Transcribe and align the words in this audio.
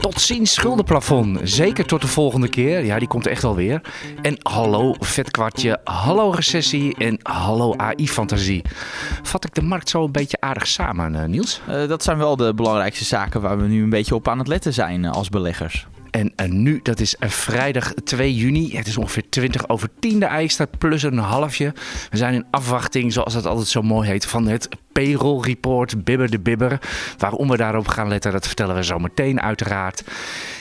Tot 0.00 0.20
ziens 0.20 0.52
schuldenplafond. 0.54 1.40
Zeker 1.42 1.86
tot 1.86 2.00
de 2.00 2.06
volgende 2.06 2.48
keer. 2.48 2.84
Ja, 2.84 2.98
die 2.98 3.08
komt 3.08 3.26
echt 3.26 3.42
wel 3.42 3.54
weer. 3.54 3.80
En 4.22 4.36
hallo 4.42 4.94
vetkwartje, 4.98 5.80
hallo 5.84 6.30
recessie 6.30 6.96
en 6.96 7.18
hallo 7.22 7.74
AI-fantasie. 7.76 8.62
Vat 9.22 9.44
ik 9.44 9.54
de 9.54 9.62
markt 9.62 9.88
zo 9.88 10.04
een 10.04 10.12
beetje 10.12 10.40
aardig 10.40 10.66
samen, 10.66 11.14
eh, 11.14 11.28
Niels? 11.28 11.60
Uh, 11.68 11.88
dat 11.88 12.02
zijn 12.02 12.18
wel 12.18 12.36
de 12.36 12.54
belangrijkste 12.54 13.04
zaken 13.04 13.40
waar 13.40 13.58
we 13.58 13.66
nu 13.66 13.82
een 13.82 13.90
beetje 13.90 14.14
op 14.14 14.28
aan 14.28 14.38
het 14.38 14.48
letten 14.48 14.72
zijn 14.72 15.02
uh, 15.02 15.10
als 15.10 15.28
beleggers. 15.28 15.86
En, 16.12 16.62
nu, 16.62 16.80
dat 16.82 17.00
is 17.00 17.16
vrijdag 17.18 17.92
2 18.04 18.34
juni. 18.34 18.76
Het 18.76 18.86
is 18.86 18.96
ongeveer 18.96 19.28
20 19.28 19.68
over 19.68 19.88
10 20.00 20.20
de 20.20 20.26
IJster, 20.26 20.66
plus 20.78 21.02
een 21.02 21.18
halfje. 21.18 21.72
We 22.10 22.16
zijn 22.16 22.34
in 22.34 22.46
afwachting, 22.50 23.12
zoals 23.12 23.34
het 23.34 23.46
altijd 23.46 23.68
zo 23.68 23.82
mooi 23.82 24.08
heet, 24.08 24.26
van 24.26 24.46
het 24.46 24.68
payroll 24.92 25.40
report, 25.40 26.04
bibber 26.04 26.30
de 26.30 26.40
bibber. 26.40 26.80
Waarom 27.18 27.48
we 27.48 27.56
daarop 27.56 27.88
gaan 27.88 28.08
letten, 28.08 28.32
dat 28.32 28.46
vertellen 28.46 28.74
we 28.74 28.84
zo 28.84 28.98
meteen 28.98 29.40
uiteraard. 29.40 30.04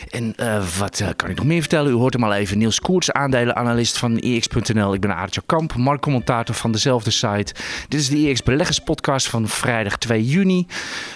En 0.09 0.33
uh, 0.39 0.63
wat 0.79 0.99
uh, 0.99 1.07
kan 1.15 1.29
ik 1.29 1.35
nog 1.35 1.45
meer 1.45 1.59
vertellen? 1.59 1.91
U 1.91 1.95
hoort 1.95 2.13
hem 2.13 2.23
al 2.23 2.33
even. 2.33 2.57
Niels 2.57 2.79
Koerts, 2.79 3.11
aandelenanalist 3.11 3.97
van 3.97 4.17
EX.nl. 4.17 4.93
Ik 4.93 5.01
ben 5.01 5.15
Aartje 5.15 5.41
Kamp, 5.45 5.75
marktcommentator 5.75 6.55
van 6.55 6.71
dezelfde 6.71 7.11
site. 7.11 7.53
Dit 7.87 7.99
is 7.99 8.09
de 8.09 8.27
EX 8.27 8.43
Beleggers 8.43 8.79
podcast 8.79 9.27
van 9.27 9.47
vrijdag 9.47 9.97
2 9.97 10.25
juni. 10.25 10.67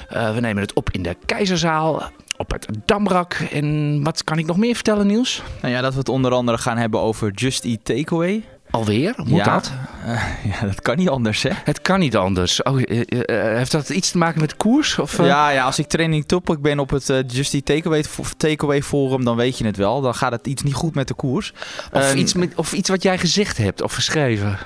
We 0.10 0.38
nemen 0.40 0.62
het 0.62 0.74
op 0.74 0.90
in 0.92 1.04
de 1.04 1.16
Keizerzaal 1.26 2.12
op 2.38 2.52
het 2.52 2.68
Damrak. 2.86 3.34
En 3.34 4.00
wat 4.04 4.24
kan 4.24 4.38
ik 4.38 4.46
nog 4.46 4.58
meer 4.58 4.76
vertellen, 4.76 5.08
Niels? 5.08 5.42
Nou 5.62 5.74
ja, 5.74 5.82
dat 5.82 5.94
we 5.94 6.00
het 6.00 6.10
onder 6.10 6.32
andere 6.32 6.58
gaan 6.58 6.78
hebben 6.78 7.00
over 7.00 7.32
Just 7.32 7.66
Eat 7.66 7.80
Takeaway. 7.86 8.44
Alweer? 8.70 9.14
Moet 9.18 9.30
ja, 9.30 9.54
dat? 9.54 9.72
Uh, 10.06 10.24
ja, 10.52 10.66
dat 10.66 10.82
kan 10.82 10.98
niet 10.98 11.10
anders, 11.10 11.44
hè? 11.44 11.50
Het 11.64 11.82
kan 11.82 12.00
niet 12.00 12.16
anders. 12.16 12.64
Oh, 12.64 12.80
uh, 12.80 13.00
uh, 13.00 13.26
heeft 13.28 13.72
dat 13.72 13.90
iets 13.90 14.12
te 14.12 14.18
maken 14.18 14.42
met 14.42 14.50
de 14.50 14.56
koers? 14.56 15.00
Of, 15.00 15.18
ja, 15.18 15.50
ja, 15.50 15.66
als 15.66 15.80
ik 15.80 15.88
training 15.88 16.26
topic 16.26 16.62
ben 16.62 16.80
op 16.80 16.90
het 16.90 17.14
Just 17.28 17.54
Eat 17.54 17.66
Takeaway, 17.66 18.04
takeaway 18.38 18.82
Forum, 18.82 19.24
dan 19.26 19.36
weet 19.36 19.58
je 19.58 19.66
het 19.66 19.78
wel. 19.78 20.02
Dan 20.02 20.16
gaat 20.16 20.32
het 20.32 20.48
iets 20.48 20.64
niet 20.64 20.74
goed 20.74 20.96
met 20.96 21.08
de 21.08 21.14
koers. 21.14 21.54
Of, 21.92 22.14
iets, 22.16 22.34
met, 22.34 22.56
of 22.56 22.74
iets 22.74 22.90
wat 22.90 23.04
jij 23.04 23.18
gezegd 23.18 23.58
hebt 23.58 23.82
of 23.82 23.94
geschreven. 23.94 24.58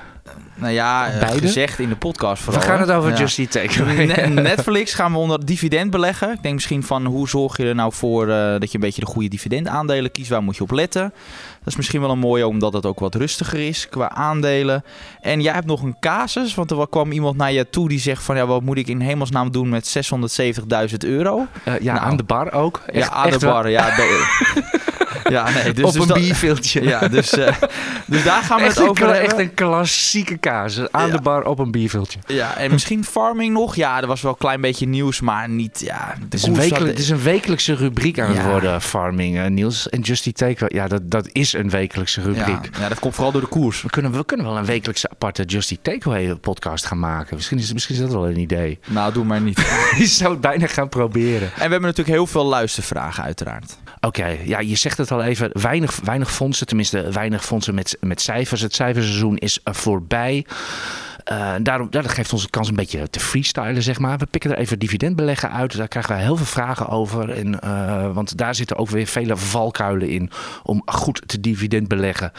Nou 0.54 0.72
ja, 0.72 1.10
Beide? 1.20 1.40
gezegd 1.40 1.78
in 1.78 1.88
de 1.88 1.96
podcast 1.96 2.42
vooral. 2.42 2.62
We 2.62 2.68
gaan 2.68 2.80
het 2.80 2.90
over 2.90 3.10
ja. 3.10 3.16
Just 3.16 3.38
Eat 3.38 3.50
Takeaway. 3.50 4.26
Netflix 4.28 4.94
gaan 4.94 5.12
we 5.12 5.18
onder 5.18 5.46
dividend 5.46 5.90
beleggen. 5.90 6.32
Ik 6.32 6.42
denk 6.42 6.54
misschien 6.54 6.82
van 6.82 7.04
hoe 7.04 7.28
zorg 7.28 7.56
je 7.56 7.64
er 7.64 7.74
nou 7.74 7.92
voor 7.92 8.28
uh, 8.28 8.34
dat 8.34 8.68
je 8.68 8.74
een 8.74 8.80
beetje 8.80 9.00
de 9.00 9.06
goede 9.06 9.28
dividendaandelen 9.28 10.12
kiest. 10.12 10.30
Waar 10.30 10.42
moet 10.42 10.56
je 10.56 10.62
op 10.62 10.70
letten? 10.70 11.12
Is 11.70 11.76
misschien 11.76 12.00
wel 12.00 12.10
een 12.10 12.18
mooie, 12.18 12.46
omdat 12.46 12.72
het 12.72 12.86
ook 12.86 13.00
wat 13.00 13.14
rustiger 13.14 13.58
is 13.58 13.88
qua 13.88 14.10
aandelen. 14.10 14.84
En 15.20 15.40
jij 15.40 15.52
hebt 15.52 15.66
nog 15.66 15.82
een 15.82 15.96
casus, 16.00 16.54
want 16.54 16.70
er 16.70 16.88
kwam 16.88 17.12
iemand 17.12 17.36
naar 17.36 17.52
je 17.52 17.70
toe 17.70 17.88
die 17.88 17.98
zegt 17.98 18.22
van... 18.22 18.36
ja, 18.36 18.46
wat 18.46 18.62
moet 18.62 18.78
ik 18.78 18.88
in 18.88 19.00
hemelsnaam 19.00 19.50
doen 19.50 19.68
met 19.68 19.96
670.000 20.90 20.96
euro? 20.98 21.46
Uh, 21.68 21.80
ja, 21.80 21.92
nou, 21.92 22.06
aan 22.06 22.16
de 22.16 22.22
bar 22.22 22.52
ook. 22.52 22.80
Echt, 22.86 23.08
ja, 23.08 23.12
aan 23.12 23.30
de 23.30 23.38
bar, 23.38 23.62
wel. 23.62 23.72
ja. 23.72 23.88
Ja, 25.30 25.50
nee, 25.50 25.72
dus, 25.72 25.84
op 25.84 25.92
dus 25.92 26.08
een 26.08 26.22
bierveeltje. 26.22 26.82
Ja, 26.82 27.08
dus, 27.08 27.32
uh, 27.32 27.48
dus 28.06 28.24
daar 28.24 28.42
gaan 28.42 28.58
we 28.58 28.64
echt 28.64 28.78
het 28.78 28.88
over 28.88 29.04
een, 29.04 29.12
hebben. 29.12 29.30
Echt 29.30 29.38
een 29.38 29.54
klassieke 29.54 30.36
kaas. 30.36 30.80
Aan 30.90 31.06
ja. 31.06 31.16
de 31.16 31.22
bar 31.22 31.44
op 31.44 31.58
een 31.58 31.70
bierveeltje. 31.70 32.18
Ja, 32.26 32.56
en 32.56 32.70
misschien 32.70 33.04
farming 33.04 33.52
nog. 33.52 33.76
Ja, 33.76 34.00
er 34.00 34.06
was 34.06 34.20
wel 34.22 34.30
een 34.32 34.38
klein 34.38 34.60
beetje 34.60 34.86
nieuws, 34.86 35.20
maar 35.20 35.48
niet... 35.48 35.80
Ja, 35.84 36.14
het, 36.24 36.34
is 36.34 36.42
een 36.42 36.54
wekelijk, 36.54 36.90
het 36.90 36.98
is 36.98 37.10
een 37.10 37.22
wekelijkse 37.22 37.74
rubriek 37.74 38.20
aan 38.20 38.36
het 38.36 38.46
worden, 38.46 38.80
farming, 38.80 39.36
uh, 39.36 39.46
Niels. 39.46 39.88
En 39.88 40.00
Justy 40.00 40.32
Take, 40.32 40.64
ja, 40.68 40.88
dat, 40.88 41.10
dat 41.10 41.28
is 41.32 41.54
een 41.60 41.70
wekelijkse 41.70 42.20
rubriek. 42.20 42.68
Ja, 42.72 42.80
ja, 42.80 42.88
dat 42.88 42.98
komt 42.98 43.14
vooral 43.14 43.32
door 43.32 43.40
de 43.40 43.46
koers. 43.46 43.82
We 43.82 43.90
kunnen, 43.90 44.12
we 44.12 44.24
kunnen 44.24 44.46
wel 44.46 44.56
een 44.56 44.64
wekelijkse 44.64 45.10
aparte 45.10 45.44
Justy 45.44 45.78
Takeaway 45.82 46.34
podcast 46.34 46.86
gaan 46.86 46.98
maken. 46.98 47.36
Misschien 47.36 47.58
is, 47.58 47.72
misschien 47.72 47.94
is 47.94 48.00
dat 48.00 48.12
wel 48.12 48.28
een 48.28 48.38
idee. 48.38 48.78
Nou, 48.86 49.12
doe 49.12 49.24
maar 49.24 49.40
niet. 49.40 49.58
Je 49.98 50.06
zou 50.06 50.30
het 50.30 50.40
bijna 50.40 50.66
gaan 50.66 50.88
proberen. 50.88 51.48
En 51.48 51.54
we 51.54 51.60
hebben 51.60 51.80
natuurlijk 51.80 52.16
heel 52.16 52.26
veel 52.26 52.44
luistervragen 52.44 53.24
uiteraard. 53.24 53.76
Oké, 54.00 54.06
okay, 54.06 54.40
ja, 54.46 54.60
je 54.60 54.76
zegt 54.76 54.98
het 54.98 55.10
al 55.10 55.22
even. 55.22 55.50
Weinig, 55.52 55.98
weinig 56.04 56.32
fondsen, 56.32 56.66
tenminste 56.66 57.10
weinig 57.10 57.44
fondsen 57.44 57.74
met, 57.74 57.96
met 58.00 58.20
cijfers. 58.20 58.60
Het 58.60 58.74
cijferseizoen 58.74 59.36
is 59.36 59.60
voorbij. 59.64 60.46
Uh, 61.32 61.54
daarom, 61.62 61.90
dat 61.90 62.08
geeft 62.08 62.32
ons 62.32 62.42
de 62.42 62.50
kans 62.50 62.68
een 62.68 62.74
beetje 62.74 63.10
te 63.10 63.20
freestylen, 63.20 63.82
zeg 63.82 63.98
maar. 63.98 64.18
We 64.18 64.26
pikken 64.26 64.50
er 64.50 64.58
even 64.58 64.78
dividendbeleggen 64.78 65.50
uit. 65.50 65.76
Daar 65.76 65.88
krijgen 65.88 66.16
we 66.16 66.22
heel 66.22 66.36
veel 66.36 66.46
vragen 66.46 66.88
over. 66.88 67.30
En, 67.30 67.58
uh, 67.64 68.12
want 68.12 68.38
daar 68.38 68.54
zitten 68.54 68.76
ook 68.76 68.88
weer 68.88 69.06
vele 69.06 69.36
valkuilen 69.36 70.08
in 70.08 70.30
om 70.62 70.82
goed 70.84 71.22
te 71.26 71.40
dividendbeleggen. 71.40 72.32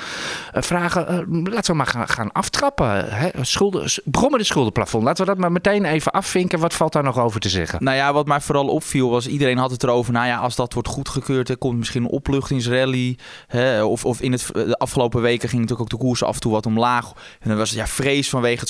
Uh, 0.55 0.61
vragen, 0.61 1.25
laten 1.43 1.71
we 1.71 1.77
maar 1.77 1.87
gaan, 1.87 2.09
gaan 2.09 2.31
aftrappen. 2.31 3.09
Hè? 3.09 3.29
Schulden, 3.41 3.89
brommen 4.05 4.39
de 4.39 4.45
schuldenplafond. 4.45 5.03
Laten 5.03 5.25
we 5.25 5.31
dat 5.31 5.39
maar 5.39 5.51
meteen 5.51 5.85
even 5.85 6.11
afvinken. 6.11 6.59
Wat 6.59 6.73
valt 6.73 6.93
daar 6.93 7.03
nog 7.03 7.19
over 7.19 7.39
te 7.39 7.49
zeggen? 7.49 7.83
Nou 7.83 7.97
ja, 7.97 8.13
wat 8.13 8.27
mij 8.27 8.41
vooral 8.41 8.67
opviel 8.67 9.09
was, 9.09 9.27
iedereen 9.27 9.57
had 9.57 9.71
het 9.71 9.83
erover. 9.83 10.13
Nou 10.13 10.27
ja, 10.27 10.37
als 10.37 10.55
dat 10.55 10.73
wordt 10.73 10.87
goedgekeurd, 10.87 11.49
er 11.49 11.57
komt 11.57 11.77
misschien 11.77 12.03
een 12.03 12.09
opluchtingsrally. 12.09 13.17
Hè? 13.47 13.83
Of, 13.83 14.05
of 14.05 14.21
in 14.21 14.31
het, 14.31 14.49
de 14.53 14.77
afgelopen 14.77 15.21
weken 15.21 15.49
ging 15.49 15.61
natuurlijk 15.61 15.93
ook 15.93 15.99
de 15.99 16.05
koers 16.05 16.23
af 16.23 16.33
en 16.33 16.41
toe 16.41 16.51
wat 16.51 16.65
omlaag. 16.65 17.11
En 17.39 17.49
dan 17.49 17.57
was 17.57 17.71
ja, 17.71 17.87
vrees 17.87 18.29
vanwege 18.29 18.59
het 18.59 18.69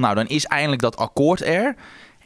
Nou, 0.00 0.14
dan 0.14 0.26
is 0.26 0.44
eindelijk 0.44 0.82
dat 0.82 0.96
akkoord 0.96 1.42
er. 1.42 1.74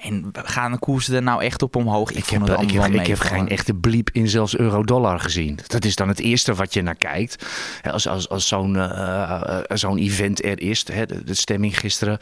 En 0.00 0.30
gaan 0.32 0.72
de 0.72 0.78
koersen 0.78 1.14
er 1.14 1.22
nou 1.22 1.42
echt 1.42 1.62
op 1.62 1.76
omhoog? 1.76 2.10
Ik, 2.10 2.16
ik 2.16 2.26
heb, 2.26 2.48
ik 2.60 2.70
heb, 2.70 2.92
ik 2.94 3.06
heb 3.06 3.18
geen 3.18 3.48
echte 3.48 3.74
bliep 3.74 4.10
in 4.12 4.28
zelfs 4.28 4.56
euro-dollar 4.56 5.20
gezien. 5.20 5.58
Dat 5.66 5.84
is 5.84 5.96
dan 5.96 6.08
het 6.08 6.20
eerste 6.20 6.54
wat 6.54 6.74
je 6.74 6.82
naar 6.82 6.94
kijkt. 6.94 7.46
Als, 7.90 8.08
als, 8.08 8.28
als 8.28 8.48
zo'n 8.48 8.74
uh, 8.74 9.60
zo'n 9.68 9.98
event 9.98 10.44
er 10.44 10.60
is, 10.60 10.86
hè, 10.92 11.06
de, 11.06 11.24
de 11.24 11.34
stemming 11.34 11.78
gisteren 11.78 12.18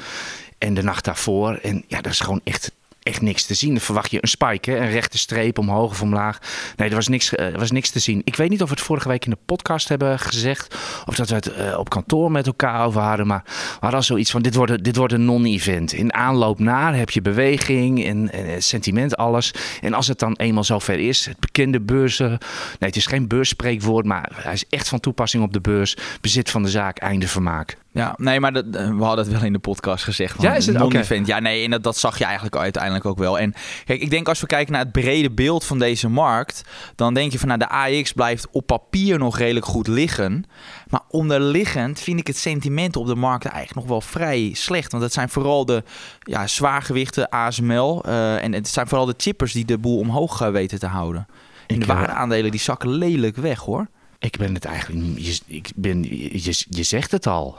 en 0.58 0.74
de 0.74 0.82
nacht 0.82 1.04
daarvoor. 1.04 1.58
En 1.62 1.84
ja, 1.86 2.00
dat 2.00 2.12
is 2.12 2.20
gewoon 2.20 2.40
echt 2.44 2.72
echt 3.08 3.20
niks 3.20 3.44
te 3.46 3.54
zien. 3.54 3.70
Dan 3.70 3.80
verwacht 3.80 4.10
je 4.10 4.18
een 4.20 4.28
spike, 4.28 4.70
hè? 4.70 4.76
een 4.76 4.90
rechte 4.90 5.18
streep 5.18 5.58
omhoog 5.58 5.90
of 5.90 6.02
omlaag. 6.02 6.38
Nee, 6.76 6.88
er 6.88 6.94
was 6.94 7.08
niks, 7.08 7.32
uh, 7.32 7.46
er 7.46 7.58
was 7.58 7.70
niks 7.70 7.90
te 7.90 7.98
zien. 7.98 8.20
Ik 8.24 8.36
weet 8.36 8.50
niet 8.50 8.62
of 8.62 8.68
we 8.68 8.74
het 8.74 8.84
vorige 8.84 9.08
week 9.08 9.24
in 9.24 9.30
de 9.30 9.38
podcast 9.46 9.88
hebben 9.88 10.18
gezegd. 10.18 10.74
Of 11.06 11.14
dat 11.14 11.28
we 11.28 11.34
het 11.34 11.48
uh, 11.58 11.78
op 11.78 11.88
kantoor 11.88 12.30
met 12.30 12.46
elkaar 12.46 12.86
over 12.86 13.00
hadden. 13.00 13.26
Maar 13.26 13.42
we 13.44 13.52
hadden 13.80 13.98
al 13.98 14.02
zoiets 14.02 14.30
van, 14.30 14.42
dit 14.42 14.54
wordt, 14.54 14.84
dit 14.84 14.96
wordt 14.96 15.12
een 15.12 15.24
non-event. 15.24 15.92
In 15.92 16.14
aanloop 16.14 16.58
naar 16.58 16.96
heb 16.96 17.10
je 17.10 17.22
beweging 17.22 18.04
en, 18.04 18.32
en, 18.32 18.62
sentiment, 18.62 19.16
alles. 19.16 19.54
En 19.80 19.94
als 19.94 20.06
het 20.06 20.18
dan 20.18 20.36
eenmaal 20.36 20.64
zover 20.64 20.98
is, 20.98 21.26
het 21.26 21.40
bekende 21.40 21.80
beurzen. 21.80 22.28
Nee, 22.28 22.38
het 22.78 22.96
is 22.96 23.06
geen 23.06 23.28
beursspreekwoord, 23.28 24.06
maar 24.06 24.30
hij 24.34 24.52
is 24.52 24.64
echt 24.68 24.88
van 24.88 25.00
toepassing 25.00 25.42
op 25.42 25.52
de 25.52 25.60
beurs. 25.60 25.96
Bezit 26.20 26.50
van 26.50 26.62
de 26.62 26.70
zaak, 26.70 26.98
einde 26.98 27.28
vermaak. 27.28 27.76
Ja, 27.98 28.14
nee, 28.16 28.40
maar 28.40 28.52
dat, 28.52 28.64
we 28.70 29.04
hadden 29.04 29.24
het 29.24 29.34
wel 29.34 29.44
in 29.44 29.52
de 29.52 29.58
podcast 29.58 30.04
gezegd. 30.04 30.42
Ja, 30.42 30.54
is 30.54 30.66
het. 30.66 30.80
Okay. 30.80 31.22
Ja, 31.24 31.38
nee, 31.38 31.64
en 31.64 31.70
dat, 31.70 31.82
dat 31.82 31.96
zag 31.96 32.18
je 32.18 32.24
eigenlijk 32.24 32.56
uiteindelijk 32.56 33.04
ook 33.04 33.18
wel. 33.18 33.38
En 33.38 33.54
kijk, 33.84 34.00
ik 34.00 34.10
denk 34.10 34.28
als 34.28 34.40
we 34.40 34.46
kijken 34.46 34.72
naar 34.72 34.82
het 34.82 34.92
brede 34.92 35.30
beeld 35.30 35.64
van 35.64 35.78
deze 35.78 36.08
markt, 36.08 36.62
dan 36.94 37.14
denk 37.14 37.32
je 37.32 37.38
van 37.38 37.48
nou, 37.48 37.60
de 37.60 37.68
AX 37.68 38.12
blijft 38.12 38.46
op 38.50 38.66
papier 38.66 39.18
nog 39.18 39.38
redelijk 39.38 39.66
goed 39.66 39.86
liggen. 39.86 40.44
Maar 40.88 41.00
onderliggend 41.08 42.00
vind 42.00 42.18
ik 42.18 42.26
het 42.26 42.36
sentiment 42.36 42.96
op 42.96 43.06
de 43.06 43.14
markt 43.14 43.44
eigenlijk 43.44 43.74
nog 43.76 43.88
wel 43.88 44.00
vrij 44.00 44.50
slecht. 44.54 44.90
Want 44.90 45.02
het 45.02 45.12
zijn 45.12 45.28
vooral 45.28 45.64
de 45.64 45.82
ja, 46.20 46.46
zwaargewichten 46.46 47.28
ASML. 47.28 48.02
Uh, 48.06 48.44
en 48.44 48.52
het 48.52 48.68
zijn 48.68 48.88
vooral 48.88 49.06
de 49.06 49.14
chippers 49.16 49.52
die 49.52 49.64
de 49.64 49.78
boel 49.78 49.98
omhoog 49.98 50.38
weten 50.38 50.78
te 50.78 50.86
houden. 50.86 51.26
En 51.66 51.78
de 51.78 51.86
waardeaandelen 51.86 52.50
die 52.50 52.60
zakken 52.60 52.90
lelijk 52.90 53.36
weg 53.36 53.58
hoor. 53.58 53.86
Ik 54.18 54.36
ben 54.36 54.54
het 54.54 54.64
eigenlijk. 54.64 55.18
Je, 55.18 55.40
ik 55.46 55.70
ben, 55.76 56.02
je, 56.02 56.64
je 56.68 56.82
zegt 56.82 57.10
het 57.10 57.26
al. 57.26 57.58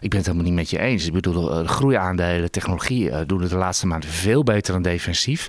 Ik 0.00 0.10
ben 0.10 0.18
het 0.18 0.26
helemaal 0.26 0.46
niet 0.48 0.58
met 0.58 0.70
je 0.70 0.78
eens. 0.78 1.06
Ik 1.06 1.12
bedoel, 1.12 1.42
de 1.42 1.68
groeiaandelen, 1.68 2.50
technologie 2.50 3.08
uh, 3.08 3.18
doen 3.26 3.40
het 3.40 3.50
de 3.50 3.56
laatste 3.56 3.86
maanden 3.86 4.10
veel 4.10 4.42
beter 4.42 4.72
dan 4.72 4.82
defensief. 4.82 5.46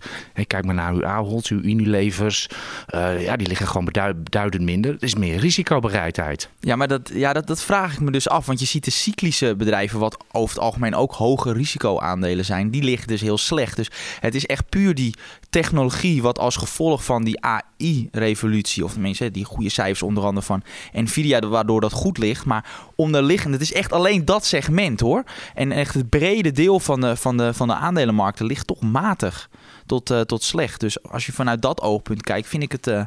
Kijk 0.47 0.65
maar 0.65 0.75
naar 0.75 0.93
uw 0.93 1.05
Ahold, 1.05 1.47
uw 1.47 1.61
Unilevers. 1.61 2.47
Uh, 2.95 3.23
ja, 3.23 3.35
die 3.35 3.47
liggen 3.47 3.67
gewoon 3.67 3.85
beduidend 3.85 4.63
minder. 4.63 4.91
Het 4.91 5.03
is 5.03 5.15
meer 5.15 5.37
risicobereidheid. 5.37 6.49
Ja, 6.59 6.75
maar 6.75 6.87
dat, 6.87 7.11
ja, 7.13 7.33
dat, 7.33 7.47
dat 7.47 7.63
vraag 7.63 7.93
ik 7.93 7.99
me 7.99 8.11
dus 8.11 8.29
af. 8.29 8.45
Want 8.45 8.59
je 8.59 8.65
ziet 8.65 8.85
de 8.85 8.91
cyclische 8.91 9.55
bedrijven, 9.55 9.99
wat 9.99 10.17
over 10.31 10.55
het 10.55 10.63
algemeen 10.63 10.95
ook 10.95 11.13
hoge 11.13 11.53
risicoaandelen 11.53 12.45
zijn, 12.45 12.69
die 12.69 12.83
liggen 12.83 13.07
dus 13.07 13.21
heel 13.21 13.37
slecht. 13.37 13.75
Dus 13.75 13.91
het 14.19 14.35
is 14.35 14.45
echt 14.45 14.69
puur 14.69 14.95
die 14.95 15.15
technologie 15.51 16.21
wat 16.21 16.39
als 16.39 16.55
gevolg 16.55 17.03
van 17.05 17.23
die 17.23 17.41
AI-revolutie, 17.41 18.83
of 18.83 18.93
tenminste 18.93 19.31
die 19.31 19.45
goede 19.45 19.69
cijfers 19.69 20.01
onder 20.01 20.23
andere 20.23 20.45
van 20.45 20.63
Nvidia, 20.93 21.39
waardoor 21.39 21.81
dat 21.81 21.91
goed 21.91 22.17
ligt. 22.17 22.45
Maar 22.45 22.65
onderliggend, 22.95 23.53
het 23.53 23.61
is 23.61 23.73
echt 23.73 23.93
alleen 23.93 24.25
dat 24.25 24.45
segment 24.45 24.99
hoor. 24.99 25.23
En 25.53 25.71
echt 25.71 25.93
het 25.93 26.09
brede 26.09 26.51
deel 26.51 26.79
van 26.79 27.01
de, 27.01 27.15
van 27.15 27.37
de, 27.37 27.53
van 27.53 27.67
de 27.67 27.73
aandelenmarkten 27.73 28.45
ligt 28.45 28.67
toch 28.67 28.81
matig 28.81 29.49
tot, 29.85 30.11
uh, 30.11 30.19
tot 30.21 30.43
slecht. 30.43 30.79
Dus 30.79 31.03
als 31.03 31.25
je 31.25 31.31
vanuit 31.31 31.61
dat 31.61 31.81
oogpunt 31.81 32.21
kijkt, 32.21 32.47
vind 32.47 32.63
ik 32.63 32.71
het 32.71 32.87
uh, 32.87 33.03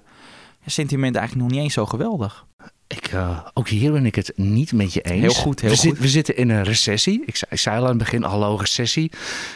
sentiment 0.67 1.17
eigenlijk 1.17 1.47
nog 1.47 1.57
niet 1.57 1.65
eens 1.65 1.75
zo 1.75 1.87
geweldig. 1.87 2.47
Ik, 2.97 3.11
ook 3.55 3.69
hier 3.69 3.93
ben 3.93 4.07
ik 4.07 4.15
het 4.15 4.33
niet 4.37 4.73
met 4.73 4.93
je 4.93 5.01
eens. 5.01 5.21
Heel 5.21 5.43
goed, 5.43 5.61
heel 5.61 5.71
we, 5.71 5.77
goed. 5.77 5.99
we 5.99 6.09
zitten 6.09 6.37
in 6.37 6.51
een 6.51 6.65
recessie. 6.65 7.23
Ik 7.27 7.37
zei, 7.37 7.51
ik 7.51 7.59
zei 7.59 7.77
al 7.77 7.83
aan 7.83 7.89
het 7.89 7.99
begin, 7.99 8.23
hallo 8.23 8.57
recessie. 8.57 9.11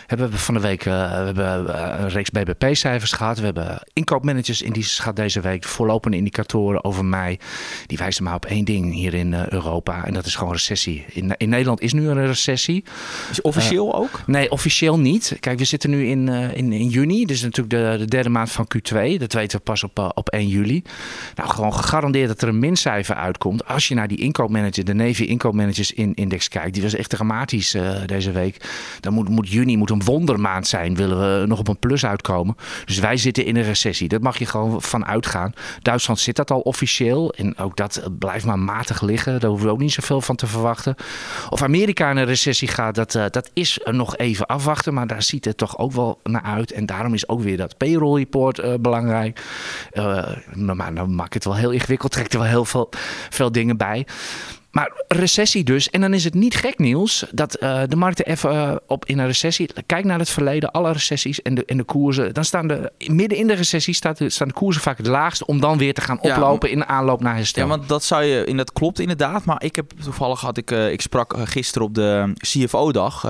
Hebben 0.06 0.30
we 0.30 0.38
van 0.38 0.54
de 0.54 0.60
week 0.60 0.82
we 0.82 0.90
hebben 0.90 2.02
een 2.02 2.08
reeks 2.08 2.30
BBP-cijfers 2.30 3.12
gehad. 3.12 3.38
We 3.38 3.44
hebben 3.44 3.82
inkoopmanagers 3.92 4.62
in 4.62 4.72
die 4.72 4.84
gaat 4.84 5.16
deze 5.16 5.40
week 5.40 5.64
voorlopende 5.64 6.16
indicatoren 6.16 6.84
over 6.84 7.04
mij. 7.04 7.38
Die 7.86 7.98
wijzen 7.98 8.24
maar 8.24 8.34
op 8.34 8.44
één 8.44 8.64
ding 8.64 8.92
hier 8.92 9.14
in 9.14 9.34
Europa. 9.34 10.04
En 10.04 10.12
dat 10.12 10.26
is 10.26 10.34
gewoon 10.34 10.52
recessie. 10.52 11.04
In, 11.08 11.34
in 11.36 11.48
Nederland 11.48 11.80
is 11.80 11.92
nu 11.92 12.08
een 12.08 12.26
recessie. 12.26 12.84
Is 13.30 13.40
officieel 13.40 13.94
ook? 13.94 14.20
Nee, 14.26 14.50
officieel 14.50 14.98
niet. 14.98 15.36
Kijk, 15.40 15.58
we 15.58 15.64
zitten 15.64 15.90
nu 15.90 16.06
in, 16.06 16.28
in, 16.28 16.72
in 16.72 16.88
juni. 16.88 17.24
Dus 17.24 17.42
natuurlijk 17.42 17.70
de, 17.70 17.96
de 17.98 18.10
derde 18.10 18.28
maand 18.28 18.50
van 18.50 18.66
Q2. 18.76 19.16
Dat 19.18 19.32
weten 19.32 19.58
we 19.58 19.64
pas 19.64 19.84
op, 19.84 20.12
op 20.14 20.28
1 20.28 20.48
juli. 20.48 20.82
Nou, 21.34 21.50
gewoon 21.50 21.74
gegarandeerd 21.74 22.28
dat 22.28 22.42
er 22.42 22.48
een 22.48 22.58
mincijfer 22.58 23.14
Als 23.66 23.88
je 23.88 23.94
naar 23.94 24.08
die 24.08 24.18
inkoopmanager, 24.18 24.84
de 24.84 24.94
Navy 24.94 25.22
inkoopmanagers 25.22 25.92
in 25.92 26.14
index 26.14 26.48
kijkt. 26.48 26.74
Die 26.74 26.82
was 26.82 26.94
echt 26.94 27.10
dramatisch 27.10 27.74
uh, 27.74 27.96
deze 28.06 28.30
week. 28.30 28.68
Dan 29.00 29.12
moet, 29.12 29.28
moet 29.28 29.48
juni 29.48 29.76
moet 29.76 29.90
een 29.90 30.04
wondermaand 30.04 30.66
zijn. 30.66 30.94
Willen 30.94 31.40
we 31.40 31.46
nog 31.46 31.58
op 31.58 31.68
een 31.68 31.78
plus 31.78 32.06
uitkomen. 32.06 32.56
Dus 32.84 32.98
wij 32.98 33.16
zitten 33.16 33.44
in 33.44 33.56
een 33.56 33.62
recessie. 33.62 34.08
Dat 34.08 34.20
mag 34.20 34.38
je 34.38 34.46
gewoon 34.46 34.82
van 34.82 35.06
uitgaan. 35.06 35.52
Duitsland 35.82 36.20
zit 36.20 36.36
dat 36.36 36.50
al 36.50 36.60
officieel. 36.60 37.32
En 37.32 37.58
ook 37.58 37.76
dat 37.76 38.02
blijft 38.18 38.44
maar 38.44 38.58
matig 38.58 39.02
liggen. 39.02 39.40
Daar 39.40 39.50
hoeven 39.50 39.66
we 39.66 39.72
ook 39.72 39.80
niet 39.80 39.92
zoveel 39.92 40.20
van 40.20 40.36
te 40.36 40.46
verwachten. 40.46 40.94
Of 41.50 41.62
Amerika 41.62 42.10
in 42.10 42.16
een 42.16 42.24
recessie 42.24 42.68
gaat, 42.68 42.94
dat, 42.94 43.14
uh, 43.14 43.24
dat 43.30 43.50
is 43.52 43.80
nog 43.84 44.16
even 44.16 44.46
afwachten. 44.46 44.94
Maar 44.94 45.06
daar 45.06 45.22
ziet 45.22 45.44
het 45.44 45.56
toch 45.56 45.78
ook 45.78 45.92
wel 45.92 46.20
naar 46.22 46.42
uit. 46.42 46.72
En 46.72 46.86
daarom 46.86 47.14
is 47.14 47.28
ook 47.28 47.40
weer 47.40 47.56
dat 47.56 47.76
payroll 47.76 48.18
report 48.18 48.58
uh, 48.58 48.74
belangrijk. 48.80 49.40
maar 50.54 50.94
dan 50.94 51.14
maak 51.14 51.26
ik 51.26 51.34
het 51.34 51.44
wel 51.44 51.56
heel 51.56 51.70
ingewikkeld. 51.70 52.12
Trekt 52.12 52.32
er 52.32 52.38
wel 52.38 52.48
heel 52.48 52.64
veel, 52.64 52.88
veel 53.28 53.52
dingen 53.52 53.76
bij. 53.76 54.06
Maar 54.70 54.92
recessie 55.08 55.64
dus. 55.64 55.90
En 55.90 56.00
dan 56.00 56.14
is 56.14 56.24
het 56.24 56.34
niet 56.34 56.54
gek 56.54 56.78
nieuws 56.78 57.24
dat 57.30 57.62
uh, 57.62 57.80
de 57.88 57.96
markten 57.96 58.26
even 58.26 58.54
uh, 58.54 58.76
op 58.86 59.04
in 59.04 59.18
een 59.18 59.26
recessie. 59.26 59.70
Kijk 59.86 60.04
naar 60.04 60.18
het 60.18 60.30
verleden, 60.30 60.70
alle 60.70 60.92
recessies 60.92 61.42
en 61.42 61.54
de, 61.54 61.64
en 61.64 61.76
de 61.76 61.84
koersen. 61.84 62.34
Dan 62.34 62.44
staan 62.44 62.68
de 62.68 62.92
midden 63.06 63.38
in 63.38 63.46
de 63.46 63.54
recessie 63.54 63.94
staat 63.94 64.20
staan 64.26 64.48
de 64.48 64.54
koersen 64.54 64.82
vaak 64.82 64.96
het 64.98 65.06
laagst 65.06 65.44
om 65.44 65.60
dan 65.60 65.78
weer 65.78 65.94
te 65.94 66.00
gaan 66.00 66.20
oplopen 66.20 66.68
ja, 66.68 66.74
in 66.74 66.80
de 66.80 66.86
aanloop 66.86 67.20
naar 67.20 67.34
herstel. 67.36 67.62
Ja, 67.62 67.68
want 67.68 67.88
dat 67.88 68.04
zou 68.04 68.24
je 68.24 68.44
in 68.44 68.56
dat 68.56 68.72
klopt 68.72 68.98
inderdaad. 68.98 69.44
Maar 69.44 69.62
ik 69.62 69.76
heb 69.76 69.92
toevallig 70.02 70.40
had 70.40 70.56
ik, 70.56 70.70
uh, 70.70 70.92
ik 70.92 71.00
sprak 71.00 71.34
gisteren 71.38 71.88
op 71.88 71.94
de 71.94 72.32
CFO-dag. 72.34 73.24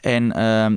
en 0.00 0.28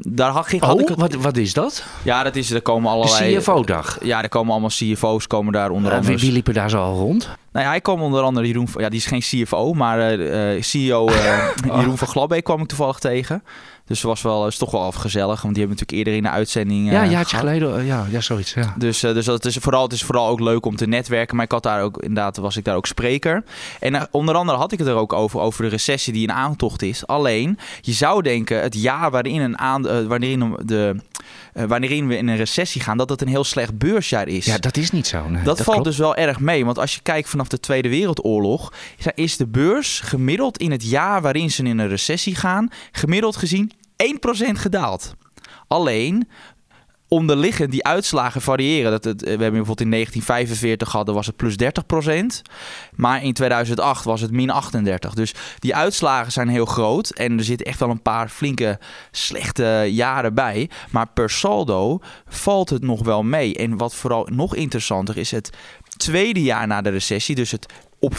daar 0.01 0.31
had, 0.31 0.53
oh, 0.53 0.61
had 0.61 0.79
ik 0.79 0.87
het... 0.87 0.99
wat, 0.99 1.13
wat 1.13 1.37
is 1.37 1.53
dat? 1.53 1.85
Ja, 2.03 2.23
dat 2.23 2.35
is 2.35 2.51
er 2.51 2.61
komen 2.61 2.91
allerlei. 2.91 3.33
De 3.33 3.39
CFO-dag. 3.39 3.97
Ja, 4.03 4.23
er 4.23 4.29
komen 4.29 4.51
allemaal 4.51 4.69
CFO's 4.69 5.27
komen 5.27 5.53
daar 5.53 5.69
onder 5.69 5.91
andere. 5.91 6.11
wie, 6.11 6.21
wie 6.21 6.31
liepen 6.31 6.53
daar 6.53 6.69
zo 6.69 6.81
al 6.81 6.97
rond? 6.97 7.29
Nou 7.57 7.69
ja, 7.69 7.75
hij 7.75 7.83
kwam 7.83 8.01
onder 8.01 8.21
andere 8.21 8.47
Jeroen, 8.47 8.67
ja, 8.77 8.89
die 8.89 8.99
is 8.99 9.05
geen 9.05 9.19
CFO, 9.19 9.73
maar 9.73 10.19
uh, 10.19 10.61
CEO 10.61 11.09
uh, 11.09 11.49
Jeroen 11.65 11.97
van 11.97 12.07
Glabbeek 12.07 12.43
kwam 12.43 12.61
ik 12.61 12.67
toevallig 12.67 12.99
tegen. 12.99 13.43
Dus 13.85 14.01
was 14.01 14.21
wel, 14.21 14.47
is 14.47 14.57
toch 14.57 14.71
wel 14.71 14.91
gezellig, 14.91 15.41
want 15.41 15.55
die 15.55 15.63
hebben 15.65 15.77
natuurlijk 15.79 15.91
eerder 15.91 16.13
in 16.13 16.23
de 16.23 16.29
uitzending. 16.29 16.91
Ja, 16.91 17.03
een 17.03 17.09
jaartje 17.09 17.37
geleden, 17.37 17.85
ja, 17.85 18.05
ja, 18.09 18.21
zoiets. 18.21 18.53
Ja. 18.53 18.73
Dus, 18.77 18.99
dus 18.99 19.25
dat 19.25 19.45
is 19.45 19.55
vooral, 19.55 19.83
het 19.83 19.93
is 19.93 20.03
vooral 20.03 20.27
ook 20.27 20.39
leuk 20.39 20.65
om 20.65 20.75
te 20.75 20.87
netwerken. 20.87 21.35
Maar 21.35 21.45
ik 21.45 21.51
had 21.51 21.63
daar 21.63 21.81
ook, 21.81 21.97
inderdaad, 21.97 22.37
was 22.37 22.57
ik 22.57 22.63
daar 22.63 22.75
ook 22.75 22.85
spreker. 22.85 23.43
En 23.79 24.07
onder 24.11 24.35
andere 24.35 24.57
had 24.57 24.71
ik 24.71 24.79
het 24.79 24.87
er 24.87 24.95
ook 24.95 25.13
over, 25.13 25.39
over 25.39 25.63
de 25.63 25.69
recessie 25.69 26.13
die 26.13 26.23
in 26.23 26.31
aantocht 26.31 26.81
is. 26.81 27.07
Alleen, 27.07 27.59
je 27.81 27.93
zou 27.93 28.21
denken, 28.21 28.61
het 28.61 28.81
jaar 28.81 29.11
waarin, 29.11 29.41
een 29.41 29.57
aan, 29.57 30.07
waarin, 30.07 30.57
de, 30.65 30.95
waarin 31.53 32.07
we 32.07 32.17
in 32.17 32.27
een 32.27 32.37
recessie 32.37 32.81
gaan, 32.81 32.97
dat 32.97 33.09
het 33.09 33.21
een 33.21 33.27
heel 33.27 33.43
slecht 33.43 33.77
beursjaar 33.77 34.27
is. 34.27 34.45
Ja, 34.45 34.57
dat 34.57 34.77
is 34.77 34.91
niet 34.91 35.07
zo. 35.07 35.29
Nee, 35.29 35.43
dat, 35.43 35.45
dat, 35.45 35.65
valt 35.65 35.69
klopt. 35.69 35.83
dus 35.83 35.97
wel 35.97 36.15
erg 36.15 36.39
mee. 36.39 36.65
Want 36.65 36.79
als 36.79 36.95
je 36.95 37.01
kijkt 37.01 37.29
vanaf 37.29 37.47
de 37.47 37.59
Tweede 37.59 37.89
Wereldoorlog, 37.89 38.73
is 39.15 39.37
de 39.37 39.47
beurs 39.47 39.99
gemiddeld 39.99 40.57
in 40.57 40.71
het 40.71 40.83
jaar 40.83 41.21
waarin 41.21 41.51
ze 41.51 41.63
in 41.63 41.79
een 41.79 41.87
recessie 41.87 42.35
gaan, 42.35 42.69
gemiddeld 42.91 43.35
gezien 43.35 43.71
1% 44.03 44.05
gedaald. 44.51 45.15
Alleen 45.67 46.27
onderliggend 47.07 47.71
die 47.71 47.83
uitslagen 47.83 48.41
variëren. 48.41 48.91
Dat 48.91 49.03
het, 49.03 49.21
we 49.21 49.27
hebben 49.29 49.49
bijvoorbeeld 49.49 49.81
in 49.81 49.91
1945 49.91 50.89
gehad, 50.89 51.07
was 51.07 51.25
het 51.25 51.35
plus 51.35 51.55
30%. 52.43 52.51
Maar 52.95 53.23
in 53.23 53.33
2008 53.33 54.03
was 54.03 54.21
het 54.21 54.31
min 54.31 54.49
38. 54.49 55.13
Dus 55.13 55.33
die 55.59 55.75
uitslagen 55.75 56.31
zijn 56.31 56.47
heel 56.47 56.65
groot. 56.65 57.09
En 57.09 57.37
er 57.37 57.43
zitten 57.43 57.65
echt 57.65 57.79
wel 57.79 57.89
een 57.89 58.01
paar 58.01 58.29
flinke 58.29 58.79
slechte 59.11 59.87
jaren 59.89 60.33
bij. 60.33 60.69
Maar 60.91 61.07
per 61.13 61.29
saldo 61.29 61.99
valt 62.27 62.69
het 62.69 62.81
nog 62.81 63.03
wel 63.03 63.23
mee. 63.23 63.55
En 63.55 63.77
wat 63.77 63.95
vooral 63.95 64.27
nog 64.31 64.55
interessanter 64.55 65.17
is, 65.17 65.31
het 65.31 65.49
tweede 65.97 66.43
jaar 66.43 66.67
na 66.67 66.81
de 66.81 66.89
recessie, 66.89 67.35
dus 67.35 67.51
het 67.51 67.65
op 67.99 68.15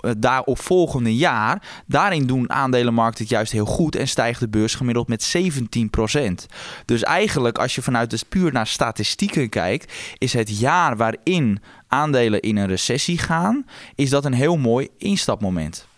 het 0.00 0.22
daarop 0.22 0.58
volgende 0.58 1.16
jaar, 1.16 1.82
daarin 1.86 2.26
doen 2.26 2.50
aandelenmarkten 2.50 3.22
het 3.24 3.32
juist 3.32 3.52
heel 3.52 3.66
goed 3.66 3.96
en 3.96 4.08
stijgt 4.08 4.40
de 4.40 4.48
beurs 4.48 4.74
gemiddeld 4.74 5.08
met 5.08 5.36
17%. 5.36 6.46
Dus 6.84 7.02
eigenlijk, 7.02 7.58
als 7.58 7.74
je 7.74 7.82
vanuit 7.82 8.10
dus 8.10 8.22
puur 8.22 8.52
naar 8.52 8.66
statistieken 8.66 9.48
kijkt, 9.48 9.92
is 10.18 10.32
het 10.32 10.58
jaar 10.58 10.96
waarin 10.96 11.60
aandelen 11.88 12.40
in 12.40 12.56
een 12.56 12.66
recessie 12.66 13.18
gaan, 13.18 13.66
is 13.94 14.10
dat 14.10 14.24
een 14.24 14.32
heel 14.32 14.56
mooi 14.56 14.88
instapmoment. 14.98 15.88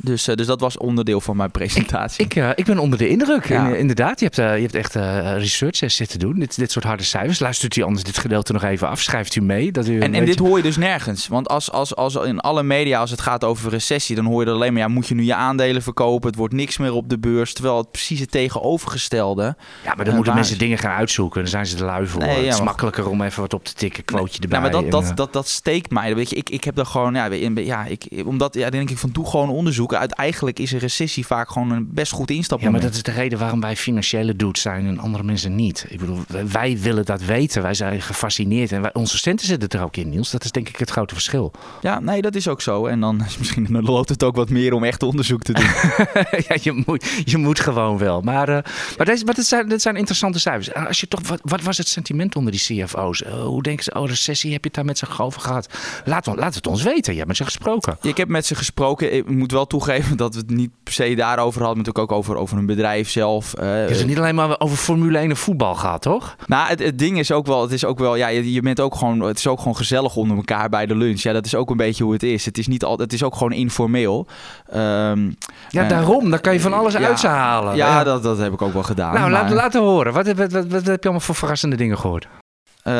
Dus, 0.00 0.28
uh, 0.28 0.34
dus 0.34 0.46
dat 0.46 0.60
was 0.60 0.78
onderdeel 0.78 1.20
van 1.20 1.36
mijn 1.36 1.50
presentatie. 1.50 2.24
Ik, 2.24 2.34
ik, 2.34 2.42
uh, 2.42 2.50
ik 2.54 2.64
ben 2.64 2.78
onder 2.78 2.98
de 2.98 3.08
indruk. 3.08 3.48
Ja. 3.48 3.68
Inderdaad, 3.68 4.20
je 4.20 4.24
hebt, 4.24 4.38
uh, 4.38 4.54
je 4.54 4.62
hebt 4.62 4.74
echt 4.74 4.94
research 4.94 5.90
zitten 5.90 6.18
doen. 6.18 6.38
Dit, 6.38 6.56
dit 6.56 6.70
soort 6.72 6.84
harde 6.84 7.02
cijfers. 7.02 7.38
Luistert 7.38 7.76
u 7.76 7.82
anders 7.82 8.04
dit 8.04 8.18
gedeelte 8.18 8.52
nog 8.52 8.62
even 8.62 8.88
af? 8.88 9.00
Schrijft 9.00 9.34
u 9.34 9.40
mee? 9.40 9.72
Dat 9.72 9.88
u 9.88 10.00
en 10.00 10.14
en 10.14 10.24
dit 10.24 10.38
hoor 10.38 10.56
je 10.56 10.62
dus 10.62 10.76
nergens. 10.76 11.28
Want 11.28 11.48
als, 11.48 11.72
als, 11.72 11.96
als 11.96 12.14
in 12.14 12.40
alle 12.40 12.62
media, 12.62 13.00
als 13.00 13.10
het 13.10 13.20
gaat 13.20 13.44
over 13.44 13.70
recessie, 13.70 14.16
dan 14.16 14.24
hoor 14.24 14.40
je 14.42 14.48
er 14.48 14.54
alleen 14.54 14.72
maar... 14.72 14.82
Ja, 14.82 14.88
moet 14.88 15.06
je 15.06 15.14
nu 15.14 15.24
je 15.24 15.34
aandelen 15.34 15.82
verkopen? 15.82 16.28
Het 16.28 16.38
wordt 16.38 16.54
niks 16.54 16.78
meer 16.78 16.92
op 16.92 17.08
de 17.08 17.18
beurs. 17.18 17.52
Terwijl 17.52 17.76
het 17.76 17.90
precies 17.90 18.20
het 18.20 18.30
tegenovergestelde... 18.30 19.56
Ja, 19.84 19.94
maar 19.94 20.04
dan 20.04 20.14
moeten 20.14 20.34
mensen 20.34 20.52
is. 20.52 20.58
dingen 20.58 20.78
gaan 20.78 20.96
uitzoeken. 20.96 21.40
Dan 21.40 21.50
zijn 21.50 21.66
ze 21.66 21.76
er 21.76 21.84
lui 21.84 22.06
voor. 22.06 22.20
Nee, 22.20 22.36
ja, 22.38 22.44
het 22.44 22.54
is 22.54 22.60
makkelijker 22.60 23.08
om 23.08 23.22
even 23.22 23.40
wat 23.40 23.54
op 23.54 23.64
te 23.64 23.74
tikken. 23.74 24.04
Quoteje 24.04 24.40
erbij. 24.40 24.56
Ja, 24.56 24.62
maar 24.62 24.72
dat, 24.72 24.84
en, 24.84 24.90
dat, 24.90 25.16
dat, 25.16 25.32
dat 25.32 25.48
steekt 25.48 25.90
mij. 25.90 26.14
Weet 26.14 26.30
je, 26.30 26.36
ik, 26.36 26.50
ik 26.50 26.64
heb 26.64 26.78
er 26.78 26.86
gewoon... 26.86 27.14
Ja, 27.14 27.24
ja, 27.54 27.84
ik, 27.84 28.06
omdat, 28.24 28.54
ja, 28.54 28.70
denk 28.70 28.90
ik 28.90 28.98
van, 28.98 29.10
doe 29.12 29.26
gewoon 29.26 29.50
onderzoek. 29.50 29.87
Uit 29.92 30.12
eigenlijk 30.12 30.58
is 30.58 30.72
een 30.72 30.78
recessie 30.78 31.26
vaak 31.26 31.50
gewoon 31.50 31.70
een 31.70 31.88
best 31.90 32.12
goed 32.12 32.30
instap. 32.30 32.60
Ja, 32.60 32.70
maar 32.70 32.80
dat 32.80 32.94
is 32.94 33.02
de 33.02 33.10
reden 33.10 33.38
waarom 33.38 33.60
wij 33.60 33.76
financiële 33.76 34.36
dudes 34.36 34.62
zijn 34.62 34.86
en 34.86 34.98
andere 34.98 35.24
mensen 35.24 35.54
niet. 35.54 35.86
Ik 35.88 35.98
bedoel, 35.98 36.18
wij 36.50 36.78
willen 36.78 37.04
dat 37.04 37.22
weten. 37.22 37.62
Wij 37.62 37.74
zijn 37.74 38.02
gefascineerd 38.02 38.72
en 38.72 38.82
wij, 38.82 38.94
onze 38.94 39.18
centen 39.18 39.46
zitten 39.46 39.68
er 39.68 39.84
ook 39.84 39.96
in, 39.96 40.08
Niels. 40.08 40.30
Dat 40.30 40.44
is 40.44 40.52
denk 40.52 40.68
ik 40.68 40.76
het 40.76 40.90
grote 40.90 41.14
verschil. 41.14 41.52
Ja, 41.80 42.00
nee, 42.00 42.22
dat 42.22 42.34
is 42.34 42.48
ook 42.48 42.60
zo. 42.60 42.86
En 42.86 43.00
dan 43.00 43.24
is 43.24 43.38
misschien 43.38 43.66
dan 43.70 43.84
loopt 43.84 44.08
het 44.08 44.22
ook 44.22 44.36
wat 44.36 44.50
meer 44.50 44.72
om 44.72 44.84
echt 44.84 45.02
onderzoek 45.02 45.42
te 45.42 45.52
doen. 45.52 45.64
ja, 46.48 46.56
je 46.62 46.82
moet, 46.86 47.22
je 47.24 47.36
moet 47.36 47.60
gewoon 47.60 47.98
wel. 47.98 48.20
Maar, 48.20 48.48
uh, 48.48 48.58
maar, 48.96 49.06
deze, 49.06 49.24
maar 49.24 49.34
dit, 49.34 49.46
zijn, 49.46 49.68
dit 49.68 49.82
zijn 49.82 49.96
interessante 49.96 50.38
cijfers. 50.38 50.74
Als 50.74 51.00
je 51.00 51.08
toch, 51.08 51.20
wat, 51.28 51.40
wat 51.42 51.62
was 51.62 51.78
het 51.78 51.88
sentiment 51.88 52.36
onder 52.36 52.52
die 52.52 52.84
CFO's? 52.84 53.22
Uh, 53.22 53.42
hoe 53.42 53.62
denken 53.62 53.84
ze, 53.84 53.94
oh, 53.94 54.08
recessie, 54.08 54.52
heb 54.52 54.60
je 54.60 54.66
het 54.66 54.76
daar 54.76 54.84
met 54.84 54.98
ze 54.98 55.06
over 55.18 55.40
gehad? 55.40 55.68
Laat, 56.04 56.26
laat 56.26 56.54
het 56.54 56.66
ons 56.66 56.82
weten. 56.82 57.12
Je 57.12 57.16
hebt 57.16 57.28
met 57.28 57.36
ze 57.36 57.44
gesproken. 57.44 57.98
Ik 58.02 58.16
heb 58.16 58.28
met 58.28 58.46
ze 58.46 58.54
gesproken. 58.54 59.12
Ik 59.12 59.28
moet 59.28 59.52
wel 59.52 59.66
toegeven 59.78 60.16
dat 60.16 60.34
we 60.34 60.40
het 60.40 60.50
niet 60.50 60.70
per 60.82 60.92
se 60.92 61.14
daarover 61.14 61.62
hadden, 61.62 61.76
maar 61.76 61.86
natuurlijk 61.86 62.12
ook 62.12 62.18
over, 62.18 62.36
over 62.36 62.58
een 62.58 62.66
bedrijf 62.66 63.10
zelf. 63.10 63.54
Uh, 63.60 63.70
het 63.70 64.06
niet 64.06 64.18
alleen 64.18 64.34
maar 64.34 64.60
over 64.60 64.76
Formule 64.76 65.18
1 65.18 65.30
en 65.30 65.36
voetbal 65.36 65.74
gehad, 65.74 66.02
toch? 66.02 66.36
Nou, 66.46 66.68
het, 66.68 66.78
het, 66.78 66.98
ding 66.98 67.18
is 67.18 67.32
ook 67.32 67.46
wel, 67.46 67.62
het 67.62 67.72
is 67.72 67.84
ook 67.84 67.98
wel, 67.98 68.16
ja, 68.16 68.28
je, 68.28 68.52
je, 68.52 68.62
bent 68.62 68.80
ook 68.80 68.94
gewoon, 68.94 69.20
het 69.20 69.38
is 69.38 69.46
ook 69.46 69.58
gewoon 69.58 69.76
gezellig 69.76 70.16
onder 70.16 70.36
elkaar 70.36 70.68
bij 70.68 70.86
de 70.86 70.96
lunch. 70.96 71.20
Ja, 71.20 71.32
dat 71.32 71.46
is 71.46 71.54
ook 71.54 71.70
een 71.70 71.76
beetje 71.76 72.04
hoe 72.04 72.12
het 72.12 72.22
is. 72.22 72.44
Het 72.44 72.58
is 72.58 72.66
niet 72.66 72.84
al, 72.84 72.98
het 72.98 73.12
is 73.12 73.22
ook 73.22 73.34
gewoon 73.34 73.52
informeel. 73.52 74.26
Um, 74.74 75.36
ja, 75.68 75.88
daarom. 75.88 76.30
Daar 76.30 76.40
kan 76.40 76.52
je 76.52 76.60
van 76.60 76.72
alles 76.72 76.92
ja, 76.92 77.00
uit 77.00 77.22
halen. 77.22 77.76
Ja, 77.76 77.86
ja, 77.86 78.04
Dat, 78.04 78.22
dat 78.22 78.38
heb 78.38 78.52
ik 78.52 78.62
ook 78.62 78.72
wel 78.72 78.82
gedaan. 78.82 79.14
Nou, 79.14 79.30
maar... 79.30 79.42
laat, 79.42 79.50
laten 79.50 79.80
horen. 79.80 80.12
Wat, 80.12 80.26
wat, 80.32 80.52
wat, 80.52 80.66
wat, 80.66 80.86
heb 80.86 81.02
je 81.02 81.02
allemaal 81.02 81.20
voor 81.20 81.34
verrassende 81.34 81.76
dingen 81.76 81.98
gehoord? 81.98 82.28
Uh, 82.84 82.92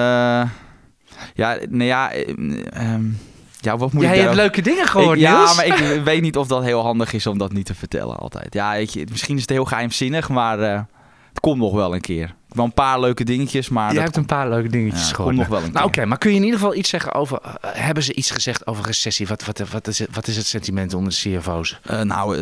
ja, 1.35 1.59
nou 1.69 1.85
ja. 1.85 2.12
Um, 2.14 3.19
ja, 3.61 3.77
wat 3.77 3.93
moet 3.93 4.03
Jij 4.03 4.17
ik 4.17 4.23
hebt 4.23 4.35
leuke 4.35 4.62
dingen 4.62 4.87
gehoord, 4.87 5.17
ik, 5.17 5.23
Ja, 5.23 5.38
Niels. 5.38 5.57
maar 5.57 5.67
ik 5.67 6.00
weet 6.05 6.23
niet 6.23 6.37
of 6.37 6.47
dat 6.47 6.62
heel 6.62 6.83
handig 6.83 7.12
is 7.12 7.27
om 7.27 7.38
dat 7.38 7.53
niet 7.53 7.67
te 7.67 7.75
vertellen 7.75 8.17
altijd. 8.17 8.55
Ja, 8.55 8.73
weet 8.73 8.93
je, 8.93 9.07
misschien 9.11 9.35
is 9.35 9.41
het 9.41 9.50
heel 9.50 9.65
geheimzinnig, 9.65 10.29
maar 10.29 10.59
uh, 10.59 10.81
het 11.29 11.41
komt 11.41 11.59
nog 11.59 11.73
wel 11.73 11.95
een 11.95 12.00
keer. 12.00 12.35
Wel 12.49 12.65
een 12.65 12.73
paar 12.73 13.00
leuke 13.00 13.25
dingetjes, 13.25 13.69
maar... 13.69 13.93
Je 13.93 14.00
hebt 14.00 14.17
een 14.17 14.27
paar 14.27 14.49
leuke 14.49 14.69
dingetjes 14.69 15.09
ja, 15.09 15.15
gehoord. 15.15 15.37
Komt 15.37 15.49
nog 15.49 15.59
wel 15.59 15.67
een 15.69 15.73
nou. 15.73 15.87
Oké, 15.87 16.05
maar 16.05 16.19
kun 16.19 16.31
je 16.31 16.37
in 16.37 16.45
ieder 16.45 16.59
geval 16.59 16.75
iets 16.75 16.88
zeggen 16.88 17.15
over... 17.15 17.38
Uh, 17.45 17.53
hebben 17.61 18.03
ze 18.03 18.15
iets 18.15 18.31
gezegd 18.31 18.67
over 18.67 18.85
recessie? 18.85 19.27
Wat, 19.27 19.45
wat, 19.45 19.62
wat, 19.71 19.87
is, 19.87 19.99
het, 19.99 20.09
wat 20.12 20.27
is 20.27 20.37
het 20.37 20.47
sentiment 20.47 20.95
onder 20.95 21.12
de 21.12 21.38
CFO's? 21.38 21.81
Uh, 21.91 22.00
nou, 22.00 22.38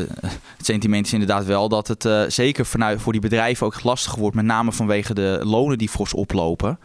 het 0.56 0.66
sentiment 0.66 1.06
is 1.06 1.12
inderdaad 1.12 1.44
wel 1.44 1.68
dat 1.68 1.88
het 1.88 2.32
zeker 2.32 2.66
vanuit, 2.66 3.00
voor 3.00 3.12
die 3.12 3.20
bedrijven 3.20 3.66
ook 3.66 3.82
lastig 3.82 4.14
wordt. 4.14 4.36
Met 4.36 4.44
name 4.44 4.72
vanwege 4.72 5.14
de 5.14 5.40
lonen 5.42 5.78
die 5.78 5.88
fors 5.88 6.14
oplopen. 6.14 6.78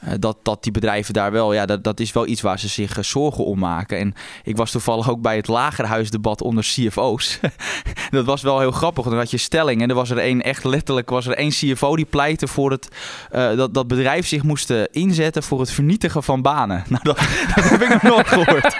Eh, 0.00 0.12
dat, 0.18 0.36
dat 0.42 0.62
die 0.62 0.72
bedrijven 0.72 1.14
daar 1.14 1.32
wel, 1.32 1.52
ja, 1.52 1.66
dat, 1.66 1.84
dat 1.84 2.00
is 2.00 2.12
wel 2.12 2.26
iets 2.26 2.40
waar 2.40 2.58
ze 2.58 2.68
zich 2.68 2.96
eh, 2.96 3.04
zorgen 3.04 3.44
om 3.44 3.58
maken. 3.58 3.98
En 3.98 4.14
ik 4.42 4.56
was 4.56 4.70
toevallig 4.70 5.10
ook 5.10 5.20
bij 5.20 5.36
het 5.36 5.48
lagerhuisdebat 5.48 6.42
onder 6.42 6.64
CFO's. 6.64 7.40
dat 8.10 8.24
was 8.24 8.42
wel 8.42 8.60
heel 8.60 8.70
grappig. 8.70 9.04
Dan 9.04 9.16
had 9.16 9.30
je 9.30 9.36
stelling 9.36 9.82
en 9.82 9.88
er 9.88 9.94
was 9.94 10.10
er 10.10 10.18
één, 10.18 10.42
echt 10.42 10.64
letterlijk, 10.64 11.10
was 11.10 11.26
er 11.26 11.34
één 11.34 11.50
CFO 11.50 11.96
die 11.96 12.04
pleitte 12.04 12.46
voor 12.46 12.70
het, 12.70 12.88
uh, 13.34 13.56
dat, 13.56 13.74
dat 13.74 13.88
bedrijf 13.88 14.26
zich 14.26 14.42
moest 14.42 14.70
inzetten 14.90 15.42
voor 15.42 15.60
het 15.60 15.70
vernietigen 15.70 16.22
van 16.22 16.42
banen. 16.42 16.84
Nou, 16.88 17.02
dat, 17.02 17.18
dat 17.54 17.68
heb 17.68 17.82
ik 17.82 17.88
nog 17.88 18.02
nooit 18.02 18.28
gehoord. 18.28 18.76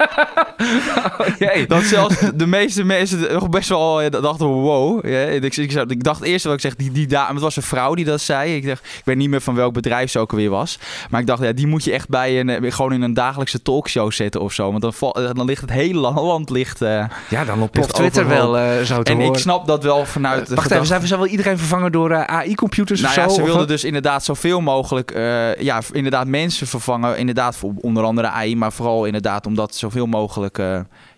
oh, 1.63 1.69
dat 1.69 1.83
zelfs 1.83 2.17
de 2.35 2.47
meeste 2.47 2.85
mensen 2.85 3.33
nog 3.33 3.49
best 3.49 3.69
wel 3.69 4.11
dachten, 4.11 4.47
wow. 4.47 5.07
Ja, 5.07 5.21
ik, 5.21 5.57
ik, 5.57 5.73
ik, 5.73 6.05
dacht 6.05 6.23
eerst 6.23 6.45
wat 6.45 6.55
ik 6.55 6.61
zeg, 6.61 6.77
die, 6.77 6.93
die 6.93 7.07
dame, 7.07 7.33
het 7.33 7.43
was 7.43 7.57
een 7.57 7.63
vrouw 7.63 7.95
die 7.95 8.05
dat 8.05 8.21
zei. 8.21 8.57
Ik 8.57 8.67
dacht, 8.67 8.85
ik 8.85 9.03
weet 9.05 9.17
niet 9.17 9.31
meer 9.31 9.41
van 9.41 9.55
welk 9.55 9.73
bedrijf 9.73 10.11
ze 10.11 10.19
ook 10.19 10.31
alweer 10.31 10.51
was. 10.51 10.79
Maar 11.09 11.21
ik 11.21 11.27
dacht, 11.27 11.43
ja, 11.43 11.53
die 11.53 11.67
moet 11.67 11.85
je 11.85 11.93
echt 11.93 12.09
bij 12.09 12.41
een, 12.41 12.49
eh, 12.49 12.73
gewoon 12.73 12.93
in 12.93 13.03
een 13.03 13.15
dagelijkse 13.15 13.63
talkshow 13.63 14.13
zetten 14.13 14.41
of 14.41 14.53
zo. 14.53 14.71
Want 14.71 14.83
dan, 14.83 15.13
eh, 15.13 15.31
dan 15.33 15.47
ligt 15.47 15.61
het 15.61 15.71
hele 15.71 15.99
land 15.99 16.51
ligt. 16.51 16.83
Uh, 16.83 17.05
ja, 17.29 17.45
dan 17.45 17.63
op 17.63 17.73
Twitter 17.73 18.29
wel 18.29 18.59
uh, 18.59 18.81
zo 18.81 19.03
te 19.03 19.13
En 19.13 19.21
ik 19.21 19.37
snap 19.37 19.67
dat 19.67 19.83
wel 19.83 20.05
vanuit. 20.05 20.49
Wacht 20.49 20.71
even, 20.71 20.87
zijn 20.87 21.01
we 21.01 21.17
wel 21.17 21.27
iedereen 21.27 21.59
vervangen 21.59 21.93
door 21.93 22.27
AI-computers 22.27 23.01
nou 23.01 23.13
of 23.13 23.19
ja, 23.23 23.29
zo? 23.29 23.35
Ze 23.35 23.43
wilden 23.43 23.67
dus 23.67 23.85
inderdaad 23.85 24.25
zoveel 24.25 24.61
mogelijk, 24.61 25.13
ja, 25.59 25.81
inderdaad 25.93 26.27
mensen 26.27 26.67
vervangen. 26.67 27.19
Inderdaad, 27.19 27.57
voor 27.57 27.73
onder 27.81 28.03
andere 28.03 28.29
AI, 28.29 28.57
maar 28.57 28.73
vooral 28.73 29.05
inderdaad 29.05 29.47
omdat 29.47 29.75
zoveel 29.75 30.07
mogelijk 30.07 30.59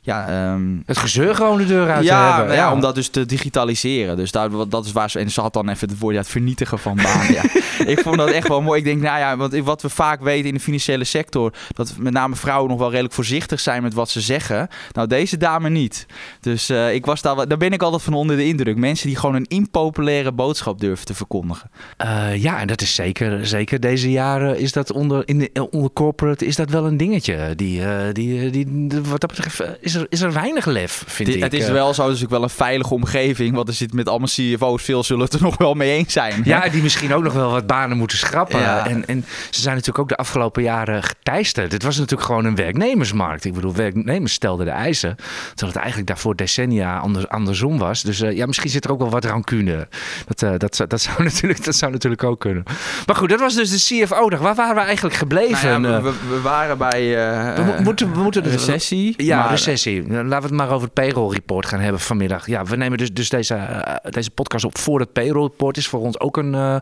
ja, 0.03 0.29
ehm, 0.29 0.77
het 0.87 0.99
gezeur 0.99 1.35
gewoon 1.35 1.59
de 1.59 1.67
deur 1.67 1.91
uit 1.91 2.05
ja, 2.05 2.31
te 2.31 2.37
hebben. 2.37 2.57
Ja, 2.57 2.73
om 2.73 2.81
dat 2.81 2.95
dus 2.95 3.09
te 3.09 3.27
digitaliseren. 3.27 4.17
Dus 4.17 4.31
daar, 4.31 4.49
dat 4.69 4.85
is 4.85 4.93
waar 4.93 5.11
ze... 5.11 5.19
En 5.19 5.31
ze 5.31 5.41
had 5.41 5.53
dan 5.53 5.69
even 5.69 5.89
het 5.89 5.99
woord 5.99 6.15
ja, 6.15 6.21
het 6.21 6.31
vernietigen 6.31 6.79
van 6.79 6.97
banen. 6.97 7.33
ja. 7.33 7.43
Ik 7.87 8.01
vond 8.01 8.17
dat 8.17 8.31
echt 8.31 8.49
wel 8.49 8.63
mooi. 8.63 8.79
Ik 8.79 8.85
denk, 8.85 9.03
nou 9.03 9.19
ja, 9.19 9.37
want 9.37 9.59
wat 9.59 9.83
we 9.83 9.89
vaak 9.89 10.21
weten 10.21 10.49
in 10.49 10.55
de 10.55 10.61
financiële 10.61 11.05
sector... 11.05 11.53
dat 11.69 11.95
met 11.99 12.13
name 12.13 12.37
vrouwen 12.37 12.71
nog 12.71 12.79
wel 12.79 12.91
redelijk 12.91 13.15
voorzichtig 13.15 13.61
zijn 13.61 13.83
met 13.83 13.95
wat 13.95 14.11
ze 14.11 14.21
zeggen. 14.21 14.69
Nou, 14.93 15.09
deze 15.09 15.37
dame 15.37 15.69
niet. 15.69 16.07
Dus 16.41 16.71
uh, 16.71 16.95
ik 16.95 17.07
was 17.07 17.23
daar, 17.23 17.49
daar 17.49 17.59
ben 17.59 17.73
ik 17.73 17.83
altijd 17.83 18.03
van 18.03 18.15
onder 18.15 18.37
de 18.37 18.47
indruk. 18.47 18.77
Mensen 18.77 19.07
die 19.07 19.17
gewoon 19.17 19.35
een 19.35 19.47
impopulaire 19.49 20.33
boodschap 20.33 20.81
durven 20.81 21.07
te 21.07 21.15
verkondigen. 21.15 21.71
Uh, 22.05 22.37
ja, 22.37 22.61
en 22.61 22.67
dat 22.67 22.81
is 22.81 22.95
zeker, 22.95 23.47
zeker 23.47 23.81
deze 23.81 24.11
jaren 24.11 24.59
is 24.59 24.73
dat 24.73 24.93
onder, 24.93 25.29
in 25.29 25.39
de, 25.39 25.69
onder 25.71 25.93
corporate 25.93 26.47
is 26.47 26.57
dat 26.57 26.71
wel 26.71 26.87
een 26.87 26.97
dingetje. 26.97 27.53
Die, 27.57 27.81
uh, 27.81 28.01
die, 28.13 28.51
die, 28.51 28.89
die, 28.89 29.01
wat 29.03 29.21
dat 29.21 29.31
betreft 29.31 29.61
is 29.95 30.01
er, 30.01 30.07
is 30.09 30.21
er 30.21 30.33
weinig 30.33 30.67
lef, 30.67 31.05
vind 31.07 31.29
het, 31.29 31.37
ik. 31.37 31.43
Het 31.43 31.53
is 31.53 31.67
eh. 31.67 31.73
wel 31.73 31.95
zo, 31.95 32.09
dus 32.09 32.23
ook 32.23 32.31
wel 32.31 32.43
een 32.43 32.51
veilige 32.51 32.95
omgeving. 32.95 33.55
Want 33.55 33.69
er 33.69 33.75
zit 33.75 33.93
met 33.93 34.09
allemaal 34.09 34.29
CFO's, 34.29 34.83
veel 34.83 35.05
zullen 35.05 35.25
het 35.25 35.35
er 35.35 35.43
nog 35.51 35.57
wel 35.57 35.75
mee 35.75 35.91
eens 35.91 36.13
zijn. 36.13 36.41
Ja, 36.45 36.69
die 36.69 36.83
misschien 36.83 37.15
ook 37.15 37.23
nog 37.23 37.33
wel 37.33 37.51
wat 37.51 37.67
banen 37.67 37.97
moeten 37.97 38.19
schrappen. 38.19 38.61
Ja. 38.61 38.87
En, 38.87 39.07
en 39.07 39.25
ze 39.51 39.61
zijn 39.61 39.75
natuurlijk 39.75 39.99
ook 39.99 40.09
de 40.09 40.17
afgelopen 40.17 40.63
jaren 40.63 41.03
geteisterd. 41.03 41.71
Dit 41.71 41.83
was 41.83 41.97
natuurlijk 41.97 42.29
gewoon 42.29 42.45
een 42.45 42.55
werknemersmarkt. 42.55 43.45
Ik 43.45 43.55
bedoel, 43.55 43.75
werknemers 43.75 44.33
stelden 44.33 44.67
de 44.67 44.73
eisen. 44.73 45.17
Terwijl 45.49 45.73
het 45.73 45.77
eigenlijk 45.77 46.07
daarvoor 46.07 46.37
decennia 46.37 46.99
anders, 46.99 47.29
andersom 47.29 47.79
was. 47.79 48.03
Dus 48.03 48.21
uh, 48.21 48.37
ja, 48.37 48.47
misschien 48.47 48.71
zit 48.71 48.85
er 48.85 48.91
ook 48.91 48.99
wel 48.99 49.11
wat 49.11 49.25
rancune. 49.25 49.89
Dat, 50.27 50.43
uh, 50.43 50.51
dat, 50.59 50.85
dat, 50.89 51.01
zou 51.01 51.23
natuurlijk, 51.31 51.65
dat 51.65 51.75
zou 51.75 51.93
natuurlijk 51.93 52.25
ook 52.25 52.41
kunnen. 52.41 52.63
Maar 53.07 53.17
goed, 53.17 53.29
dat 53.29 53.41
was 53.41 53.55
dus 53.55 53.71
de 53.71 54.05
CFO-dag. 54.05 54.41
Waar 54.41 54.55
waren 54.55 54.75
we 54.75 54.81
eigenlijk 54.81 55.17
gebleven? 55.17 55.81
Nou 55.81 55.95
ja, 55.95 56.03
we, 56.03 56.13
we, 56.29 56.41
waren 56.41 56.79
bij 56.79 57.09
we, 57.57 57.83
moeten, 57.83 58.13
we 58.13 58.23
moeten 58.23 58.43
de 58.43 58.51
recessie. 58.51 59.15
Ja, 59.17 59.39
maar, 59.39 59.51
recessie. 59.51 59.80
Laten 59.85 60.29
we 60.29 60.35
het 60.35 60.51
maar 60.51 60.71
over 60.71 60.85
het 60.85 60.95
payroll 60.95 61.33
report 61.33 61.67
gaan 61.67 61.81
hebben 61.81 62.01
vanmiddag. 62.01 62.47
Ja, 62.47 62.65
we 62.65 62.77
nemen 62.77 62.99
dus, 62.99 63.13
dus 63.13 63.29
deze, 63.29 63.55
uh, 63.55 64.11
deze 64.11 64.31
podcast 64.31 64.65
op 64.65 64.79
voor 64.79 65.01
het 65.01 65.13
payroll 65.13 65.43
report. 65.43 65.77
Is 65.77 65.89
voor 65.89 66.01
ons 66.01 66.21
ook 66.21 66.37
een, 66.37 66.55
uh, 66.55 66.77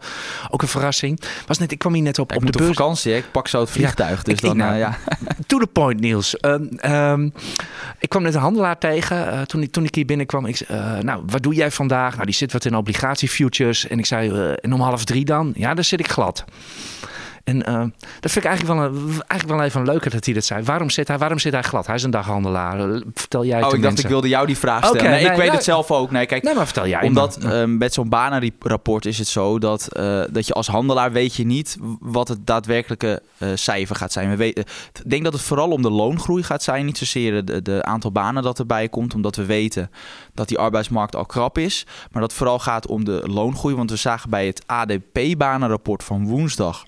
ook 0.51 0.63
een 0.63 0.69
verrassing. 0.69 1.21
Was 1.47 1.59
net, 1.59 1.73
ik 1.73 1.79
kwam 1.79 1.95
hier 1.95 2.03
net 2.03 2.19
op, 2.19 2.33
ik 2.33 2.37
op 2.37 2.47
de 2.47 2.59
beurs. 2.59 2.71
op 2.71 2.77
vakantie, 2.77 3.13
hè? 3.13 3.19
ik 3.19 3.31
pak 3.33 3.49
zo 3.49 3.61
het 3.61 3.71
vliegtuig. 3.71 4.17
Ja, 4.17 4.23
dus 4.23 4.35
ik, 4.35 4.41
dan, 4.41 4.51
ik, 4.51 4.57
nou, 4.57 4.73
uh, 4.73 4.79
ja. 4.79 4.99
To 5.47 5.59
the 5.59 5.67
point, 5.67 6.01
Niels. 6.01 6.37
Um, 6.41 6.69
um, 6.85 7.33
ik 7.99 8.09
kwam 8.09 8.23
net 8.23 8.35
een 8.35 8.41
handelaar 8.41 8.79
tegen 8.79 9.47
toen, 9.47 9.63
ik, 9.63 9.73
toen 9.73 9.85
ik 9.85 9.95
hier 9.95 10.05
binnenkwam. 10.05 10.47
Ik, 10.47 10.69
nou, 11.01 11.23
wat 11.27 11.43
doe 11.43 11.55
jij 11.55 11.71
vandaag? 11.71 12.13
Nou, 12.13 12.25
die 12.25 12.35
zit 12.35 12.53
wat 12.53 12.65
in 12.65 12.77
obligatiefutures. 12.77 13.89
En 13.89 13.99
ik 13.99 14.07
zei, 14.07 14.53
en 14.55 14.73
om 14.73 14.81
half 14.81 15.05
drie 15.05 15.25
dan? 15.25 15.53
Ja, 15.57 15.75
dan 15.75 15.85
zit 15.85 16.01
ik 16.01 16.09
glad. 16.09 16.45
En 17.49 17.57
uh, 17.69 17.81
dat 18.21 18.33
vind 18.33 18.45
ik 18.45 18.45
eigenlijk 18.45 18.81
wel, 18.81 18.85
een, 18.85 19.07
eigenlijk 19.09 19.49
wel 19.49 19.63
even 19.63 19.85
leuker 19.85 20.11
dat 20.11 20.25
hij 20.25 20.35
dat 20.35 20.45
zei. 20.45 20.63
Waarom 20.65 20.91
zit 20.91 21.09
hij, 21.09 21.19
waarom 21.19 21.39
zit 21.39 21.53
hij 21.53 21.63
glad? 21.63 21.87
Hij 21.87 21.95
is 21.95 22.03
een 22.03 22.11
daghandelaar. 22.11 23.01
Vertel 23.15 23.45
jij 23.45 23.59
het 23.59 23.67
Oh, 23.67 23.75
ik 23.75 23.83
dacht 23.83 23.99
ik 23.99 24.07
wilde 24.07 24.29
jou 24.29 24.47
die 24.47 24.59
vraag 24.59 24.79
stellen. 24.79 25.01
Okay, 25.01 25.13
nee, 25.13 25.23
nee, 25.23 25.31
ik 25.31 25.39
weet 25.39 25.53
het 25.53 25.65
zelf 25.65 25.91
ook. 25.91 26.11
Nee, 26.11 26.27
kijk, 26.27 26.43
nee, 26.43 26.55
maar 26.55 26.65
vertel 26.65 26.87
jij 26.87 27.03
Omdat 27.03 27.39
uh, 27.43 27.65
met 27.65 27.95
zo'n 27.95 28.09
banenrapport 28.09 29.07
is 29.07 29.19
het 29.19 29.27
zo 29.27 29.59
dat, 29.59 29.89
uh, 29.97 30.23
dat 30.31 30.47
je 30.47 30.53
als 30.53 30.67
handelaar 30.67 31.13
weet 31.13 31.35
je 31.35 31.45
niet 31.45 31.77
wat 32.01 32.29
het 32.29 32.47
daadwerkelijke 32.47 33.23
cijfer 33.55 33.97
gaat 33.97 34.13
zijn. 34.13 34.31
We 34.31 34.37
weten, 34.37 34.65
ik 35.03 35.11
denk 35.11 35.25
dat 35.25 35.33
het 35.33 35.43
vooral 35.43 35.71
om 35.71 35.83
de 35.83 35.91
loongroei 35.91 36.43
gaat 36.43 36.63
zijn. 36.63 36.85
Niet 36.85 36.99
zozeer 36.99 37.45
de, 37.45 37.63
de 37.63 37.85
aantal 37.85 38.13
banen 38.13 38.43
dat 38.43 38.59
erbij 38.59 38.89
komt. 38.89 39.15
Omdat 39.15 39.37
we 39.37 39.45
weten 39.45 39.91
dat 40.35 40.49
die 40.49 40.59
arbeidsmarkt 40.59 41.17
al 41.17 41.27
krap 41.27 41.59
is. 41.59 41.85
Maar 41.87 42.21
dat 42.21 42.31
het 42.31 42.39
vooral 42.39 42.59
gaat 42.59 42.87
om 42.87 43.05
de 43.05 43.23
loongroei. 43.27 43.75
Want 43.75 43.91
we 43.91 43.97
zagen 43.97 44.31
bij 44.31 44.47
het 44.47 44.63
ADP-banenrapport 44.67 46.05
van 46.05 46.27
woensdag 46.27 46.85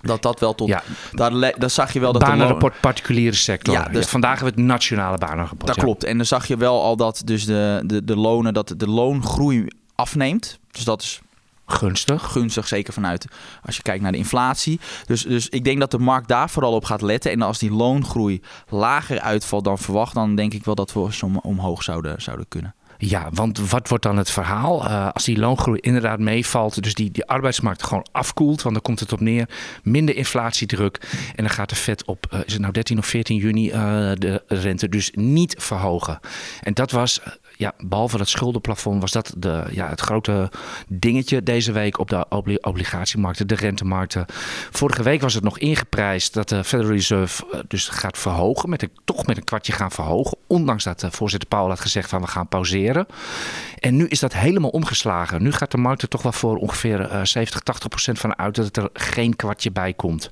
dat 0.00 0.22
dat 0.22 0.40
wel 0.40 0.54
tot. 0.54 0.68
Ja. 0.68 0.82
Daar, 1.12 1.58
daar 1.58 1.70
zag 1.70 1.92
je 1.92 2.00
wel 2.00 2.12
dat. 2.12 2.22
Banenrapport 2.22 2.74
de 2.74 2.80
particuliere 2.80 3.36
sector. 3.36 3.74
Ja, 3.74 3.88
dus 3.88 4.04
ja, 4.04 4.10
vandaag 4.10 4.34
hebben 4.34 4.54
we 4.54 4.60
het 4.60 4.70
nationale 4.70 5.18
banenrapport. 5.18 5.66
Dat 5.66 5.76
ja. 5.76 5.82
klopt. 5.82 6.04
En 6.04 6.16
dan 6.16 6.26
zag 6.26 6.46
je 6.46 6.56
wel 6.56 6.82
al 6.82 6.96
dat 6.96 7.22
dus 7.24 7.44
de, 7.44 7.82
de, 7.84 8.04
de 8.04 8.16
lonen, 8.16 8.54
dat 8.54 8.74
de 8.76 8.88
loongroei 8.88 9.66
afneemt. 9.94 10.58
Dus 10.70 10.84
dat 10.84 11.02
is. 11.02 11.20
Gunstig. 11.68 12.32
Gunstig, 12.32 12.68
zeker 12.68 12.92
vanuit 12.92 13.26
als 13.62 13.76
je 13.76 13.82
kijkt 13.82 14.02
naar 14.02 14.12
de 14.12 14.18
inflatie. 14.18 14.80
Dus, 15.06 15.22
dus 15.22 15.48
ik 15.48 15.64
denk 15.64 15.80
dat 15.80 15.90
de 15.90 15.98
markt 15.98 16.28
daar 16.28 16.50
vooral 16.50 16.72
op 16.72 16.84
gaat 16.84 17.02
letten. 17.02 17.30
En 17.30 17.42
als 17.42 17.58
die 17.58 17.72
loongroei 17.72 18.40
lager 18.68 19.20
uitvalt 19.20 19.64
dan 19.64 19.78
verwacht, 19.78 20.14
dan 20.14 20.34
denk 20.34 20.54
ik 20.54 20.64
wel 20.64 20.74
dat 20.74 20.92
we 20.92 21.08
om, 21.20 21.38
omhoog 21.38 21.82
zouden, 21.82 22.22
zouden 22.22 22.48
kunnen. 22.48 22.74
Ja, 22.98 23.28
want 23.32 23.70
wat 23.70 23.88
wordt 23.88 24.04
dan 24.04 24.16
het 24.16 24.30
verhaal? 24.30 24.84
Uh, 24.84 25.08
als 25.12 25.24
die 25.24 25.38
loongroei 25.38 25.78
inderdaad 25.80 26.18
meevalt, 26.18 26.82
dus 26.82 26.94
die, 26.94 27.24
arbeidsmarkt 27.26 27.82
gewoon 27.82 28.06
afkoelt, 28.12 28.62
want 28.62 28.74
dan 28.74 28.84
komt 28.84 29.00
het 29.00 29.12
op 29.12 29.20
neer, 29.20 29.48
minder 29.82 30.16
inflatiedruk. 30.16 31.00
En 31.34 31.44
dan 31.44 31.50
gaat 31.50 31.68
de 31.68 31.74
Fed 31.74 32.04
op, 32.04 32.26
uh, 32.34 32.40
is 32.44 32.52
het 32.52 32.60
nou 32.60 32.72
13 32.72 32.98
of 32.98 33.06
14 33.06 33.36
juni, 33.36 33.66
uh, 33.66 33.74
de 34.14 34.42
rente 34.46 34.88
dus 34.88 35.10
niet 35.14 35.54
verhogen. 35.58 36.20
En 36.62 36.74
dat 36.74 36.90
was, 36.90 37.20
ja, 37.56 37.72
behalve 37.78 38.18
dat 38.18 38.28
schuldenplafond, 38.28 39.00
was 39.00 39.12
dat 39.12 39.34
de, 39.38 39.64
ja, 39.70 39.88
het 39.88 40.00
grote 40.00 40.50
dingetje 40.88 41.42
deze 41.42 41.72
week 41.72 41.98
op 41.98 42.08
de 42.08 42.26
obli 42.28 42.56
obligatiemarkten, 42.60 43.46
de 43.46 43.54
rentemarkten. 43.54 44.26
Vorige 44.70 45.02
week 45.02 45.20
was 45.20 45.34
het 45.34 45.44
nog 45.44 45.58
ingeprijsd 45.58 46.34
dat 46.34 46.48
de 46.48 46.64
Federal 46.64 46.92
Reserve 46.92 47.64
dus 47.68 47.88
gaat 47.88 48.18
verhogen, 48.18 48.68
met 48.68 48.82
een, 48.82 48.90
toch 49.04 49.26
met 49.26 49.36
een 49.36 49.44
kwartje 49.44 49.72
gaan 49.72 49.90
verhogen. 49.90 50.36
Ondanks 50.46 50.84
dat 50.84 51.06
voorzitter 51.10 51.48
Powell 51.48 51.68
had 51.68 51.80
gezegd 51.80 52.08
van 52.08 52.20
we 52.20 52.26
gaan 52.26 52.48
pauzeren. 52.48 52.85
En 53.78 53.96
nu 53.96 54.06
is 54.06 54.20
dat 54.20 54.32
helemaal 54.32 54.70
omgeslagen. 54.70 55.42
Nu 55.42 55.52
gaat 55.52 55.70
de 55.70 55.76
markt 55.76 56.02
er 56.02 56.08
toch 56.08 56.22
wel 56.22 56.32
voor 56.32 56.56
ongeveer 56.56 57.00
uh, 57.00 57.20
70, 57.22 57.60
80 57.60 57.88
procent 57.88 58.18
van 58.18 58.38
uit 58.38 58.54
dat 58.54 58.64
het 58.64 58.76
er 58.76 58.88
geen 58.92 59.36
kwartje 59.36 59.72
bij 59.72 59.92
komt. 59.92 60.30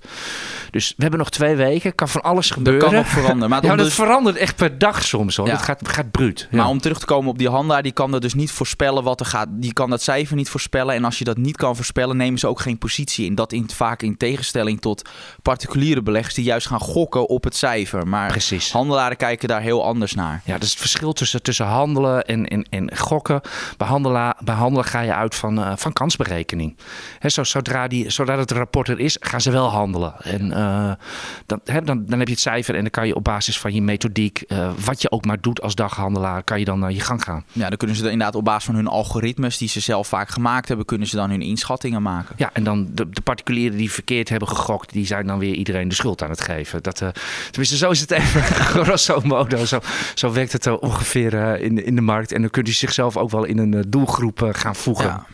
Dus 0.70 0.88
we 0.96 1.02
hebben 1.02 1.18
nog 1.18 1.30
twee 1.30 1.56
weken. 1.56 1.94
Kan 1.94 2.08
van 2.08 2.22
alles 2.22 2.50
gebeuren. 2.50 2.80
Dat 2.80 2.90
kan 2.90 2.98
nog 2.98 3.08
veranderen. 3.08 3.50
Maar 3.50 3.64
ja, 3.64 3.76
dat 3.76 3.86
dus... 3.86 3.94
verandert 3.94 4.36
echt 4.36 4.56
per 4.56 4.78
dag 4.78 5.04
soms 5.04 5.36
hoor. 5.36 5.46
Ja. 5.46 5.52
Dat 5.52 5.62
gaat, 5.62 5.88
gaat 5.88 6.10
bruut. 6.10 6.48
Ja. 6.50 6.56
Maar 6.56 6.68
om 6.68 6.80
terug 6.80 6.98
te 6.98 7.06
komen 7.06 7.30
op 7.30 7.38
die 7.38 7.48
handelaar, 7.48 7.82
die 7.82 7.92
kan 7.92 8.10
dat 8.10 8.22
dus 8.22 8.34
niet 8.34 8.50
voorspellen 8.50 9.02
wat 9.02 9.20
er 9.20 9.26
gaat. 9.26 9.48
Die 9.50 9.72
kan 9.72 9.90
dat 9.90 10.02
cijfer 10.02 10.36
niet 10.36 10.48
voorspellen. 10.48 10.94
En 10.94 11.04
als 11.04 11.18
je 11.18 11.24
dat 11.24 11.36
niet 11.36 11.56
kan 11.56 11.76
voorspellen, 11.76 12.16
nemen 12.16 12.38
ze 12.38 12.46
ook 12.46 12.60
geen 12.60 12.78
positie 12.78 13.26
in. 13.26 13.34
Dat 13.34 13.52
in, 13.52 13.70
vaak 13.74 14.02
in 14.02 14.16
tegenstelling 14.16 14.80
tot 14.80 15.08
particuliere 15.42 16.02
beleggers 16.02 16.34
die 16.34 16.44
juist 16.44 16.66
gaan 16.66 16.80
gokken 16.80 17.28
op 17.28 17.44
het 17.44 17.56
cijfer. 17.56 18.08
Maar 18.08 18.28
Precies. 18.28 18.72
handelaren 18.72 19.16
kijken 19.16 19.48
daar 19.48 19.60
heel 19.60 19.84
anders 19.84 20.14
naar. 20.14 20.40
Ja, 20.44 20.52
dat 20.52 20.62
is 20.62 20.70
het 20.70 20.80
verschil 20.80 21.12
tussen, 21.12 21.42
tussen 21.42 21.66
handelen 21.66 22.24
en, 22.24 22.43
en, 22.48 22.66
en 22.70 22.96
gokken. 22.96 23.40
Bij 23.76 23.86
handelen, 23.86 24.34
bij 24.40 24.54
handelen 24.54 24.84
ga 24.84 25.00
je 25.00 25.14
uit 25.14 25.34
van, 25.34 25.58
uh, 25.58 25.72
van 25.76 25.92
kansberekening. 25.92 26.76
Zo, 27.26 27.44
zodra, 27.44 27.88
die, 27.88 28.10
zodra 28.10 28.38
het 28.38 28.50
rapport 28.50 28.88
er 28.88 29.00
is, 29.00 29.16
gaan 29.20 29.40
ze 29.40 29.50
wel 29.50 29.68
handelen. 29.68 30.14
En 30.20 30.46
uh, 30.46 30.92
dan, 31.46 31.60
dan, 31.64 32.04
dan 32.06 32.18
heb 32.18 32.28
je 32.28 32.34
het 32.34 32.42
cijfer 32.42 32.74
en 32.74 32.80
dan 32.80 32.90
kan 32.90 33.06
je 33.06 33.14
op 33.14 33.24
basis 33.24 33.58
van 33.58 33.74
je 33.74 33.82
methodiek, 33.82 34.44
uh, 34.48 34.70
wat 34.84 35.02
je 35.02 35.10
ook 35.10 35.24
maar 35.24 35.40
doet 35.40 35.60
als 35.60 35.74
daghandelaar, 35.74 36.42
kan 36.42 36.58
je 36.58 36.64
dan 36.64 36.78
naar 36.78 36.92
je 36.92 37.00
gang 37.00 37.22
gaan. 37.22 37.44
Ja, 37.52 37.68
dan 37.68 37.76
kunnen 37.76 37.96
ze 37.96 38.02
inderdaad 38.02 38.34
op 38.34 38.44
basis 38.44 38.64
van 38.64 38.74
hun 38.74 38.86
algoritmes 38.86 39.58
die 39.58 39.68
ze 39.68 39.80
zelf 39.80 40.08
vaak 40.08 40.28
gemaakt 40.28 40.68
hebben, 40.68 40.86
kunnen 40.86 41.06
ze 41.06 41.16
dan 41.16 41.30
hun 41.30 41.42
inschattingen 41.42 42.02
maken. 42.02 42.34
Ja, 42.38 42.50
en 42.52 42.64
dan 42.64 42.88
de, 42.92 43.10
de 43.10 43.20
particulieren 43.20 43.76
die 43.78 43.90
verkeerd 43.90 44.28
hebben 44.28 44.48
gegokt, 44.48 44.92
die 44.92 45.06
zijn 45.06 45.26
dan 45.26 45.38
weer 45.38 45.54
iedereen 45.54 45.88
de 45.88 45.94
schuld 45.94 46.22
aan 46.22 46.30
het 46.30 46.40
geven. 46.40 46.82
Dat, 46.82 47.02
tenminste, 47.50 47.76
zo 47.76 47.90
is 47.90 48.00
het 48.00 48.10
even 48.20 48.42
grosso 48.42 49.20
modo. 49.24 49.64
Zo, 49.64 49.80
zo 50.14 50.32
werkt 50.32 50.52
het 50.52 50.78
ongeveer 50.78 51.60
in, 51.60 51.84
in 51.84 51.94
de 51.94 52.00
markt. 52.00 52.32
En 52.34 52.40
dan 52.40 52.50
kunt 52.50 52.68
u 52.68 52.72
zichzelf 52.72 53.16
ook 53.16 53.30
wel 53.30 53.44
in 53.44 53.58
een 53.58 53.84
doelgroep 53.88 54.50
gaan 54.52 54.76
voegen. 54.76 55.26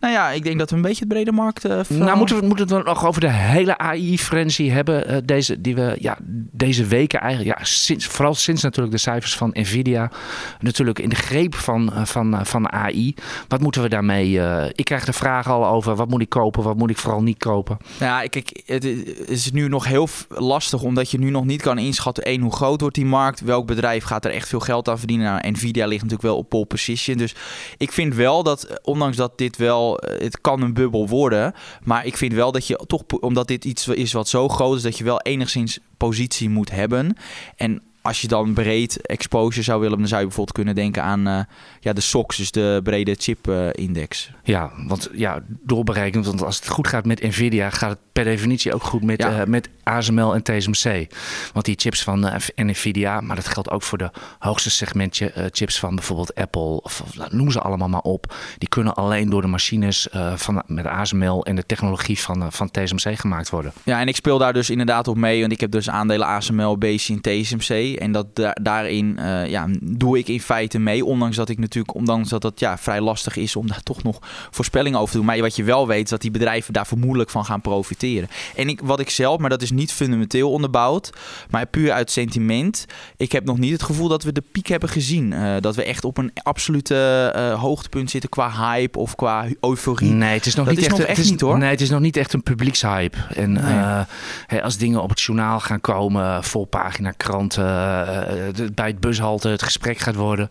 Nou 0.00 0.12
ja, 0.12 0.30
ik 0.30 0.44
denk 0.44 0.58
dat 0.58 0.70
we 0.70 0.76
een 0.76 0.82
beetje 0.82 1.04
het 1.04 1.08
brede 1.08 1.32
markt. 1.32 1.66
Uh, 1.66 1.80
nou, 1.88 2.16
moeten 2.16 2.40
we, 2.40 2.46
moeten 2.46 2.66
we 2.66 2.74
het 2.74 2.84
nog 2.84 3.06
over 3.06 3.20
de 3.20 3.30
hele 3.30 3.78
AI-frenzy 3.78 4.68
hebben. 4.68 5.10
Uh, 5.10 5.16
deze, 5.24 5.60
die 5.60 5.74
we 5.74 5.96
ja, 5.98 6.18
deze 6.52 6.86
weken 6.86 7.20
eigenlijk. 7.20 7.58
Ja, 7.58 7.64
sinds, 7.64 8.06
vooral 8.06 8.34
sinds 8.34 8.62
natuurlijk 8.62 8.94
de 8.94 9.00
cijfers 9.00 9.36
van 9.36 9.50
Nvidia. 9.52 10.10
Natuurlijk 10.60 10.98
in 10.98 11.08
de 11.08 11.16
greep 11.16 11.54
van, 11.54 11.92
uh, 11.94 12.04
van, 12.04 12.46
van 12.46 12.72
AI. 12.72 13.14
Wat 13.48 13.60
moeten 13.60 13.82
we 13.82 13.88
daarmee? 13.88 14.18
ik 14.74 14.84
krijg 14.84 15.04
de 15.04 15.12
vraag 15.12 15.48
al 15.48 15.66
over 15.66 15.96
wat 15.96 16.08
moet 16.08 16.20
ik 16.20 16.28
kopen, 16.28 16.62
wat 16.62 16.76
moet 16.76 16.90
ik 16.90 16.98
vooral 16.98 17.22
niet 17.22 17.38
kopen. 17.38 17.76
Ja, 17.98 18.26
kijk, 18.26 18.62
het 18.66 18.84
is 19.28 19.52
nu 19.52 19.68
nog 19.68 19.84
heel 19.84 20.08
lastig 20.28 20.82
omdat 20.82 21.10
je 21.10 21.18
nu 21.18 21.30
nog 21.30 21.44
niet 21.44 21.62
kan 21.62 21.78
inschatten. 21.78 22.24
één, 22.24 22.40
hoe 22.40 22.52
groot 22.52 22.80
wordt 22.80 22.96
die 22.96 23.04
markt? 23.04 23.40
Welk 23.40 23.66
bedrijf 23.66 24.04
gaat 24.04 24.24
er 24.24 24.30
echt 24.30 24.48
veel 24.48 24.60
geld 24.60 24.88
aan 24.88 24.98
verdienen? 24.98 25.26
Nou, 25.26 25.50
Nvidia 25.50 25.86
ligt 25.86 26.02
natuurlijk 26.02 26.28
wel 26.28 26.36
op 26.36 26.48
pole 26.48 26.66
position. 26.66 27.16
Dus 27.16 27.34
ik 27.76 27.92
vind 27.92 28.14
wel 28.14 28.42
dat, 28.42 28.80
ondanks 28.82 29.16
dat 29.16 29.38
dit 29.38 29.56
wel, 29.56 29.89
het 29.98 30.40
kan 30.40 30.62
een 30.62 30.74
bubbel 30.74 31.08
worden. 31.08 31.54
Maar 31.82 32.06
ik 32.06 32.16
vind 32.16 32.32
wel 32.32 32.52
dat 32.52 32.66
je 32.66 32.84
toch, 32.86 33.02
omdat 33.06 33.48
dit 33.48 33.64
iets 33.64 33.88
is 33.88 34.12
wat 34.12 34.28
zo 34.28 34.48
groot 34.48 34.76
is, 34.76 34.82
dat 34.82 34.98
je 34.98 35.04
wel 35.04 35.20
enigszins 35.20 35.78
positie 35.96 36.48
moet 36.48 36.70
hebben. 36.70 37.16
En 37.56 37.82
als 38.02 38.20
je 38.20 38.28
dan 38.28 38.52
breed 38.52 39.06
exposure 39.06 39.62
zou 39.62 39.80
willen, 39.80 39.98
dan 39.98 40.08
zou 40.08 40.20
je 40.20 40.26
bijvoorbeeld 40.26 40.56
kunnen 40.56 40.74
denken 40.74 41.02
aan 41.02 41.28
uh, 41.28 41.40
ja, 41.80 41.92
de 41.92 42.00
SOX, 42.00 42.36
dus 42.36 42.50
de 42.50 42.80
brede 42.82 43.14
chip-index. 43.18 44.30
ja, 44.44 44.72
want 44.86 45.08
ja, 45.12 45.42
doorberekend, 45.48 46.26
want 46.26 46.42
als 46.42 46.56
het 46.56 46.68
goed 46.68 46.88
gaat 46.88 47.06
met 47.06 47.22
Nvidia, 47.22 47.70
gaat 47.70 47.90
het 47.90 47.98
per 48.12 48.24
definitie 48.24 48.74
ook 48.74 48.82
goed 48.82 49.02
met, 49.02 49.22
ja. 49.22 49.40
uh, 49.40 49.46
met 49.46 49.68
ASML 49.82 50.34
en 50.34 50.42
TSMC. 50.42 51.06
Want 51.52 51.64
die 51.64 51.74
chips 51.78 52.02
van 52.02 52.40
Nvidia, 52.54 53.20
maar 53.20 53.36
dat 53.36 53.48
geldt 53.48 53.70
ook 53.70 53.82
voor 53.82 53.98
de 53.98 54.10
hoogste 54.38 54.70
segmentje 54.70 55.50
chips 55.50 55.78
van 55.78 55.94
bijvoorbeeld 55.94 56.34
Apple, 56.34 56.82
of, 56.82 57.00
of 57.00 57.30
noem 57.30 57.50
ze 57.50 57.60
allemaal 57.60 57.88
maar 57.88 58.00
op. 58.00 58.34
Die 58.58 58.68
kunnen 58.68 58.94
alleen 58.94 59.30
door 59.30 59.42
de 59.42 59.48
machines 59.48 60.08
van, 60.34 60.62
met 60.66 60.86
ASML 60.86 61.44
en 61.44 61.56
de 61.56 61.66
technologie 61.66 62.18
van, 62.18 62.52
van 62.52 62.70
TSMC 62.70 63.18
gemaakt 63.18 63.50
worden. 63.50 63.72
Ja, 63.82 64.00
en 64.00 64.08
ik 64.08 64.16
speel 64.16 64.38
daar 64.38 64.52
dus 64.52 64.70
inderdaad 64.70 65.08
op 65.08 65.16
mee, 65.16 65.40
want 65.40 65.52
ik 65.52 65.60
heb 65.60 65.70
dus 65.70 65.90
aandelen 65.90 66.26
ASML, 66.26 66.78
BC 66.78 67.08
en 67.08 67.20
TSMC. 67.20 67.89
En 67.98 68.12
dat 68.12 68.26
daarin 68.62 69.16
uh, 69.20 69.46
ja, 69.46 69.66
doe 69.80 70.18
ik 70.18 70.28
in 70.28 70.40
feite 70.40 70.78
mee. 70.78 71.04
Ondanks 71.04 71.36
dat 71.36 71.48
ik 71.48 71.58
natuurlijk, 71.58 71.94
ondanks 71.94 72.28
dat 72.28 72.42
het 72.42 72.60
ja, 72.60 72.78
vrij 72.78 73.00
lastig 73.00 73.36
is 73.36 73.56
om 73.56 73.66
daar 73.66 73.82
toch 73.90 74.02
nog 74.02 74.18
voorspellingen 74.50 74.98
over 74.98 75.10
te 75.10 75.16
doen. 75.16 75.26
Maar 75.26 75.40
wat 75.40 75.56
je 75.56 75.64
wel 75.64 75.86
weet, 75.86 76.04
is 76.04 76.10
dat 76.10 76.20
die 76.20 76.30
bedrijven 76.30 76.72
daar 76.72 76.86
vermoedelijk 76.86 77.30
van 77.30 77.44
gaan 77.44 77.60
profiteren. 77.60 78.28
En 78.56 78.68
ik, 78.68 78.80
wat 78.84 79.00
ik 79.00 79.10
zelf, 79.10 79.38
maar 79.38 79.50
dat 79.50 79.62
is 79.62 79.70
niet 79.70 79.92
fundamenteel 79.92 80.50
onderbouwd, 80.50 81.10
maar 81.50 81.66
puur 81.66 81.92
uit 81.92 82.10
sentiment. 82.10 82.86
Ik 83.16 83.32
heb 83.32 83.44
nog 83.44 83.58
niet 83.58 83.72
het 83.72 83.82
gevoel 83.82 84.08
dat 84.08 84.22
we 84.22 84.32
de 84.32 84.42
piek 84.52 84.66
hebben 84.66 84.88
gezien. 84.88 85.32
Uh, 85.32 85.56
dat 85.60 85.76
we 85.76 85.84
echt 85.84 86.04
op 86.04 86.18
een 86.18 86.30
absolute 86.42 87.32
uh, 87.36 87.60
hoogtepunt 87.60 88.10
zitten 88.10 88.30
qua 88.30 88.50
hype 88.50 88.98
of 88.98 89.14
qua 89.14 89.46
euforie. 89.60 90.10
Nee, 90.10 90.34
het 90.34 90.46
is 90.46 90.54
nog 90.54 90.66
dat 90.66 90.74
niet 90.74 90.84
is 90.84 90.90
echt, 90.90 90.98
nog 90.98 91.06
echt 91.06 91.16
het 91.16 91.26
is, 91.26 91.30
niet 91.30 91.40
hoor. 91.40 91.58
Nee, 91.58 91.70
het 91.70 91.80
is 91.80 91.90
nog 91.90 92.00
niet 92.00 92.16
echt 92.16 92.32
een 92.32 92.42
publiekshype. 92.42 93.18
En 93.34 93.52
nee. 93.52 94.06
hey, 94.46 94.62
als 94.62 94.76
dingen 94.76 95.02
op 95.02 95.10
het 95.10 95.20
journaal 95.20 95.60
gaan 95.60 95.80
komen, 95.80 96.44
vol 96.44 96.64
pagina 96.64 97.10
kranten, 97.10 97.64
bij 98.74 98.86
het 98.86 99.00
bushalte 99.00 99.48
het 99.48 99.62
gesprek 99.62 99.98
gaat 99.98 100.14
worden, 100.14 100.48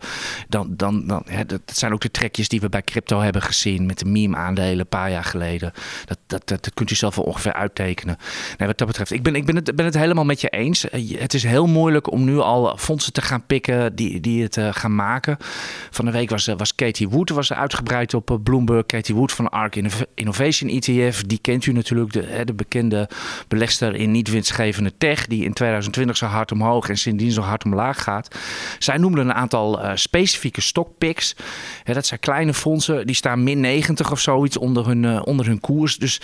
dan, 0.48 0.74
dan, 0.76 1.06
dan 1.06 1.24
dat 1.46 1.60
zijn 1.72 1.92
ook 1.92 2.00
de 2.00 2.10
trekjes 2.10 2.48
die 2.48 2.60
we 2.60 2.68
bij 2.68 2.82
crypto 2.82 3.20
hebben 3.20 3.42
gezien 3.42 3.86
met 3.86 3.98
de 3.98 4.04
meme-aandelen 4.04 4.78
een 4.78 4.86
paar 4.86 5.10
jaar 5.10 5.24
geleden. 5.24 5.72
Dat, 6.04 6.18
dat, 6.26 6.48
dat, 6.48 6.70
kunt 6.74 6.90
u 6.90 6.94
zelf 6.94 7.14
wel 7.14 7.24
ongeveer 7.24 7.52
uittekenen. 7.52 8.16
Wat 8.58 8.78
dat 8.78 8.86
betreft, 8.86 9.10
ik 9.10 9.22
ben, 9.22 9.34
ik 9.34 9.44
ben, 9.44 9.56
het, 9.56 9.76
ben 9.76 9.84
het 9.84 9.94
helemaal 9.94 10.24
met 10.24 10.40
je 10.40 10.48
eens. 10.48 10.82
Het 11.18 11.34
is 11.34 11.42
heel 11.42 11.66
moeilijk 11.66 12.10
om 12.12 12.24
nu 12.24 12.38
al 12.38 12.76
fondsen 12.76 13.12
te 13.12 13.22
gaan 13.22 13.46
pikken 13.46 13.94
die, 13.94 14.20
die 14.20 14.42
het 14.42 14.56
uh, 14.56 14.68
gaan 14.72 14.94
maken. 14.94 15.36
Van 15.90 16.04
de 16.04 16.10
week 16.10 16.30
was, 16.30 16.46
was 16.56 16.74
Katie 16.74 17.08
Wood 17.08 17.30
was 17.30 17.52
uitgebreid 17.52 18.14
op 18.14 18.38
Bloomberg. 18.42 18.86
Katie 18.86 19.14
Wood 19.14 19.32
van 19.32 19.48
ARK 19.48 19.76
Innovation 20.14 20.70
ETF. 20.70 21.22
Die 21.22 21.38
kent 21.38 21.66
u 21.66 21.72
natuurlijk, 21.72 22.12
de, 22.12 22.42
de 22.44 22.54
bekende 22.54 23.08
belegster 23.48 23.94
in 23.94 24.10
niet 24.10 24.30
winstgevende 24.30 24.92
tech. 24.98 25.26
Die 25.26 25.44
in 25.44 25.52
2020 25.52 26.16
zo 26.16 26.26
hard 26.26 26.52
omhoog 26.52 26.88
en 26.88 26.98
sindsdien 27.20 27.44
zo 27.44 27.48
hard 27.48 27.64
omlaag 27.64 28.02
gaat. 28.02 28.36
Zij 28.78 28.96
noemden 28.96 29.24
een 29.24 29.34
aantal 29.34 29.84
uh, 29.84 29.90
specifieke 29.94 30.60
stockpicks. 30.60 31.36
Ja, 31.84 31.92
dat 31.92 32.06
zijn 32.06 32.20
kleine 32.20 32.54
fondsen, 32.54 33.06
die 33.06 33.14
staan 33.14 33.42
min 33.42 33.60
90 33.60 34.10
of 34.10 34.20
zoiets 34.20 34.56
onder 34.56 34.86
hun, 34.86 35.02
uh, 35.02 35.20
onder 35.24 35.46
hun 35.46 35.60
koers. 35.60 35.98
Dus 35.98 36.20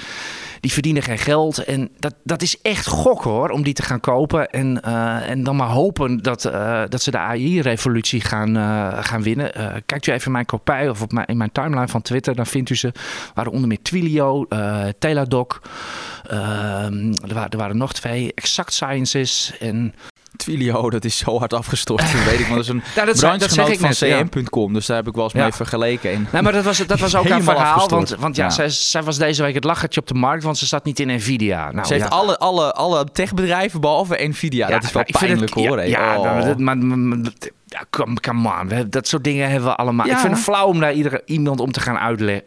die 0.61 0.73
verdienen 0.73 1.03
geen 1.03 1.19
geld. 1.19 1.65
En 1.65 1.91
dat, 1.99 2.15
dat 2.25 2.43
is 2.43 2.61
echt 2.63 2.87
gok 2.87 3.23
hoor, 3.23 3.51
om 3.51 3.63
die 3.63 3.75
te 3.75 3.83
gaan 3.83 4.01
kopen. 4.01 4.51
En, 4.51 4.81
uh, 4.87 5.29
en 5.31 5.43
dan 5.43 5.57
maar 5.57 5.69
hopen 5.69 6.23
dat, 6.23 6.43
dat 6.89 7.03
ze 7.03 7.11
de 7.11 7.19
AI-revolutie 7.19 8.21
gaan, 8.21 8.55
gaan 9.05 9.23
winnen. 9.23 9.53
kijkt 9.87 10.07
u 10.07 10.13
even 10.13 10.33
mijn 10.33 10.45
kopij 10.45 10.89
of 10.89 11.03
op 11.03 11.13
mijn, 11.13 11.27
in 11.27 11.37
mijn 11.37 11.53
timeline 11.53 11.89
van 11.89 12.03
Twitter, 12.03 12.35
dan 12.35 12.47
vindt 12.47 12.71
u 12.71 12.77
ze. 12.77 12.93
waren 13.35 13.53
onder 13.53 13.69
meer 13.69 13.83
Twilio, 13.83 14.47
Teladoc. 14.99 15.61
Ehm, 16.29 17.13
er, 17.29 17.35
waren, 17.35 17.51
er 17.51 17.59
waren 17.59 17.77
nog 17.77 17.93
twee, 17.93 18.33
Exact 18.35 18.73
Sciences 18.73 19.53
en... 19.59 19.95
Twilio, 20.37 20.91
dat 20.91 21.05
is 21.05 21.17
zo 21.17 21.39
hard 21.39 21.53
afgestort. 21.53 22.01
Dat 22.13 22.25
weet 22.31 22.41
ik, 22.41 22.47
maar 22.47 22.57
dat 22.57 22.65
is 22.65 22.69
een 22.69 22.83
nou, 22.95 23.07
dat 23.07 23.17
branchegenoot 23.17 23.79
van 23.79 23.91
cm.com. 23.91 24.73
Dus 24.73 24.87
daar 24.87 24.97
heb 24.97 25.07
ik 25.09 25.15
wel 25.15 25.25
eens 25.25 25.33
mee 25.33 25.53
vergeleken. 25.53 26.11
En 26.11 26.29
nee, 26.33 26.43
maar 26.43 26.53
dat 26.53 26.65
was, 26.65 26.79
dat 26.87 26.99
was 26.99 27.15
ook 27.15 27.29
een 27.31 27.43
verhaal. 27.43 27.89
Want, 27.89 28.17
want 28.19 28.37
ja. 28.37 28.51
Zij, 28.51 28.69
zij, 28.69 29.03
was 29.03 29.19
deze 29.19 29.43
week 29.43 29.55
het 29.55 29.65
lachertje 29.65 30.01
op 30.01 30.07
de 30.07 30.15
markt, 30.15 30.45
want 30.45 30.59
ze 30.59 30.67
zat 30.67 30.85
niet 30.85 31.01
in 31.01 31.15
Nvidia. 31.15 31.71
Nou, 31.73 31.87
ze 31.87 31.93
heeft 31.93 32.11
alle, 32.11 32.39
alle, 32.39 32.73
alle 32.73 33.07
techbedrijven 33.13 33.81
behalve 33.81 34.27
Nvidia. 34.29 34.69
dat 34.69 34.83
is 34.83 34.93
wel 34.93 35.05
pijnlijk 35.05 35.55
hoor. 35.55 35.85
Ja, 35.87 36.55
ja, 37.77 37.85
come, 37.91 38.21
come 38.21 38.61
on. 38.61 38.69
We, 38.69 38.89
dat 38.89 39.09
soort 39.09 39.25
dingen 39.25 39.51
hebben 39.51 39.69
we 39.69 39.77
allemaal. 39.77 40.07
Ja. 40.07 40.13
Ik 40.13 40.19
vind 40.19 40.33
het 40.33 40.43
flauw 40.43 40.67
om 40.67 40.81
daar 40.81 40.93
iedere, 40.93 41.23
iemand 41.25 41.61
om 41.61 41.73
te 41.73 41.81
gaan 41.81 41.99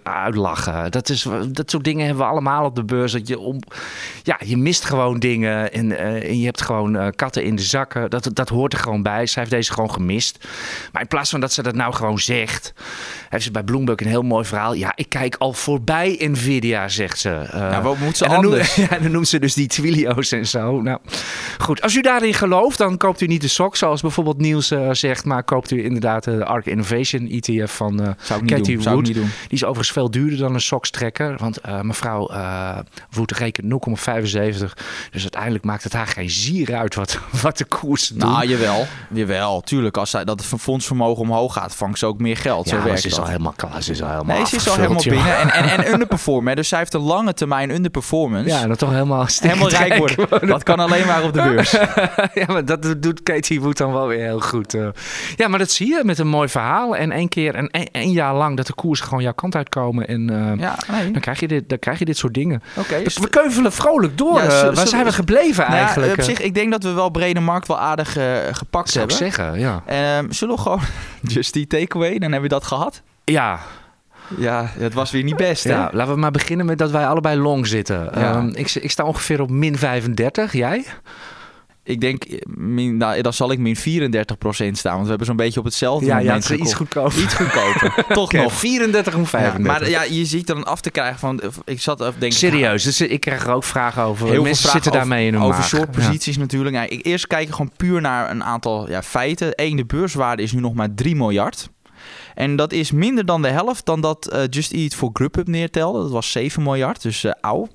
uitlachen. 0.04 0.92
Dat, 0.92 1.10
is, 1.10 1.28
dat 1.52 1.72
soort 1.72 1.84
dingen 1.84 2.06
hebben 2.06 2.24
we 2.24 2.30
allemaal 2.32 2.66
op 2.66 2.76
de 2.76 2.84
beurs. 2.84 3.12
Dat 3.12 3.28
je, 3.28 3.40
om, 3.40 3.60
ja, 4.24 4.40
je 4.46 4.58
mist 4.58 4.86
gewoon 4.86 5.20
dingen 5.20 5.74
en, 5.74 5.86
uh, 5.86 6.30
en 6.30 6.40
je 6.40 6.46
hebt 6.46 6.62
gewoon 6.62 6.96
uh, 6.96 7.08
katten 7.16 7.44
in 7.44 7.56
de 7.56 7.62
zakken. 7.62 8.10
Dat, 8.10 8.30
dat 8.34 8.50
hoort 8.50 8.74
er 8.74 8.80
gewoon 8.80 9.04
bij. 9.04 9.26
Zij 9.26 9.42
heeft 9.42 9.56
deze 9.56 9.74
gewoon 9.74 9.92
gemist. 9.92 10.48
Maar 10.92 11.02
in 11.02 11.08
plaats 11.08 11.30
van 11.30 11.39
dat 11.39 11.54
ze 11.54 11.63
dat 11.63 11.76
nou 11.76 11.94
gewoon 11.94 12.20
zegt, 12.20 12.74
heeft 13.30 13.44
ze 13.44 13.52
bij 13.52 13.63
Bloomberg 13.63 14.00
een 14.00 14.08
heel 14.08 14.22
mooi 14.22 14.46
verhaal. 14.46 14.74
Ja, 14.74 14.92
ik 14.96 15.10
kijk 15.10 15.36
al 15.36 15.54
voorbij 15.54 16.15
Nvidia, 16.20 16.88
zegt 16.88 17.20
ze. 17.20 17.30
Uh, 17.30 17.52
ja, 17.54 17.82
wat 17.82 17.98
moet 17.98 18.18
ze 18.18 18.26
en 18.26 18.32
anders? 18.32 18.76
Noem, 18.76 18.88
ja, 18.89 18.98
dan 18.98 19.12
noemt 19.12 19.28
ze 19.28 19.39
dus 19.39 19.54
die 19.54 19.68
Twilio's 19.68 20.32
en 20.32 20.48
zo. 20.48 20.82
Nou, 20.82 21.00
goed. 21.58 21.82
Als 21.82 21.96
u 21.96 22.02
daarin 22.02 22.34
gelooft, 22.34 22.78
dan 22.78 22.98
koopt 22.98 23.22
u 23.22 23.26
niet 23.26 23.42
de 23.42 23.48
sok, 23.48 23.76
zoals 23.76 24.02
bijvoorbeeld 24.02 24.38
Niels 24.38 24.72
uh, 24.72 24.89
Maar 25.25 25.43
koopt 25.43 25.71
u 25.71 25.84
inderdaad 25.84 26.23
de 26.23 26.45
ARK 26.45 26.65
Innovation 26.65 27.27
ETF 27.29 27.71
van 27.71 28.01
uh, 28.01 28.08
Zou 28.21 28.39
ik 28.39 28.45
niet 28.45 28.55
Cathy 28.55 28.73
doen. 28.73 28.82
Zou 28.82 28.99
ik 28.99 29.05
Wood. 29.05 29.15
niet 29.15 29.23
doen. 29.23 29.32
Die 29.41 29.58
is 29.58 29.63
overigens 29.63 29.91
veel 29.91 30.12
duurder 30.12 30.38
dan 30.38 30.53
een 30.53 30.62
SOX 30.62 30.89
trekker. 30.89 31.36
Want 31.38 31.60
uh, 31.67 31.82
mevrouw 31.82 32.32
uh, 32.32 32.77
Wood 33.10 33.32
rekent 33.32 33.67
0,75. 33.71 34.73
Dus 35.12 35.21
uiteindelijk 35.21 35.63
maakt 35.63 35.84
het 35.84 35.93
haar 35.93 36.08
geen 36.08 36.29
zier 36.29 36.75
uit 36.75 36.95
wat, 36.95 37.19
wat 37.41 37.58
de 37.58 37.65
koers 37.65 38.08
doen. 38.08 38.17
Nou, 38.17 38.47
jawel. 38.47 38.86
Jawel, 39.10 39.62
tuurlijk. 39.62 39.97
Als 39.97 40.10
zij, 40.10 40.25
dat 40.25 40.39
het 40.39 40.62
fondsvermogen 40.62 41.21
omhoog 41.21 41.53
gaat, 41.53 41.75
vangt 41.75 41.99
ze 41.99 42.05
ook 42.05 42.19
meer 42.19 42.38
geld. 42.38 42.69
Ja, 42.69 42.77
Zo 42.77 42.84
werkt 42.84 43.01
ze 43.01 43.08
is 43.08 43.13
dat. 43.13 43.21
al 43.21 43.27
helemaal 43.29 43.53
klaar. 43.55 43.82
Ze 43.84 43.91
is 43.91 44.01
al 44.01 44.10
helemaal 44.10 44.36
Nee, 44.36 44.45
ze 44.45 44.55
is 44.55 44.69
al 44.69 44.75
helemaal 44.75 45.03
binnen. 45.03 45.38
En, 45.38 45.49
en, 45.49 45.69
en 45.69 45.88
underperformen. 45.93 46.55
Dus 46.55 46.67
zij 46.67 46.79
heeft 46.79 46.93
een 46.93 47.01
lange 47.01 47.34
termijn 47.34 47.69
underperformance. 47.69 48.49
Ja, 48.49 48.67
dat 48.67 48.77
toch 48.77 48.91
helemaal 48.91 49.25
Helemaal 49.39 49.69
rijk 49.69 49.95
worden. 49.95 50.29
worden. 50.29 50.47
Dat 50.49 50.63
kan 50.63 50.79
alleen 50.79 51.05
maar 51.05 51.23
op 51.23 51.34
de 51.34 51.41
beurs. 51.41 51.71
ja, 52.34 52.45
maar 52.47 52.65
dat 52.65 52.95
doet 52.97 53.23
Katie 53.23 53.62
Wood 53.62 53.77
dan 53.77 53.93
wel 53.93 54.08
weer 54.08 54.23
heel 54.23 54.39
goed. 54.39 54.73
Uh, 54.75 54.88
ja, 55.36 55.48
maar 55.48 55.60
dat 55.60 55.72
zie 55.72 55.88
je 55.88 56.02
met 56.04 56.20
een 56.20 56.28
mooi 56.28 56.50
verhaal. 56.50 56.96
En 56.96 57.12
één 57.12 57.30
keer, 57.30 57.56
en 57.56 57.68
een, 57.72 57.88
een 57.92 58.12
jaar 58.12 58.36
lang, 58.36 58.58
dat 58.58 58.68
de 58.68 58.74
koers 58.74 59.00
gewoon 59.00 59.24
jouw 59.24 59.34
kant 59.34 59.56
uitkomen. 59.56 60.08
En 60.08 60.32
uh, 60.32 60.52
ja, 60.58 60.78
nee. 60.92 61.12
dan, 61.12 61.22
krijg 61.22 61.40
je 61.40 61.48
dit, 61.48 61.70
dan 61.70 61.80
krijg 61.80 62.00
je 62.00 62.06
dit 62.06 62.18
soort 62.18 62.34
dingen. 62.34 62.64
Okay, 62.76 63.04
dus 63.04 63.18
we 63.18 63.30
keuvelen 63.30 63.72
vrolijk 63.72 64.18
door. 64.18 64.42
Ja, 64.42 64.66
uh, 64.70 64.76
waar 64.76 64.88
zijn 64.88 65.06
we 65.06 65.12
gebleven 65.12 65.64
nou, 65.64 65.78
eigenlijk? 65.78 66.18
Op 66.18 66.24
zich, 66.24 66.40
ik 66.42 66.54
denk 66.54 66.72
dat 66.72 66.84
we 66.84 66.92
wel 66.92 67.10
brede 67.10 67.40
markt 67.40 67.68
wel 67.68 67.80
aardig 67.80 68.18
uh, 68.18 68.24
gepakt 68.52 68.90
Zou 68.90 69.08
hebben. 69.08 69.28
ik 69.28 69.34
zeggen, 69.34 69.60
ja. 69.60 70.18
Um, 70.18 70.32
zullen 70.32 70.56
we 70.56 70.62
gewoon 70.62 70.82
just 71.36 71.54
die 71.54 71.68
takeaway, 71.68 72.12
dan 72.12 72.32
hebben 72.32 72.50
we 72.50 72.56
dat 72.56 72.66
gehad? 72.66 73.02
Ja, 73.24 73.60
ja, 74.38 74.72
het 74.78 74.94
was 74.94 75.12
weer 75.12 75.24
niet 75.24 75.36
best. 75.36 75.64
Hè? 75.64 75.74
Ja, 75.74 75.90
laten 75.94 76.14
we 76.14 76.20
maar 76.20 76.32
beginnen 76.32 76.66
met 76.66 76.78
dat 76.78 76.92
wij 76.92 77.08
allebei 77.08 77.40
long 77.40 77.68
zitten. 77.68 78.10
Ja. 78.14 78.36
Um, 78.36 78.52
ik, 78.56 78.76
ik, 78.76 78.92
sta 78.92 79.04
ongeveer 79.04 79.42
op 79.42 79.50
min 79.50 79.78
35. 79.78 80.54
Jij? 80.54 80.86
Ik 81.84 82.02
denk, 82.02 82.26
min, 82.48 82.98
nou, 82.98 83.22
dan 83.22 83.34
zal 83.34 83.52
ik 83.52 83.60
min 83.60 83.78
34% 83.78 83.80
staan. 83.80 84.94
Want 84.94 85.04
we 85.04 85.10
hebben 85.10 85.26
zo'n 85.26 85.36
beetje 85.36 85.60
op 85.60 85.65
hetzelfde 85.65 86.06
ja, 86.06 86.18
moment 86.18 86.48
ja, 86.48 86.56
iets 86.56 86.74
goedkoper. 86.74 87.22
Iets 87.22 87.34
goedkoper. 87.34 88.06
Toch 88.13 88.28
okay, 88.28 88.42
nog. 88.42 88.54
34 88.54 89.15
om 89.15 89.26
35. 89.26 89.65
Ja, 89.65 89.80
maar 89.80 89.89
ja, 89.89 90.13
je 90.13 90.26
ziet 90.26 90.48
dan 90.48 90.63
af 90.63 90.82
te 90.82 90.92
krijgen 90.92 91.20
van... 91.20 91.42
Ik 91.65 91.82
zat 91.82 92.02
even 92.02 92.20
denken... 92.20 92.38
Serieus, 92.38 92.84
dus 92.84 93.02
ik 93.02 93.20
krijg 93.20 93.46
er 93.46 93.54
ook 93.54 93.63
vragen 93.63 94.04
over. 94.04 94.28
Heel 94.28 94.44
Mensen 94.44 94.63
veel 94.63 94.72
zitten 94.72 94.92
daarmee 94.92 95.28
in 95.28 95.34
hun 95.34 95.44
Over 95.44 95.63
short 95.63 95.92
posities 95.92 96.36
ja. 96.36 96.42
natuurlijk. 96.42 96.92
Ik 96.92 97.06
eerst 97.06 97.28
kijken 97.28 97.54
gewoon 97.54 97.72
puur 97.78 98.02
naar 98.02 98.32
een 98.32 98.44
aantal 98.44 98.89
ja, 98.89 99.04
feiten. 99.04 99.52
Eén, 99.56 99.76
de 99.76 99.86
beurswaarde 99.86 100.44
is 100.44 100.52
nu 100.52 100.60
nog 100.60 100.74
maar 100.74 100.94
3 100.94 101.15
miljard. 101.15 101.70
En 102.36 102.56
dat 102.56 102.74
is 102.74 102.92
minder 102.92 103.26
dan 103.26 103.42
de 103.42 103.48
helft 103.48 103.86
dan 103.86 104.02
dat 104.02 104.30
uh, 104.34 104.42
Just 104.50 104.72
Eat 104.72 104.94
voor 104.94 105.10
Grubhub 105.13 105.48
neertelde. 105.48 106.02
Dat 106.02 106.12
was 106.12 106.32
7 106.32 106.63
miljard, 106.63 107.02
dus 107.02 107.24
uh, 107.24 107.32
auw. 107.42 107.68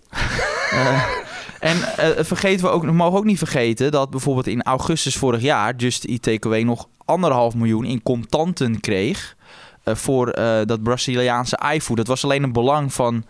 uh, 0.73 1.05
en 1.65 1.77
uh, 1.77 2.25
vergeten 2.25 2.65
we 2.65 2.71
ook, 2.71 2.85
mogen 2.85 3.19
ook 3.19 3.25
niet 3.25 3.39
vergeten 3.39 3.91
dat 3.91 4.11
bijvoorbeeld 4.11 4.47
in 4.47 4.63
augustus 4.63 5.17
vorig 5.17 5.41
jaar 5.41 5.77
Just 5.77 6.23
Takeaway 6.23 6.63
nog 6.63 6.89
anderhalf 7.05 7.55
miljoen 7.55 7.85
in 7.85 8.03
contanten 8.03 8.81
kreeg. 8.81 9.37
voor 9.85 10.33
dat 10.67 10.83
Braziliaanse 10.83 11.59
iFood. 11.75 11.97
Dat 11.97 12.07
was 12.07 12.25
alleen 12.25 12.43
een 12.43 12.53
belang 12.53 12.93
van 12.93 13.25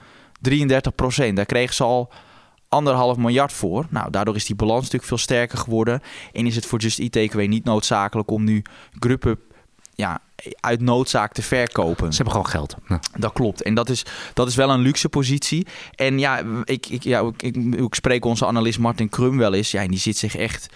33%. 0.50 1.32
Daar 1.34 1.46
kregen 1.46 1.74
ze 1.74 1.84
al 1.84 2.12
anderhalf 2.68 3.16
miljard 3.16 3.52
voor. 3.52 3.86
Nou, 3.90 4.10
daardoor 4.10 4.36
is 4.36 4.46
die 4.46 4.56
balans 4.56 4.82
natuurlijk 4.82 5.04
veel 5.04 5.18
sterker 5.18 5.58
geworden. 5.58 6.00
En 6.32 6.46
is 6.46 6.54
het 6.54 6.66
voor 6.66 6.78
Just 6.78 7.12
Takeaway 7.12 7.46
niet 7.46 7.64
noodzakelijk 7.64 8.30
om 8.30 8.44
nu 8.44 8.62
Grubhub 8.98 9.40
ja, 9.94 10.20
uit 10.60 10.80
noodzaak 10.80 11.32
te 11.32 11.42
verkopen. 11.42 12.10
Ze 12.10 12.22
hebben 12.22 12.34
gewoon 12.34 12.50
geld. 12.50 12.74
Dat 13.18 13.32
klopt. 13.32 13.62
En 13.62 13.74
dat 13.74 13.88
is, 13.88 14.04
dat 14.34 14.48
is 14.48 14.54
wel 14.54 14.70
een 14.70 14.80
luxe 14.80 15.08
positie. 15.08 15.66
En 15.94 16.18
ja, 16.18 16.42
ik, 16.64 16.86
ik, 16.86 17.02
ja, 17.02 17.30
ik, 17.36 17.56
ik 17.56 17.94
spreek 17.94 18.24
onze 18.24 18.46
analist 18.46 18.78
Martin 18.78 19.08
Krum 19.08 19.38
wel 19.38 19.54
eens. 19.54 19.70
Ja, 19.70 19.82
en 19.82 19.90
die 19.90 19.98
zit 19.98 20.16
zich 20.16 20.36
echt 20.36 20.68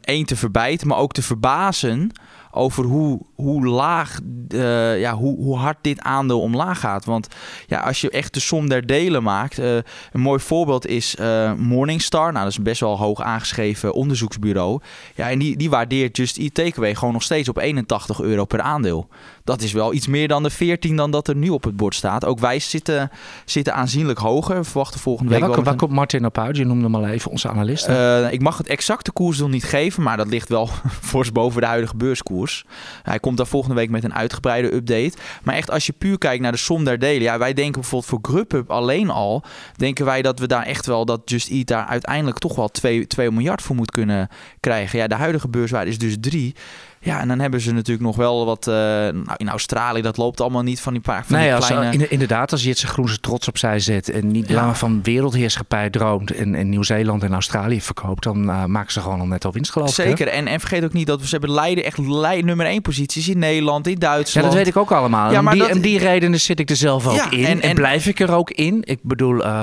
één 0.00 0.26
te 0.26 0.36
verbijten, 0.36 0.86
maar 0.86 0.98
ook 0.98 1.12
te 1.12 1.22
verbazen 1.22 2.12
over 2.50 2.84
hoe, 2.84 3.20
hoe 3.34 3.66
laag, 3.66 4.18
uh, 4.48 5.00
ja, 5.00 5.14
hoe, 5.14 5.36
hoe 5.36 5.56
hard 5.56 5.76
dit 5.80 6.00
aandeel 6.00 6.40
omlaag 6.40 6.80
gaat. 6.80 7.04
Want 7.04 7.28
ja, 7.66 7.80
als 7.80 8.00
je 8.00 8.10
echt 8.10 8.34
de 8.34 8.40
som 8.40 8.68
der 8.68 8.86
delen 8.86 9.22
maakt, 9.22 9.58
uh, 9.58 9.74
een 10.12 10.20
mooi 10.20 10.40
voorbeeld 10.40 10.86
is 10.86 11.16
uh, 11.20 11.52
Morningstar. 11.52 12.32
Nou, 12.32 12.44
dat 12.44 12.52
is 12.52 12.58
een 12.58 12.64
best 12.64 12.80
wel 12.80 12.98
hoog 12.98 13.22
aangeschreven 13.22 13.92
onderzoeksbureau. 13.92 14.80
Ja, 15.14 15.30
en 15.30 15.38
die, 15.38 15.56
die 15.56 15.70
waardeert 15.70 16.16
Just 16.16 16.38
Eat 16.38 16.54
Takeaway 16.54 16.94
gewoon 16.94 17.12
nog 17.12 17.22
steeds 17.22 17.48
op 17.48 17.58
81 17.58 18.20
euro 18.20 18.44
per 18.44 18.60
aandeel. 18.60 19.08
Dat 19.44 19.62
is 19.62 19.72
wel 19.72 19.92
iets 19.92 20.06
meer 20.06 20.28
dan 20.28 20.42
de 20.42 20.50
14 20.50 20.96
dan 20.96 21.10
dat 21.10 21.28
er 21.28 21.36
nu 21.36 21.48
op 21.48 21.64
het 21.64 21.76
bord 21.76 21.94
staat. 21.94 22.24
Ook 22.24 22.38
wij 22.38 22.58
zitten, 22.58 23.10
zitten 23.44 23.74
aanzienlijk 23.74 24.18
hoger. 24.18 24.56
We 24.56 24.64
verwachten 24.64 25.00
volgende 25.00 25.30
week. 25.30 25.40
Ja, 25.40 25.62
waar, 25.62 25.76
komt 25.76 25.92
Martin 25.92 26.26
op 26.26 26.38
uit? 26.38 26.56
Je 26.56 26.64
noemde 26.64 26.84
hem 26.84 26.94
al 26.94 27.06
even, 27.06 27.30
onze 27.30 27.48
analist. 27.48 27.88
ik 28.30 28.42
mag 28.42 28.58
het 28.58 28.66
exacte 28.66 29.12
koersdoel 29.12 29.48
niet 29.48 29.64
geven, 29.64 30.02
maar 30.02 30.16
dat 30.16 30.28
ligt 30.28 30.48
wel 30.48 30.68
fors 31.10 31.32
boven 31.32 31.60
de 31.60 31.66
huidige 31.66 31.96
beurskoers. 31.96 32.64
Hij 33.02 33.18
komt 33.18 33.36
daar 33.36 33.46
volgende 33.46 33.74
week 33.74 33.90
met 33.90 34.04
een 34.04 34.14
uitgebreide 34.14 34.74
update. 34.74 35.12
Maar 35.42 35.54
echt, 35.54 35.70
als 35.70 35.86
je 35.86 35.92
puur 35.92 36.18
kijkt 36.18 36.42
naar 36.42 36.52
de 36.52 36.58
som 36.58 36.84
der 36.84 36.98
delen. 36.98 37.22
Ja, 37.22 37.38
wij 37.38 37.52
denken 37.52 37.80
bijvoorbeeld 37.80 38.10
voor 38.10 38.18
Grubhub 38.22 38.70
alleen 38.70 39.10
al. 39.10 39.42
Denken 39.76 40.04
wij 40.04 40.22
dat 40.22 40.38
we 40.38 40.46
daar 40.46 40.64
echt 40.64 40.86
wel, 40.86 41.04
dat 41.04 41.20
Just 41.24 41.50
Eat 41.50 41.66
daar 41.66 41.86
uiteindelijk 41.86 42.38
toch 42.38 42.56
wel 42.56 42.68
2, 42.68 43.06
2 43.06 43.30
miljard 43.30 43.62
voor 43.62 43.76
moet 43.76 43.90
kunnen 43.90 44.28
krijgen. 44.60 44.98
Ja, 44.98 45.06
de 45.06 45.14
huidige 45.14 45.48
beurswaarde 45.48 45.90
is 45.90 45.98
dus 45.98 46.16
3. 46.20 46.54
Ja, 47.02 47.20
en 47.20 47.28
dan 47.28 47.38
hebben 47.38 47.60
ze 47.60 47.72
natuurlijk 47.72 48.06
nog 48.06 48.16
wel 48.16 48.44
wat... 48.44 48.66
Uh, 48.66 48.74
nou, 48.74 49.34
in 49.36 49.48
Australië, 49.48 50.02
dat 50.02 50.16
loopt 50.16 50.40
allemaal 50.40 50.62
niet 50.62 50.80
van 50.80 50.92
die 50.92 51.02
paar 51.02 51.24
van 51.26 51.36
nee, 51.36 51.44
die 51.44 51.54
als, 51.54 51.66
kleine... 51.66 52.08
inderdaad, 52.08 52.52
als 52.52 52.62
Jitse 52.62 52.86
Groen 52.86 53.08
zijn 53.08 53.20
trots 53.20 53.48
opzij 53.48 53.78
zet... 53.78 54.10
en 54.10 54.30
niet 54.30 54.50
langer 54.50 54.74
van 54.74 55.02
wereldheerschappij 55.02 55.90
droomt... 55.90 56.30
en, 56.30 56.54
en 56.54 56.68
Nieuw-Zeeland 56.68 57.22
en 57.22 57.32
Australië 57.32 57.80
verkoopt... 57.80 58.22
dan 58.22 58.48
uh, 58.48 58.64
maken 58.64 58.92
ze 58.92 59.00
gewoon 59.00 59.20
al 59.20 59.26
net 59.26 59.44
al 59.44 59.52
winst, 59.52 59.72
geloof 59.72 59.94
Zeker, 59.94 60.28
en, 60.28 60.46
en 60.46 60.60
vergeet 60.60 60.84
ook 60.84 60.92
niet 60.92 61.06
dat 61.06 61.20
we 61.20 61.26
ze 61.26 61.30
hebben 61.30 61.50
Leiden 61.50 61.84
echt 61.84 61.98
leid, 61.98 62.44
nummer 62.44 62.66
één 62.66 62.82
posities 62.82 63.28
in 63.28 63.38
Nederland, 63.38 63.86
in 63.86 63.98
Duitsland. 63.98 64.46
Ja, 64.46 64.52
dat 64.52 64.62
weet 64.62 64.74
ik 64.74 64.76
ook 64.76 64.92
allemaal. 64.92 65.32
Ja, 65.32 65.42
maar 65.42 65.52
en, 65.52 65.58
die, 65.58 65.68
dat... 65.68 65.82
die 65.82 65.98
redenen 65.98 66.40
zit 66.40 66.60
ik 66.60 66.70
er 66.70 66.76
zelf 66.76 67.06
ook 67.06 67.14
ja, 67.14 67.30
in. 67.30 67.44
En, 67.44 67.60
en, 67.60 67.74
blijf 67.74 68.06
ik 68.06 68.20
er 68.20 68.32
ook 68.32 68.50
in. 68.50 68.82
Ik 68.84 68.98
bedoel, 69.02 69.36
uh, 69.36 69.62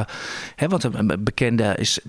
hè, 0.56 0.68
want 0.68 0.84
een 0.84 1.18
bekende 1.20 1.76
is... 1.80 2.00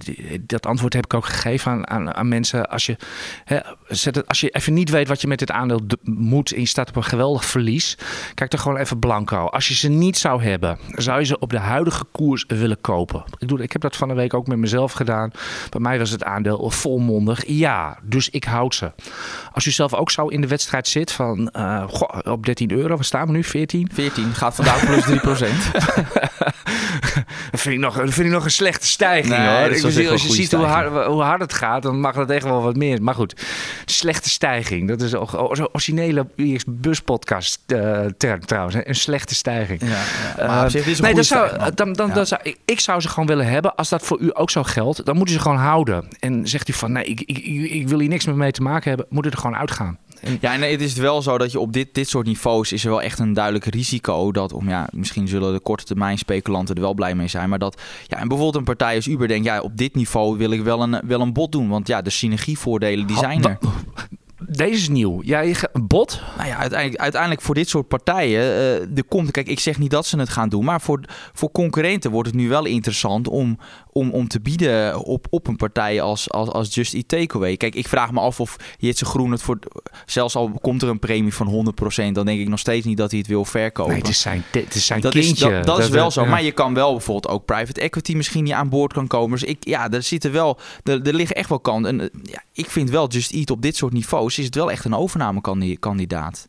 Dat 0.41 0.67
antwoord 0.67 0.93
heb 0.93 1.05
ik 1.05 1.15
ook 1.15 1.27
gegeven 1.27 1.73
aan, 1.73 1.89
aan, 1.89 2.15
aan 2.15 2.29
mensen. 2.29 2.71
Als 2.71 2.87
je, 2.87 2.97
hè, 3.45 3.59
zet 3.89 4.15
het, 4.15 4.29
als 4.29 4.41
je 4.41 4.49
even 4.49 4.75
niet 4.75 4.91
weet 4.91 5.09
wat 5.09 5.18
je 5.21 5.27
met 5.27 5.39
dit 5.39 5.51
aandeel 5.51 5.81
moet 6.03 6.53
en 6.53 6.61
je 6.61 6.67
staat 6.67 6.89
op 6.89 6.97
een 6.97 7.05
geweldig 7.05 7.45
verlies, 7.45 7.99
kijk 8.35 8.53
er 8.53 8.59
gewoon 8.59 8.79
even 8.79 8.99
blanco. 8.99 9.45
Als 9.45 9.69
je 9.69 9.75
ze 9.75 9.89
niet 9.89 10.19
zou 10.19 10.43
hebben, 10.43 10.79
zou 10.95 11.19
je 11.19 11.25
ze 11.25 11.39
op 11.39 11.51
de 11.51 11.59
huidige 11.59 12.05
koers 12.13 12.45
willen 12.47 12.81
kopen. 12.81 13.25
Ik, 13.39 13.49
doe, 13.49 13.63
ik 13.63 13.73
heb 13.73 13.83
dat 13.83 13.97
van 13.97 14.09
de 14.09 14.15
week 14.15 14.35
ook 14.35 14.47
met 14.47 14.59
mezelf 14.59 14.93
gedaan. 14.93 15.31
Bij 15.71 15.81
mij 15.81 15.99
was 15.99 16.11
het 16.11 16.25
aandeel 16.25 16.71
volmondig 16.71 17.47
ja, 17.47 17.99
dus 18.03 18.29
ik 18.29 18.45
houd 18.45 18.75
ze. 18.75 18.93
Als 19.53 19.67
u 19.67 19.71
zelf 19.71 19.95
ook 19.95 20.11
zo 20.11 20.27
in 20.27 20.41
de 20.41 20.47
wedstrijd 20.47 20.89
zit 20.89 21.13
van 21.13 21.51
uh, 21.57 21.89
goh, 21.89 22.33
op 22.33 22.47
13 22.47 22.71
euro, 22.71 22.95
waar 22.95 23.05
staan 23.05 23.27
we 23.27 23.33
nu? 23.33 23.45
14? 23.45 23.91
14, 23.93 24.35
gaat 24.35 24.55
vandaag 24.55 24.87
plus 24.87 25.05
3 25.05 25.21
procent. 25.21 25.71
dat, 27.51 27.61
vind 27.61 27.75
ik 27.75 27.81
nog, 27.81 27.97
dat 27.97 28.15
vind 28.15 28.27
ik 28.27 28.33
nog 28.33 28.45
een 28.45 28.51
slechte 28.51 28.87
stijging 28.87 29.37
nee, 29.37 29.49
hoor. 29.49 29.71
Ik 29.71 29.83
bedoel, 29.83 30.11
als 30.11 30.23
je 30.23 30.33
ziet 30.33 30.53
hoe 30.53 30.65
hard, 30.65 31.07
hoe 31.07 31.23
hard, 31.23 31.41
het 31.41 31.53
gaat, 31.53 31.83
dan 31.83 32.01
mag 32.01 32.15
het 32.15 32.31
echt 32.31 32.45
wel 32.45 32.63
wat 32.63 32.77
meer. 32.77 33.03
Maar 33.03 33.15
goed, 33.15 33.47
slechte 33.85 34.31
stijging. 34.31 34.89
Dat 34.89 35.01
is 35.01 35.15
ook 35.15 35.55
originele 35.73 36.27
buspodcast 36.67 37.61
uh, 37.67 38.01
term 38.17 38.47
trouwens. 38.47 38.77
Een 38.83 38.95
slechte 38.95 39.35
stijging. 39.35 39.81
Ja, 39.81 40.03
ja. 40.37 40.47
Maar 40.47 40.75
is 40.75 41.01
nee, 41.01 41.15
dan 41.15 41.25
zou, 41.25 41.73
dan, 41.75 41.93
dan, 41.93 42.11
dan 42.13 42.27
zou, 42.27 42.41
ik, 42.45 42.57
ik, 42.65 42.81
zou 42.81 43.01
ze 43.01 43.09
gewoon 43.09 43.27
willen 43.29 43.47
hebben. 43.47 43.75
Als 43.75 43.89
dat 43.89 44.03
voor 44.03 44.19
u 44.21 44.31
ook 44.33 44.51
zo 44.51 44.63
geldt, 44.63 45.05
dan 45.05 45.17
moet 45.17 45.29
u 45.29 45.33
ze 45.33 45.41
gewoon 45.41 45.57
houden. 45.57 46.09
En 46.21 46.49
zegt 46.49 46.69
u 46.69 46.73
van 46.73 46.93
nee, 46.93 47.05
ik, 47.05 47.21
ik, 47.21 47.39
ik 47.71 47.89
wil 47.89 47.99
hier 47.99 48.09
niks 48.09 48.27
meer 48.27 48.37
mee 48.37 48.51
te 48.51 48.63
maken 48.63 48.89
hebben, 48.89 49.07
moet 49.09 49.27
u 49.27 49.29
er 49.29 49.37
gewoon 49.37 49.57
uitgaan. 49.57 49.99
Ja, 50.41 50.53
en 50.53 50.71
het 50.71 50.81
is 50.81 50.95
wel 50.95 51.23
zo 51.23 51.39
dat 51.39 51.53
je 51.53 51.61
op 51.61 51.73
dit, 51.73 51.95
dit 51.95 52.09
soort 52.09 52.27
niveaus 52.27 52.73
is 52.73 52.85
er 52.85 52.91
wel 52.91 53.03
echt 53.03 53.19
een 53.19 53.33
duidelijk 53.33 53.65
risico 53.65 54.33
dat, 54.33 54.53
om 54.53 54.69
ja, 54.69 54.89
misschien 54.93 55.29
zullen 55.29 55.53
de 55.53 55.61
korte 55.61 55.85
termijn 55.85 56.19
speculanten 56.19 56.75
er 56.75 56.81
wel 56.81 56.95
blij 56.95 57.15
mee 57.15 57.29
zijn, 57.29 57.49
maar 57.49 57.59
dat, 57.59 57.81
ja, 58.07 58.17
en 58.17 58.29
bijvoorbeeld 58.29 58.57
een 58.57 58.65
partij 58.65 58.95
als 58.95 59.07
Uber 59.07 59.29
denkt, 59.29 59.45
ja, 59.45 59.61
op 59.61 59.77
dit 59.77 59.95
niveau 59.95 60.39
wil 60.39 60.51
ik 60.51 60.63
wel 60.63 60.83
een, 60.83 61.01
wel 61.07 61.21
een 61.21 61.33
bot 61.33 61.53
doen, 61.53 61.69
want 61.69 61.87
ja, 61.87 62.03
de 62.03 62.11
synergievoordelen 62.11 63.07
die 63.07 63.17
zijn 63.17 63.45
er. 63.45 63.59
Deze 64.47 64.75
is 64.75 64.89
nieuw. 64.89 65.21
Ja, 65.23 65.43
een 65.43 65.87
bot? 65.87 66.21
Nou 66.37 66.49
ja, 66.49 66.57
uiteindelijk, 66.57 67.01
uiteindelijk 67.01 67.43
voor 67.43 67.55
dit 67.55 67.69
soort 67.69 67.89
partijen. 67.89 68.43
Uh, 68.43 68.87
de 68.91 69.03
komt, 69.03 69.31
kijk, 69.31 69.49
ik 69.49 69.61
zeg 69.61 69.79
niet 69.79 69.91
dat 69.91 70.07
ze 70.07 70.19
het 70.19 70.29
gaan 70.29 70.49
doen. 70.49 70.65
Maar 70.65 70.81
voor, 70.81 71.01
voor 71.33 71.51
concurrenten 71.51 72.11
wordt 72.11 72.29
het 72.29 72.37
nu 72.37 72.49
wel 72.49 72.65
interessant 72.65 73.29
om, 73.29 73.59
om, 73.93 74.11
om 74.11 74.29
te 74.29 74.41
bieden 74.41 75.05
op, 75.05 75.27
op 75.31 75.47
een 75.47 75.57
partij 75.57 76.01
als, 76.01 76.31
als, 76.31 76.49
als 76.49 76.75
Just 76.75 76.95
Eat 76.95 77.09
Takeaway. 77.09 77.57
Kijk, 77.57 77.75
ik 77.75 77.89
vraag 77.89 78.13
me 78.13 78.21
af 78.21 78.41
of 78.41 78.57
Jitse 78.79 79.05
Groen 79.05 79.31
het 79.31 79.43
voor... 79.43 79.59
Zelfs 80.07 80.37
al 80.37 80.51
komt 80.61 80.83
er 80.83 80.89
een 80.89 80.99
premie 80.99 81.35
van 81.35 81.75
100%, 82.09 82.13
dan 82.13 82.27
denk 82.27 82.41
ik 82.41 82.49
nog 82.49 82.59
steeds 82.59 82.87
niet 82.87 82.97
dat 82.97 83.11
hij 83.11 83.19
het 83.19 83.29
wil 83.29 83.45
verkopen. 83.45 83.93
Nee, 83.93 84.01
het 84.01 84.11
is 84.11 84.21
zijn, 84.21 84.45
het 84.51 84.75
is 84.75 84.87
zijn 84.87 85.01
dat 85.01 85.13
kindje. 85.13 85.33
Is, 85.33 85.41
dat, 85.41 85.65
dat, 85.65 85.79
is 85.79 85.89
wel 85.89 86.11
zo. 86.11 86.27
Maar 86.27 86.43
je 86.43 86.53
kan 86.53 86.75
wel 86.75 86.93
bijvoorbeeld 86.93 87.35
ook 87.35 87.45
private 87.45 87.81
equity 87.81 88.15
misschien 88.15 88.45
niet 88.45 88.53
aan 88.53 88.69
boord 88.69 88.93
kan 88.93 89.07
komen. 89.07 89.39
Dus 89.39 89.49
ik, 89.49 89.57
ja, 89.61 89.91
er 89.91 90.03
zitten 90.03 90.33
wel... 90.33 90.59
Er, 90.83 91.03
er 91.03 91.15
liggen 91.15 91.37
echt 91.37 91.49
wel 91.49 91.61
kanten. 91.61 92.01
En 92.01 92.11
ja, 92.23 92.43
ik 92.53 92.71
vind 92.71 92.91
wel 92.91 93.09
Just 93.09 93.33
Eat 93.33 93.51
op 93.51 93.63
dit 93.63 93.77
soort 93.77 93.93
niveaus 93.93 94.28
is 94.37 94.45
het 94.45 94.55
wel 94.55 94.71
echt 94.71 94.85
een 94.85 94.95
overnamekandidaat. 94.95 96.49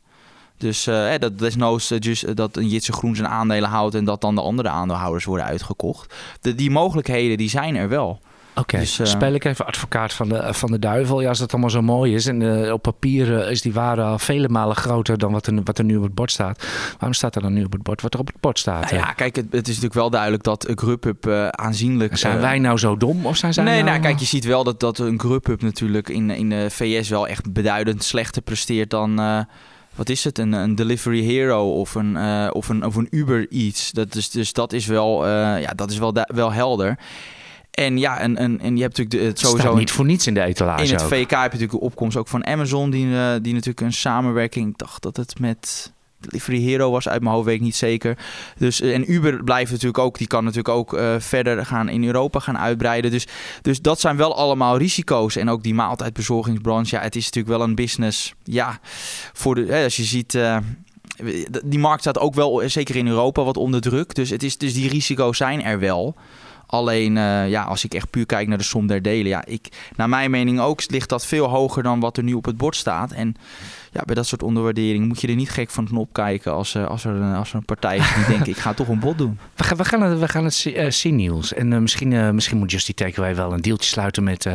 Dus 0.57 0.87
uh, 0.87 1.13
dat 1.19 1.39
desnoods 1.39 1.91
uh, 1.91 1.99
dat 2.33 2.57
een 2.57 2.67
Jitse 2.67 2.93
Groen 2.93 3.15
zijn 3.15 3.27
aandelen 3.27 3.69
houdt 3.69 3.95
en 3.95 4.05
dat 4.05 4.21
dan 4.21 4.35
de 4.35 4.41
andere 4.41 4.69
aandeelhouders 4.69 5.25
worden 5.25 5.45
uitgekocht. 5.45 6.13
De, 6.41 6.55
die 6.55 6.71
mogelijkheden 6.71 7.37
die 7.37 7.49
zijn 7.49 7.75
er 7.75 7.89
wel. 7.89 8.19
Oké, 8.59 8.79
dus, 8.79 8.99
speel 9.03 9.33
ik 9.33 9.45
even 9.45 9.65
advocaat 9.65 10.13
van 10.13 10.29
de, 10.29 10.53
van 10.53 10.71
de 10.71 10.79
duivel. 10.79 11.21
Ja, 11.21 11.29
als 11.29 11.39
dat 11.39 11.51
allemaal 11.51 11.69
zo 11.69 11.81
mooi 11.81 12.13
is 12.13 12.25
en 12.25 12.71
op 12.73 12.81
papier 12.81 13.49
is 13.49 13.61
die 13.61 13.73
waarde 13.73 14.01
al 14.01 14.19
vele 14.19 14.49
malen 14.49 14.75
groter 14.75 15.17
dan 15.17 15.31
wat 15.31 15.47
er, 15.47 15.63
wat 15.63 15.77
er 15.77 15.83
nu 15.83 15.97
op 15.97 16.03
het 16.03 16.13
bord 16.13 16.31
staat. 16.31 16.65
Waarom 16.91 17.13
staat 17.13 17.35
er 17.35 17.41
dan 17.41 17.53
nu 17.53 17.63
op 17.63 17.71
het 17.71 17.83
bord 17.83 18.01
wat 18.01 18.13
er 18.13 18.19
op 18.19 18.27
het 18.27 18.39
bord 18.39 18.59
staat? 18.59 18.91
Nou 18.91 18.95
ja, 18.95 19.11
kijk, 19.13 19.35
het, 19.35 19.45
het, 19.45 19.61
is 19.61 19.67
natuurlijk 19.67 19.93
wel 19.93 20.09
duidelijk 20.09 20.43
dat 20.43 20.71
Grubhub 20.75 21.27
aanzienlijk... 21.51 22.17
Zijn 22.17 22.39
wij 22.39 22.59
nou 22.59 22.77
zo 22.77 22.97
dom 22.97 23.25
of 23.25 23.37
zijn 23.37 23.53
zij 23.53 23.63
Nee, 23.63 23.73
nou... 23.73 23.85
nou 23.85 24.01
kijk, 24.01 24.19
je 24.19 24.25
ziet 24.25 24.45
wel 24.45 24.63
dat, 24.63 24.79
dat 24.79 24.99
een 24.99 25.19
Grubhub 25.19 25.61
natuurlijk 25.61 26.09
in, 26.09 26.29
in 26.29 26.49
de 26.49 26.67
VS 26.69 27.09
wel 27.09 27.27
echt 27.27 27.53
beduidend 27.53 28.03
slechter 28.03 28.41
presteert 28.41 28.89
dan 28.89 29.45
wat 29.99 30.09
is 30.09 30.23
het, 30.23 30.37
een, 30.37 30.53
een 30.53 30.75
delivery 30.75 31.23
hero 31.23 31.71
of 31.71 31.95
een, 31.95 32.15
uh, 32.15 32.47
of 32.51 32.69
een, 32.69 32.85
of 32.85 32.95
een 32.95 33.07
Uber 33.11 33.47
Eats. 33.49 33.91
Dat 33.91 34.15
is, 34.15 34.29
dus 34.29 34.53
dat 34.53 34.73
is 34.73 34.85
wel, 34.85 35.25
uh, 35.25 35.61
ja, 35.61 35.73
dat 35.75 35.91
is 35.91 35.97
wel, 35.97 36.13
wel 36.13 36.51
helder. 36.51 36.97
En 37.71 37.97
ja, 37.97 38.19
en, 38.19 38.37
en, 38.37 38.59
en 38.59 38.75
je 38.75 38.81
hebt 38.81 38.97
natuurlijk 38.97 39.23
de, 39.23 39.29
het 39.29 39.39
sowieso... 39.39 39.67
Staat 39.67 39.77
niet 39.77 39.91
voor 39.91 40.05
niets 40.05 40.27
in 40.27 40.33
de 40.33 40.41
etalage 40.41 40.83
In 40.83 40.91
het. 40.91 41.03
VK 41.03 41.17
heb 41.17 41.29
je 41.29 41.35
natuurlijk 41.35 41.71
de 41.71 41.79
opkomst 41.79 42.17
ook 42.17 42.27
van 42.27 42.45
Amazon, 42.45 42.89
die, 42.89 43.05
uh, 43.05 43.31
die 43.41 43.53
natuurlijk 43.53 43.81
een 43.81 43.93
samenwerking... 43.93 44.69
Ik 44.69 44.77
dacht 44.77 45.01
dat 45.01 45.17
het 45.17 45.39
met 45.39 45.91
Delivery 46.19 46.61
Hero 46.61 46.91
was 46.91 47.09
uit 47.09 47.21
mijn 47.21 47.33
hoofd, 47.33 47.45
weet 47.45 47.55
ik 47.55 47.61
niet 47.61 47.75
zeker. 47.75 48.17
Dus, 48.57 48.81
eh, 48.81 48.93
en 48.93 49.11
Uber 49.11 49.43
blijft 49.43 49.71
natuurlijk 49.71 49.97
ook, 49.97 50.17
die 50.17 50.27
kan 50.27 50.43
natuurlijk 50.43 50.75
ook 50.75 50.93
uh, 50.93 51.15
verder 51.19 51.65
gaan 51.65 51.89
in 51.89 52.03
Europa 52.03 52.39
gaan 52.39 52.57
uitbreiden. 52.57 53.11
Dus, 53.11 53.27
dus 53.61 53.81
dat 53.81 53.99
zijn 53.99 54.17
wel 54.17 54.35
allemaal 54.35 54.77
risico's. 54.77 55.35
En 55.35 55.49
ook 55.49 55.63
die 55.63 55.73
maaltijdbezorgingsbranche, 55.73 56.95
ja, 56.95 57.01
het 57.01 57.15
is 57.15 57.25
natuurlijk 57.25 57.57
wel 57.57 57.67
een 57.67 57.75
business. 57.75 58.33
Ja, 58.43 58.79
voor 59.33 59.55
de, 59.55 59.65
hè, 59.65 59.83
als 59.83 59.95
je 59.95 60.03
ziet. 60.03 60.33
Uh, 60.33 60.57
die 61.63 61.79
markt 61.79 62.01
staat 62.01 62.19
ook 62.19 62.33
wel, 62.33 62.61
zeker 62.65 62.95
in 62.95 63.07
Europa, 63.07 63.43
wat 63.43 63.57
onder 63.57 63.81
druk. 63.81 64.15
Dus, 64.15 64.29
het 64.29 64.43
is, 64.43 64.57
dus 64.57 64.73
die 64.73 64.89
risico's 64.89 65.37
zijn 65.37 65.63
er 65.63 65.79
wel. 65.79 66.15
Alleen, 66.71 67.15
uh, 67.15 67.49
ja, 67.49 67.63
als 67.63 67.83
ik 67.83 67.93
echt 67.93 68.09
puur 68.09 68.25
kijk 68.25 68.47
naar 68.47 68.57
de 68.57 68.63
som 68.63 68.87
der 68.87 69.01
delen, 69.01 69.27
ja, 69.27 69.45
ik, 69.45 69.67
naar 69.95 70.09
mijn 70.09 70.31
mening 70.31 70.59
ook 70.59 70.81
ligt 70.87 71.09
dat 71.09 71.25
veel 71.25 71.47
hoger 71.47 71.83
dan 71.83 71.99
wat 71.99 72.17
er 72.17 72.23
nu 72.23 72.33
op 72.33 72.45
het 72.45 72.57
bord 72.57 72.75
staat. 72.75 73.11
En 73.11 73.35
ja, 73.91 74.01
bij 74.05 74.15
dat 74.15 74.27
soort 74.27 74.43
onderwaardering 74.43 75.07
moet 75.07 75.21
je 75.21 75.27
er 75.27 75.35
niet 75.35 75.49
gek 75.49 75.69
van 75.69 75.87
knop 75.87 76.13
kijken 76.13 76.53
als, 76.53 76.75
uh, 76.75 76.87
als, 76.87 77.05
er, 77.05 77.35
als 77.35 77.49
er 77.49 77.55
een 77.55 77.65
partij 77.65 77.97
is 77.97 78.13
die 78.15 78.25
denkt, 78.25 78.47
ik 78.57 78.57
ga 78.57 78.73
toch 78.73 78.87
een 78.87 78.99
bod 78.99 79.17
doen. 79.17 79.39
We 79.55 79.63
gaan, 79.63 79.77
we 79.77 79.85
gaan, 79.85 80.01
het, 80.01 80.19
we 80.19 80.27
gaan 80.27 80.43
het 80.43 80.65
uh, 80.65 80.89
zien, 80.89 81.15
Niels. 81.15 81.53
En 81.53 81.71
uh, 81.71 81.79
misschien, 81.79 82.35
misschien 82.35 82.57
moet 82.57 82.71
Justy 82.71 82.93
Takeaway 82.93 83.35
wel 83.35 83.53
een 83.53 83.61
deeltje 83.61 83.89
sluiten 83.89 84.23
met, 84.23 84.45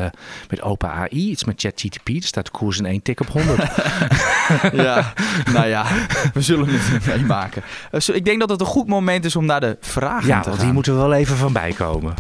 met 0.49 0.62
Open 0.62 0.90
AI. 0.90 1.09
Iets 1.31 1.44
met 1.44 1.61
ChatGTP. 1.61 2.09
Er 2.09 2.23
staat 2.23 2.44
de 2.44 2.51
koers 2.51 2.79
in 2.79 2.87
één 2.87 3.03
tik 3.03 3.20
op 3.20 3.29
100. 3.29 3.59
ja, 4.85 5.12
nou 5.53 5.66
ja, 5.66 5.87
we 6.35 6.42
zullen 6.42 6.68
het 6.68 7.07
meemaken. 7.16 7.62
ik 8.12 8.25
denk 8.25 8.40
dat 8.40 8.51
het 8.51 8.61
een 8.61 8.66
goed 8.66 8.87
moment 8.87 9.25
is 9.25 9.37
om 9.37 9.47
naar 9.47 9.61
de 9.61 9.77
vragen 9.81 10.27
ja, 10.27 10.40
te 10.40 10.42
gaan. 10.42 10.42
Ja, 10.42 10.49
want 10.49 10.62
hier 10.62 10.73
moeten 10.73 10.94
we 10.94 10.99
wel 10.99 11.12
even 11.12 11.37
van 11.37 11.53
bijkomen. 11.53 12.14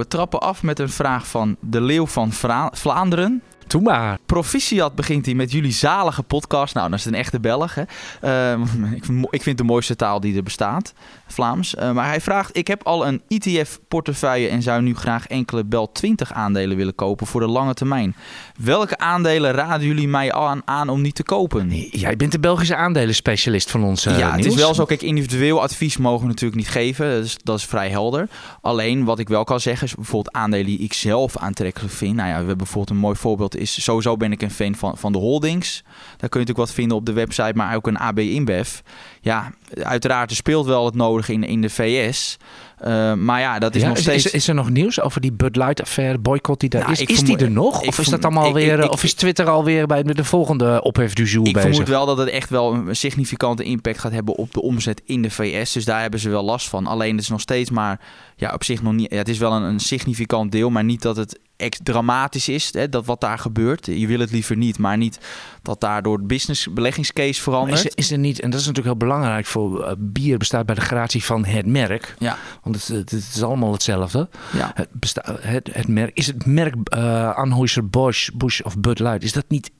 We 0.00 0.06
trappen 0.06 0.40
af 0.40 0.62
met 0.62 0.78
een 0.78 0.88
vraag 0.88 1.26
van 1.26 1.56
de 1.60 1.80
Leeuw 1.80 2.06
van 2.06 2.32
Vlaanderen. 2.72 3.42
Doe 3.70 3.80
maar. 3.80 4.18
Proficiat 4.26 4.94
begint 4.94 5.26
hij 5.26 5.34
met 5.34 5.52
jullie 5.52 5.72
zalige 5.72 6.22
podcast. 6.22 6.74
Nou, 6.74 6.90
dat 6.90 6.98
is 6.98 7.04
een 7.04 7.14
echte 7.14 7.40
Belg. 7.40 7.74
Hè? 7.74 7.82
Uh, 8.24 8.52
ik, 8.94 9.04
vind, 9.04 9.24
ik 9.24 9.42
vind 9.42 9.44
het 9.44 9.56
de 9.56 9.64
mooiste 9.72 9.96
taal 9.96 10.20
die 10.20 10.36
er 10.36 10.42
bestaat, 10.42 10.92
Vlaams. 11.26 11.74
Uh, 11.74 11.92
maar 11.92 12.06
hij 12.06 12.20
vraagt: 12.20 12.56
Ik 12.56 12.66
heb 12.66 12.82
al 12.82 13.06
een 13.06 13.22
ETF-portefeuille 13.28 14.48
en 14.48 14.62
zou 14.62 14.82
nu 14.82 14.94
graag 14.94 15.26
enkele 15.26 15.64
Bel 15.64 15.92
20 15.92 16.32
aandelen 16.32 16.76
willen 16.76 16.94
kopen 16.94 17.26
voor 17.26 17.40
de 17.40 17.46
lange 17.46 17.74
termijn. 17.74 18.16
Welke 18.58 18.98
aandelen 18.98 19.52
raden 19.52 19.86
jullie 19.86 20.08
mij 20.08 20.32
aan, 20.32 20.62
aan 20.64 20.88
om 20.88 21.00
niet 21.00 21.14
te 21.14 21.22
kopen? 21.22 21.70
Jij 21.90 22.16
bent 22.16 22.32
de 22.32 22.40
Belgische 22.40 22.76
aandelenspecialist 22.76 23.70
van 23.70 23.84
ons. 23.84 24.06
Uh, 24.06 24.18
ja, 24.18 24.36
het 24.36 24.44
is 24.44 24.54
wel 24.54 24.74
zo. 24.74 24.84
Kijk, 24.84 25.02
individueel 25.02 25.62
advies 25.62 25.96
mogen 25.96 26.20
we 26.20 26.28
natuurlijk 26.28 26.60
niet 26.60 26.70
geven. 26.70 27.20
Dus 27.20 27.36
dat 27.42 27.58
is 27.58 27.64
vrij 27.64 27.90
helder. 27.90 28.28
Alleen 28.60 29.04
wat 29.04 29.18
ik 29.18 29.28
wel 29.28 29.44
kan 29.44 29.60
zeggen 29.60 29.86
is 29.86 29.94
bijvoorbeeld 29.94 30.34
aandelen 30.34 30.66
die 30.66 30.78
ik 30.78 30.92
zelf 30.92 31.36
aantrekkelijk 31.36 31.94
vind. 31.94 32.14
Nou 32.14 32.26
ja, 32.26 32.32
we 32.32 32.38
hebben 32.38 32.56
bijvoorbeeld 32.56 32.90
een 32.90 33.02
mooi 33.02 33.16
voorbeeld 33.16 33.58
is 33.60 33.82
sowieso 33.82 34.16
ben 34.16 34.32
ik 34.32 34.42
een 34.42 34.50
fan 34.50 34.74
van, 34.74 34.98
van 34.98 35.12
de 35.12 35.18
holdings. 35.18 35.82
Daar 35.82 36.28
kun 36.28 36.40
je 36.40 36.46
natuurlijk 36.46 36.58
wat 36.58 36.72
vinden 36.72 36.96
op 36.96 37.06
de 37.06 37.12
website, 37.12 37.52
maar 37.54 37.76
ook 37.76 37.86
een 37.86 37.98
AB 37.98 38.18
InBev. 38.18 38.78
Ja, 39.20 39.52
uiteraard 39.82 40.30
er 40.30 40.36
speelt 40.36 40.66
wel 40.66 40.84
het 40.84 40.94
nodige 40.94 41.32
in, 41.32 41.44
in 41.44 41.60
de 41.60 41.70
VS. 41.70 42.36
Uh, 42.86 43.14
maar 43.14 43.40
ja, 43.40 43.58
dat 43.58 43.74
is 43.74 43.82
nog 43.82 43.98
steeds... 43.98 44.24
Is, 44.26 44.32
is, 44.32 44.48
er 44.48 44.54
nog 44.54 44.70
nieuws 44.70 45.00
over 45.00 45.20
die 45.20 45.32
Bud 45.32 45.56
Light 45.56 45.82
affaire, 45.82 46.18
boycott 46.18 46.60
die 46.60 46.68
daar 46.68 46.80
nou, 46.80 46.92
is? 46.92 47.02
Is 47.02 47.20
die 47.20 47.36
er 47.36 47.50
nog? 47.50 47.80
Of 47.80 47.98
is 47.98 48.08
dat 48.08 48.24
allemaal 48.24 48.52
weer... 48.52 48.90
of 48.90 49.04
is 49.04 49.14
Twitter 49.14 49.48
alweer 49.48 49.86
bij 49.86 50.02
de 50.02 50.24
volgende 50.24 50.82
ophef 50.82 51.12
du 51.12 51.24
jour 51.24 51.46
ik 51.46 51.52
bezig? 51.52 51.68
Ik 51.68 51.74
vermoed 51.74 51.94
wel 51.94 52.06
dat 52.06 52.18
het 52.18 52.28
echt 52.28 52.50
wel 52.50 52.74
een 52.74 52.96
significante 52.96 53.62
impact 53.62 53.98
gaat 53.98 54.12
hebben 54.12 54.34
op 54.34 54.52
de 54.52 54.62
omzet 54.62 55.02
in 55.04 55.22
de 55.22 55.30
VS. 55.30 55.72
Dus 55.72 55.84
daar 55.84 56.00
hebben 56.00 56.20
ze 56.20 56.28
wel 56.28 56.44
last 56.44 56.68
van. 56.68 56.86
Alleen 56.86 57.12
het 57.12 57.22
is 57.22 57.28
nog 57.28 57.40
steeds 57.40 57.70
maar... 57.70 58.00
Ja, 58.36 58.54
op 58.54 58.64
zich 58.64 58.82
nog 58.82 58.92
niet... 58.92 59.10
Ja, 59.10 59.16
het 59.16 59.28
is 59.28 59.38
wel 59.38 59.52
een, 59.52 59.62
een 59.62 59.80
significant 59.80 60.52
deel, 60.52 60.70
maar 60.70 60.84
niet 60.84 61.02
dat 61.02 61.16
het 61.16 61.38
dramatisch 61.68 62.48
is, 62.48 62.72
hè, 62.72 62.88
dat 62.88 63.06
wat 63.06 63.20
daar 63.20 63.38
gebeurt. 63.38 63.86
Je 63.86 64.06
wil 64.06 64.18
het 64.18 64.30
liever 64.30 64.56
niet, 64.56 64.78
maar 64.78 64.96
niet 64.96 65.18
dat 65.62 65.80
daardoor 65.80 66.18
de 66.18 66.24
business 66.24 66.72
beleggingscase 66.72 67.42
verandert. 67.42 67.78
Is 67.78 67.84
er, 67.84 67.92
is 67.94 68.10
er, 68.10 68.18
niet, 68.18 68.40
en 68.40 68.50
dat 68.50 68.60
is 68.60 68.66
natuurlijk 68.66 68.98
heel 68.98 69.08
belangrijk 69.08 69.46
voor 69.46 69.80
uh, 69.80 69.92
bier, 69.98 70.38
bestaat 70.38 70.66
bij 70.66 70.74
de 70.74 70.80
gratie 70.80 71.24
van 71.24 71.44
het 71.44 71.66
merk. 71.66 72.14
Ja. 72.18 72.36
Want 72.62 72.76
het, 72.76 72.88
het, 72.88 73.10
het 73.10 73.32
is 73.34 73.42
allemaal 73.42 73.72
hetzelfde. 73.72 74.28
Ja. 74.52 74.70
Het, 74.74 74.88
besta 74.92 75.36
het, 75.40 75.70
het 75.72 75.88
merk, 75.88 76.16
is 76.16 76.26
het 76.26 76.46
merk 76.46 76.74
uh, 76.94 77.36
Anheuser-Busch 77.36 78.30
Bush 78.34 78.60
of 78.60 78.78
Bud 78.78 78.98
Light, 78.98 79.22
is 79.22 79.32
dat 79.32 79.44
niet 79.48 79.70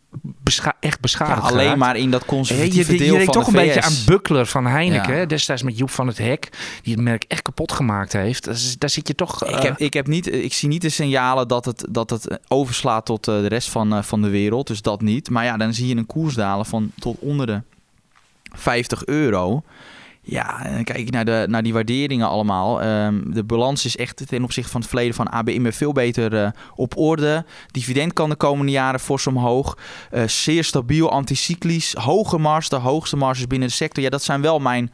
bescha 0.50 0.76
echt 0.80 1.00
beschadigd. 1.00 1.42
Ja, 1.42 1.48
alleen 1.48 1.78
maar 1.78 1.96
in 1.96 2.10
dat 2.10 2.24
conservatieve 2.24 2.92
je, 2.92 2.98
je, 2.98 3.04
je, 3.04 3.18
je 3.18 3.24
van 3.24 3.34
toch 3.34 3.46
een 3.46 3.52
beetje 3.52 3.82
aan 3.82 3.92
Buckler 4.06 4.46
van 4.46 4.66
Heineken. 4.66 5.16
Ja. 5.16 5.24
Destijds 5.24 5.62
met 5.62 5.78
Joep 5.78 5.90
van 5.90 6.06
het 6.06 6.18
Hek. 6.18 6.48
Die 6.82 6.94
het 6.94 7.02
merk 7.02 7.24
echt 7.28 7.42
kapot 7.42 7.72
gemaakt 7.72 8.12
heeft. 8.12 8.44
Dus, 8.44 8.78
daar 8.78 8.90
zit 8.90 9.08
je 9.08 9.14
toch... 9.14 9.44
Uh... 9.44 9.56
Ik, 9.56 9.62
heb, 9.62 9.78
ik, 9.78 9.92
heb 9.92 10.06
niet, 10.06 10.32
ik 10.32 10.52
zie 10.52 10.68
niet 10.68 10.82
de 10.82 10.88
signalen 10.88 11.48
dat 11.48 11.64
het, 11.64 11.86
dat 11.90 12.10
het 12.10 12.38
overslaat 12.48 13.06
tot 13.06 13.28
uh, 13.28 13.34
de 13.40 13.46
rest 13.46 13.68
van, 13.68 13.94
uh, 13.94 14.02
van 14.02 14.22
de 14.22 14.28
wereld. 14.28 14.66
Dus 14.66 14.82
dat 14.82 15.00
niet. 15.00 15.30
Maar 15.30 15.44
ja, 15.44 15.56
dan 15.56 15.74
zie 15.74 15.86
je 15.86 15.96
een 15.96 16.06
koers 16.06 16.34
dalen 16.34 16.66
van 16.66 16.90
tot 16.98 17.16
onder 17.18 17.46
de 17.46 17.62
50 18.52 19.04
euro. 19.04 19.62
Ja, 20.30 20.64
en 20.64 20.74
dan 20.74 20.84
kijk 20.84 20.98
ik 20.98 21.10
naar, 21.10 21.24
de, 21.24 21.46
naar 21.48 21.62
die 21.62 21.72
waarderingen 21.72 22.28
allemaal. 22.28 22.84
Um, 22.84 23.34
de 23.34 23.44
balans 23.44 23.84
is 23.84 23.96
echt 23.96 24.22
ten 24.28 24.44
opzichte 24.44 24.70
van 24.70 24.80
het 24.80 24.88
verleden 24.88 25.14
van 25.14 25.30
ABM 25.30 25.70
veel 25.70 25.92
beter 25.92 26.32
uh, 26.32 26.48
op 26.74 26.96
orde. 26.96 27.44
Dividend 27.70 28.12
kan 28.12 28.28
de 28.28 28.36
komende 28.36 28.72
jaren 28.72 29.00
fors 29.00 29.26
omhoog. 29.26 29.78
Uh, 30.12 30.26
zeer 30.26 30.64
stabiel, 30.64 31.10
anticyclisch. 31.10 31.94
Hoge 31.94 32.38
mars, 32.38 32.68
de 32.68 32.76
hoogste 32.76 33.16
marges 33.16 33.46
binnen 33.46 33.68
de 33.68 33.74
sector. 33.74 34.02
Ja, 34.02 34.10
dat 34.10 34.22
zijn 34.22 34.40
wel 34.40 34.58
mijn 34.58 34.92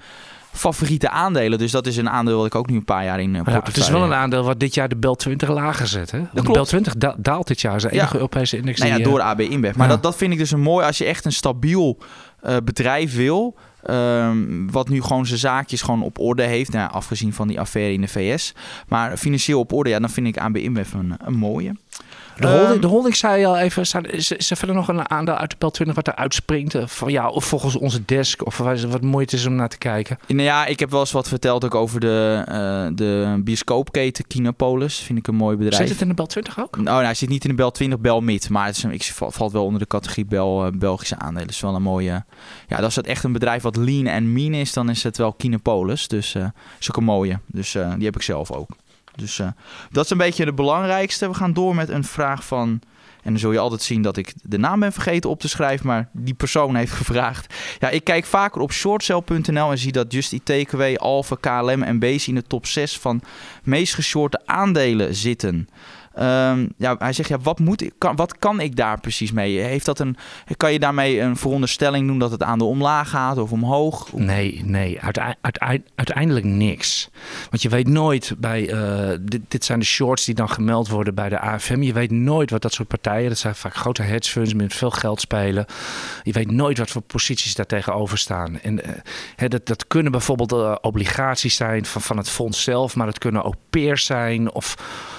favoriete 0.53 1.11
aandelen. 1.11 1.59
Dus 1.59 1.70
dat 1.70 1.87
is 1.87 1.96
een 1.96 2.11
aandeel 2.11 2.37
wat 2.37 2.46
ik 2.46 2.55
ook 2.55 2.68
nu 2.68 2.77
een 2.77 2.85
paar 2.85 3.05
jaar 3.05 3.20
in 3.20 3.35
uh, 3.35 3.40
ja, 3.44 3.61
Het 3.64 3.77
is 3.77 3.88
wel 3.88 4.03
een 4.03 4.14
aandeel 4.14 4.44
wat 4.44 4.61
dit 4.61 4.75
jaar 4.75 4.88
de 4.88 4.96
Bel 4.96 5.14
20 5.14 5.49
lager 5.49 5.87
zet. 5.87 6.11
Hè? 6.11 6.22
de 6.33 6.42
Bel 6.42 6.64
20 6.64 6.96
da 6.96 7.14
daalt 7.18 7.46
dit 7.46 7.61
jaar. 7.61 7.81
Zijn 7.81 7.92
enige 7.92 8.09
ja. 8.09 8.14
Europese 8.14 8.57
index. 8.57 8.79
Nou 8.79 8.90
ja, 8.90 8.96
die, 8.96 9.07
door 9.07 9.20
AB 9.20 9.40
InBev. 9.40 9.77
Maar 9.77 9.87
ja. 9.87 9.92
dat, 9.92 10.03
dat 10.03 10.16
vind 10.16 10.33
ik 10.33 10.38
dus 10.38 10.51
een 10.51 10.61
mooi... 10.61 10.87
Als 10.87 10.99
je 10.99 11.05
echt 11.05 11.25
een 11.25 11.33
stabiel 11.33 11.99
uh, 12.46 12.57
bedrijf 12.64 13.16
wil... 13.16 13.57
Um, 13.90 14.70
wat 14.70 14.88
nu 14.88 15.03
gewoon 15.03 15.27
zijn 15.27 15.38
zaakjes 15.38 15.83
gewoon 15.83 16.03
op 16.03 16.18
orde 16.18 16.42
heeft. 16.42 16.72
Nou, 16.72 16.90
afgezien 16.90 17.33
van 17.33 17.49
die 17.49 17.61
affaire 17.61 17.92
in 17.92 18.01
de 18.01 18.09
VS. 18.09 18.55
Maar 18.88 19.16
financieel 19.16 19.59
op 19.59 19.72
orde, 19.72 19.90
ja, 19.90 19.99
dan 19.99 20.11
vind 20.11 20.27
ik 20.27 20.38
AB 20.38 20.57
InBev 20.57 20.92
een, 20.92 21.14
een 21.18 21.35
mooie. 21.35 21.72
De 22.40 22.46
holding, 22.46 22.75
um, 22.75 22.81
de 22.81 22.87
holding 22.87 23.16
zei 23.16 23.40
je 23.40 23.46
al 23.46 23.59
even, 23.59 24.05
is, 24.11 24.31
is 24.31 24.51
er 24.51 24.57
verder 24.57 24.77
nog 24.77 24.88
een 24.88 25.11
aandeel 25.11 25.35
uit 25.35 25.51
de 25.51 25.57
PEL 25.57 25.70
20 25.70 25.96
wat 25.96 26.07
er 26.07 26.14
uitspringt? 26.14 26.77
Van 26.85 27.11
ja, 27.11 27.29
of 27.29 27.44
volgens 27.44 27.77
onze 27.77 28.05
desk, 28.05 28.46
of 28.46 28.59
wat 28.59 29.01
mooi 29.01 29.25
het 29.25 29.33
is 29.33 29.46
om 29.46 29.55
naar 29.55 29.68
te 29.68 29.79
kijken? 29.79 30.18
Nou 30.27 30.42
ja, 30.42 30.66
ik 30.66 30.81
heb 30.81 30.90
wel 30.90 31.01
eens 31.01 31.12
wat 31.12 31.29
verteld 31.29 31.64
ook 31.64 31.75
over 31.75 32.01
de, 32.01 32.44
uh, 32.49 32.96
de 32.96 33.40
bioscoopketen 33.44 34.27
Kinopolis. 34.27 34.99
Vind 34.99 35.18
ik 35.18 35.27
een 35.27 35.35
mooi 35.35 35.57
bedrijf. 35.57 35.83
Zit 35.83 35.88
het 35.92 36.01
in 36.01 36.09
de 36.09 36.14
Bel 36.14 36.27
20 36.27 36.61
ook? 36.61 36.77
Oh, 36.77 36.83
nou, 36.83 37.05
hij 37.05 37.14
zit 37.14 37.29
niet 37.29 37.44
in 37.44 37.51
de 37.51 37.57
Bel 37.57 37.70
20, 37.70 37.99
Bel 37.99 38.20
Mid. 38.20 38.49
Maar 38.49 38.66
het 38.66 38.77
is 38.77 38.85
ik, 38.85 39.12
valt 39.12 39.53
wel 39.53 39.64
onder 39.64 39.81
de 39.81 39.87
categorie 39.87 40.25
Bel, 40.25 40.66
uh, 40.66 40.72
Belgische 40.72 41.18
aandelen. 41.18 41.46
Dus 41.46 41.61
wel 41.61 41.75
een 41.75 41.83
mooie... 41.83 42.25
Ja, 42.68 42.77
als 42.77 42.96
het 42.96 43.07
echt 43.07 43.25
een 43.25 43.33
bedrijf 43.33 43.62
wat 43.62 43.77
lean 43.77 44.07
en 44.07 44.33
mean 44.33 44.55
is, 44.55 44.72
dan 44.72 44.90
is 44.90 45.03
het 45.03 45.16
wel 45.16 45.33
Kinopolis. 45.33 46.09
Dus 46.09 46.35
uh, 46.35 46.46
is 46.79 46.90
ook 46.90 46.96
een 46.96 47.05
mooie. 47.05 47.38
Dus 47.46 47.72
die 47.72 48.05
heb 48.05 48.16
ik 48.16 48.22
zelf 48.22 48.51
ook. 48.51 48.68
Dus 49.16 49.38
uh, 49.38 49.48
dat 49.90 50.05
is 50.05 50.11
een 50.11 50.18
beetje 50.18 50.44
de 50.44 50.52
belangrijkste. 50.52 51.29
We 51.29 51.35
gaan 51.35 51.52
door 51.52 51.74
met 51.74 51.88
een 51.88 52.05
vraag 52.05 52.44
van. 52.44 52.81
En 53.22 53.33
dan 53.33 53.40
zul 53.40 53.52
je 53.52 53.59
altijd 53.59 53.83
zien 53.83 54.02
dat 54.02 54.16
ik 54.16 54.33
de 54.42 54.59
naam 54.59 54.81
ben 54.81 54.92
vergeten 54.92 55.31
op 55.31 55.40
te 55.40 55.48
schrijven. 55.48 55.87
Maar 55.87 56.09
die 56.12 56.35
persoon 56.35 56.74
heeft 56.74 56.92
gevraagd. 57.02 57.55
Ja, 57.79 57.88
ik 57.88 58.05
kijk 58.05 58.24
vaker 58.24 58.61
op 58.61 58.72
shortcell.nl 58.72 59.70
en 59.70 59.79
zie 59.79 59.92
dat 59.92 60.12
Just 60.12 60.33
ITKW, 60.33 60.83
Alpha, 60.96 61.37
KLM 61.40 61.83
en 61.83 61.98
Base 61.98 62.29
in 62.29 62.35
de 62.35 62.42
top 62.42 62.66
6 62.66 62.98
van 62.98 63.22
meest 63.62 63.94
geshorte 63.94 64.42
aandelen 64.44 65.14
zitten. 65.14 65.68
Um, 66.18 66.72
ja, 66.76 66.96
hij 66.98 67.12
zegt, 67.12 67.29
ja, 67.29 67.38
wat, 67.38 67.59
moet 67.59 67.83
ik, 67.83 67.92
kan, 67.98 68.16
wat 68.16 68.38
kan 68.38 68.61
ik 68.61 68.76
daar 68.76 69.00
precies 69.00 69.33
mee? 69.33 69.59
Heeft 69.59 69.85
dat 69.85 69.98
een, 69.98 70.16
kan 70.57 70.72
je 70.72 70.79
daarmee 70.79 71.20
een 71.20 71.37
veronderstelling 71.37 72.07
doen 72.07 72.18
dat 72.18 72.31
het 72.31 72.42
aan 72.42 72.59
de 72.59 72.64
omlaag 72.64 73.09
gaat 73.09 73.38
of 73.38 73.52
omhoog? 73.52 74.12
Nee, 74.12 74.62
nee, 74.64 74.98
uiteindelijk, 75.94 76.44
niks. 76.44 77.09
Want 77.50 77.62
je 77.62 77.68
weet 77.68 77.88
nooit 77.88 78.35
bij, 78.38 78.72
uh, 78.72 79.18
dit, 79.48 79.64
zijn 79.64 79.79
de 79.79 79.85
shorts 79.85 80.24
die 80.24 80.35
dan 80.35 80.50
gemeld 80.50 80.88
worden 80.88 81.14
bij 81.14 81.29
de 81.29 81.40
AFM. 81.40 81.83
Je 81.83 81.92
weet 81.92 82.11
nooit 82.11 82.50
wat 82.50 82.62
dat 82.62 82.72
soort 82.72 82.88
partijen, 82.88 83.29
dat 83.29 83.38
zijn 83.38 83.55
vaak 83.55 83.74
grote 83.74 84.02
hedge 84.02 84.31
funds 84.31 84.55
met 84.55 84.74
veel 84.74 84.90
geld 84.90 85.20
spelen. 85.20 85.66
Je 86.22 86.33
weet 86.33 86.50
nooit 86.50 86.79
wat 86.79 86.90
voor 86.90 87.02
posities 87.02 87.55
daar 87.55 87.66
tegenover 87.66 88.18
staan. 88.18 88.61
En 88.61 88.81
hè, 89.37 89.48
dat, 89.48 89.66
dat 89.66 89.87
kunnen 89.87 90.12
bijvoorbeeld 90.12 90.52
uh, 90.52 90.74
obligaties 90.81 91.57
zijn 91.57 91.85
van, 91.85 92.02
van 92.02 92.16
het 92.16 92.29
fonds 92.29 92.62
zelf, 92.62 92.96
maar 92.96 93.07
het 93.07 93.18
kunnen 93.18 93.42
ook 93.42 93.55
peers 93.70 94.05
zijn 94.05 94.52
of, 94.52 94.74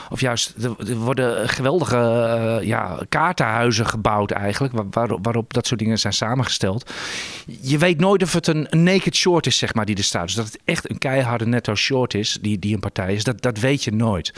of 0.10 0.22
juist... 0.22 0.62
De, 0.62 0.87
er 0.90 0.96
worden 0.96 1.50
geweldige 1.50 1.96
uh, 1.98 2.68
ja, 2.68 3.00
kaartenhuizen 3.10 3.86
gebouwd 3.86 4.32
eigenlijk, 4.32 4.74
waar, 4.92 5.22
waarop 5.22 5.54
dat 5.54 5.68
soort 5.68 5.80
dingen 5.80 6.00
zijn 6.00 6.14
samengesteld. 6.14 6.92
Je 7.62 7.78
weet 7.78 8.00
nooit 8.00 8.24
of 8.24 8.34
het 8.34 8.48
een, 8.48 8.68
naked 8.70 9.16
short 9.16 9.46
is, 9.46 9.58
zeg 9.58 9.74
maar, 9.74 9.86
die 9.86 9.96
er 9.96 10.04
staat. 10.04 10.26
Dus 10.26 10.36
dat 10.36 10.46
het 10.46 10.60
echt 10.66 10.90
een 10.90 10.98
keiharde 10.98 11.46
netto 11.48 11.76
short 11.76 12.14
is, 12.14 12.38
die, 12.42 12.60
die 12.60 12.74
een 12.74 12.80
partij 12.80 13.14
is, 13.14 13.24
dat, 13.24 13.42
dat 13.42 13.60
weet 13.60 13.84
je 13.84 13.92
nooit. 13.92 14.34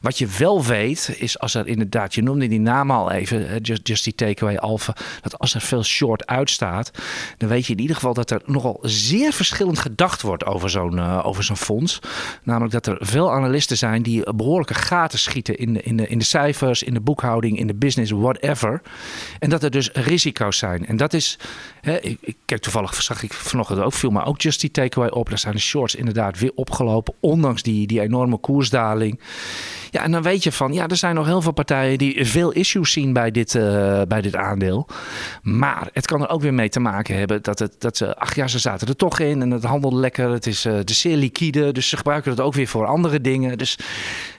Wat 0.00 0.18
je 0.18 0.26
wel 0.38 0.64
weet, 0.64 1.16
is 1.18 1.38
als 1.38 1.54
er 1.54 1.66
inderdaad, 1.66 2.14
je 2.14 2.22
noemde 2.22 2.48
die 2.48 2.60
naam 2.60 2.90
al 2.90 3.10
even, 3.10 3.60
just, 3.60 3.88
just 3.88 4.04
die 4.04 4.14
takeaway 4.14 4.56
alpha, 4.56 4.96
dat 5.20 5.38
als 5.38 5.54
er 5.54 5.60
veel 5.60 5.84
short 5.84 6.26
uitstaat, 6.26 6.90
dan 7.38 7.48
weet 7.48 7.66
je 7.66 7.72
in 7.72 7.80
ieder 7.80 7.96
geval 7.96 8.14
dat 8.14 8.30
er 8.30 8.42
nogal 8.46 8.78
zeer 8.82 9.32
verschillend 9.32 9.78
gedacht 9.78 10.22
wordt 10.22 10.44
over 10.46 10.70
zo'n 10.70 10.96
uh, 10.96 11.26
over 11.26 11.44
zo'n 11.44 11.56
fonds. 11.56 11.98
Namelijk 12.42 12.72
dat 12.72 12.86
er 12.86 12.96
veel 13.00 13.32
analisten 13.32 13.76
zijn 13.76 14.02
die 14.02 14.34
behoorlijke 14.34 14.74
gaten 14.74 15.18
schieten 15.18 15.58
in 15.58 15.83
in 15.84 15.96
de, 15.96 16.08
in 16.08 16.18
de 16.18 16.24
cijfers, 16.24 16.82
in 16.82 16.94
de 16.94 17.00
boekhouding, 17.00 17.58
in 17.58 17.66
de 17.66 17.74
business, 17.74 18.10
whatever. 18.10 18.82
En 19.38 19.50
dat 19.50 19.62
er 19.62 19.70
dus 19.70 19.90
risico's 19.92 20.58
zijn. 20.58 20.86
En 20.86 20.96
dat 20.96 21.12
is, 21.12 21.38
hè, 21.80 22.00
ik, 22.00 22.18
ik, 22.20 22.36
kijk 22.44 22.60
toevallig, 22.60 23.02
zag 23.02 23.22
ik 23.22 23.32
vanochtend 23.32 23.80
ook 23.80 23.92
veel, 23.92 24.10
maar 24.10 24.26
ook 24.26 24.40
Just 24.40 24.60
die 24.60 24.70
Takeaway 24.70 25.10
op. 25.10 25.28
Daar 25.28 25.38
zijn 25.38 25.54
de 25.54 25.60
shorts 25.60 25.94
inderdaad 25.94 26.38
weer 26.38 26.52
opgelopen, 26.54 27.14
ondanks 27.20 27.62
die, 27.62 27.86
die 27.86 28.00
enorme 28.00 28.36
koersdaling. 28.36 29.20
Ja, 29.94 30.02
en 30.02 30.10
dan 30.10 30.22
weet 30.22 30.42
je 30.42 30.52
van, 30.52 30.72
ja, 30.72 30.88
er 30.88 30.96
zijn 30.96 31.14
nog 31.14 31.26
heel 31.26 31.42
veel 31.42 31.52
partijen 31.52 31.98
die 31.98 32.26
veel 32.26 32.50
issues 32.52 32.92
zien 32.92 33.12
bij 33.12 33.30
dit, 33.30 33.54
uh, 33.54 34.02
bij 34.08 34.20
dit 34.20 34.36
aandeel. 34.36 34.88
Maar 35.42 35.88
het 35.92 36.06
kan 36.06 36.22
er 36.22 36.28
ook 36.28 36.40
weer 36.40 36.54
mee 36.54 36.68
te 36.68 36.80
maken 36.80 37.16
hebben 37.16 37.42
dat, 37.42 37.58
het, 37.58 37.74
dat 37.78 37.96
ze, 37.96 38.16
ach 38.16 38.34
ja, 38.34 38.48
ze 38.48 38.58
zaten 38.58 38.88
er 38.88 38.96
toch 38.96 39.18
in 39.18 39.42
en 39.42 39.50
het 39.50 39.64
handelt 39.64 39.92
lekker. 39.94 40.30
Het 40.30 40.46
is, 40.46 40.66
uh, 40.66 40.74
het 40.74 40.90
is 40.90 41.00
zeer 41.00 41.16
liquide, 41.16 41.72
dus 41.72 41.88
ze 41.88 41.96
gebruiken 41.96 42.30
het 42.30 42.40
ook 42.40 42.54
weer 42.54 42.66
voor 42.66 42.86
andere 42.86 43.20
dingen. 43.20 43.58
Dus 43.58 43.78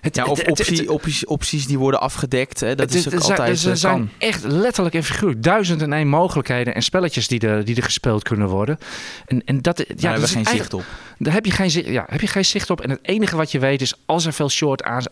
het, 0.02 0.16
ja, 0.16 0.26
of 0.26 0.38
het, 0.38 0.50
optie, 0.50 0.78
het, 0.78 0.88
opties, 0.88 1.26
opties 1.26 1.68
die 1.68 1.80
worden 1.80 2.00
afgedekt, 2.00 2.60
hè, 2.60 2.76
dat 2.76 2.94
is 2.94 3.08
ook 3.08 3.14
altijd 3.20 3.64
Er 3.64 3.78
zijn 3.78 3.96
kan. 3.98 4.10
echt 4.18 4.44
letterlijk 4.44 4.96
en 4.96 5.04
figuurlijk 5.04 5.44
duizend 5.44 5.82
en 5.82 5.94
één 5.94 6.08
mogelijkheden 6.08 6.76
en 6.76 6.82
spelletjes 6.82 7.28
die 7.28 7.40
er, 7.40 7.66
die 7.66 7.76
er 7.76 7.84
gespeeld 7.84 8.24
kunnen 8.24 8.48
worden. 8.48 8.78
En, 9.26 9.42
en 9.46 9.62
dat, 9.62 9.78
ja, 9.78 9.86
daar 9.96 10.12
hebben 10.12 10.30
we 10.30 10.36
geen 10.36 10.46
zicht 10.46 10.74
op. 10.74 10.84
Daar 11.18 11.34
heb 11.34 11.46
je 11.46 11.52
geen, 11.52 11.92
ja, 11.92 12.06
heb 12.10 12.22
je 12.22 12.28
geen 12.28 12.46
zicht 12.46 12.70
op. 12.70 12.82
En 12.82 12.90
het 12.90 13.00
enige 13.02 13.36
wat 13.36 13.52
je 13.52 13.60
weet 13.60 13.82
is, 13.82 13.94
als 14.06 14.26
er 14.26 14.34
veel 14.34 14.50
short 14.50 14.84
aan, 14.84 15.04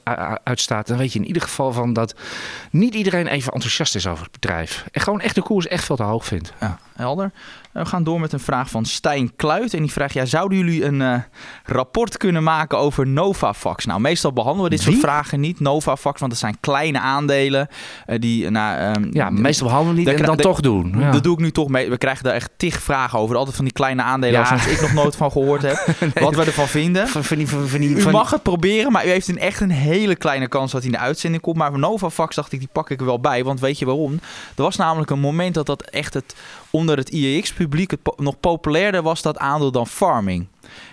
uitstaat, 0.43 0.88
dan 0.88 0.98
weet 0.98 1.13
je 1.13 1.19
in 1.19 1.26
ieder 1.26 1.41
geval 1.41 1.72
van 1.72 1.93
dat 1.93 2.15
niet 2.72 2.96
iedereen 2.96 3.28
even 3.28 3.54
enthousiast 3.54 3.96
is 3.96 4.08
over 4.08 4.24
het 4.24 4.32
bedrijf. 4.32 4.86
En 4.91 5.02
gewoon 5.02 5.22
echt 5.22 5.36
de 5.36 5.41
koers 5.41 5.67
echt 5.67 5.84
veel 5.84 5.96
te 5.96 6.04
hoog 6.04 6.26
vindt. 6.26 6.54
Ja. 6.60 6.80
helder. 6.96 7.32
We 7.74 7.86
gaan 7.86 8.04
door 8.04 8.20
met 8.20 8.34
een 8.34 8.40
vraag 8.40 8.70
van 8.70 8.86
Stijn 8.86 9.36
Kluit. 9.36 9.74
En 9.74 9.82
die 9.82 9.92
vraagt, 9.92 10.14
ja, 10.14 10.26
zouden 10.26 10.58
jullie 10.58 10.86
een 10.86 11.00
uh, 11.00 11.16
rapport 11.64 12.18
kunnen 12.18 12.44
maken 12.44 12.78
over 12.78 13.08
Novavax? 13.08 13.86
Nou, 13.86 14.00
meestal 14.00 14.34
behandelen 14.34 14.70
we 14.70 14.76
dit 14.76 14.86
soort 14.86 15.00
vragen 15.00 15.40
niet. 15.40 15.60
Novavax, 15.60 16.20
want 16.20 16.32
het 16.32 16.42
zijn 16.42 16.58
kleine 16.60 17.00
aandelen. 17.00 17.68
Uh, 18.08 18.20
die, 18.20 18.50
nou, 18.50 18.96
um, 18.96 19.10
ja, 19.12 19.30
meestal 19.30 19.68
behandelen 19.68 20.04
we 20.04 20.10
niet 20.10 20.20
en 20.20 20.26
dan 20.26 20.38
toch 20.38 20.60
doen. 20.60 20.96
Ja. 20.98 21.12
Dat 21.12 21.24
doe 21.24 21.34
ik 21.34 21.40
nu 21.40 21.52
toch 21.52 21.70
mee. 21.70 21.90
We 21.90 21.98
krijgen 21.98 22.24
daar 22.24 22.34
echt 22.34 22.50
tig 22.58 22.82
vragen 22.82 23.20
over. 23.20 23.36
Altijd 23.36 23.56
van 23.56 23.66
die 23.66 23.74
kleine 23.74 24.02
aandelen 24.02 24.40
ja. 24.40 24.50
waar 24.50 24.70
ik 24.70 24.82
nog 24.82 24.94
nooit 24.94 25.16
van 25.16 25.32
gehoord 25.32 25.62
heb. 25.62 25.86
nee, 26.00 26.24
wat 26.24 26.36
we 26.36 26.44
ervan 26.44 26.68
vinden. 26.68 27.08
Van, 27.08 27.40
u 27.82 28.12
mag 28.12 28.32
het 28.32 28.44
proberen, 28.44 28.92
maar 28.92 29.06
u 29.06 29.10
heeft 29.10 29.28
een, 29.28 29.40
echt 29.40 29.60
een 29.60 29.72
hele 29.72 30.16
kleine 30.16 30.48
kans 30.48 30.72
dat 30.72 30.82
hij 30.82 30.92
in 30.92 30.98
de 30.98 31.04
uitzending 31.04 31.44
komt. 31.44 31.58
Maar 31.58 31.70
voor 31.70 31.80
Novavax 31.80 32.36
dacht 32.36 32.52
ik, 32.52 32.60
die 32.60 32.70
pak 32.72 32.90
ik 32.90 33.00
er 33.00 33.06
wel 33.06 33.20
bij. 33.20 33.44
Want 33.44 33.60
weet 33.60 33.80
je 33.80 33.86
waarom? 33.86 34.14
Er 34.56 34.64
was 34.64 34.76
namelijk 34.76 35.12
een 35.12 35.20
moment 35.20 35.54
dat 35.54 35.66
dat 35.66 35.82
echt 35.82 36.14
het 36.14 36.36
onder 36.70 36.98
het 36.98 37.10
IEX-publiek 37.63 37.91
het 37.91 38.19
nog 38.19 38.39
populairder 38.39 39.02
was 39.02 39.21
dat 39.21 39.38
aandeel 39.38 39.71
dan 39.71 39.88
farming. 39.88 40.47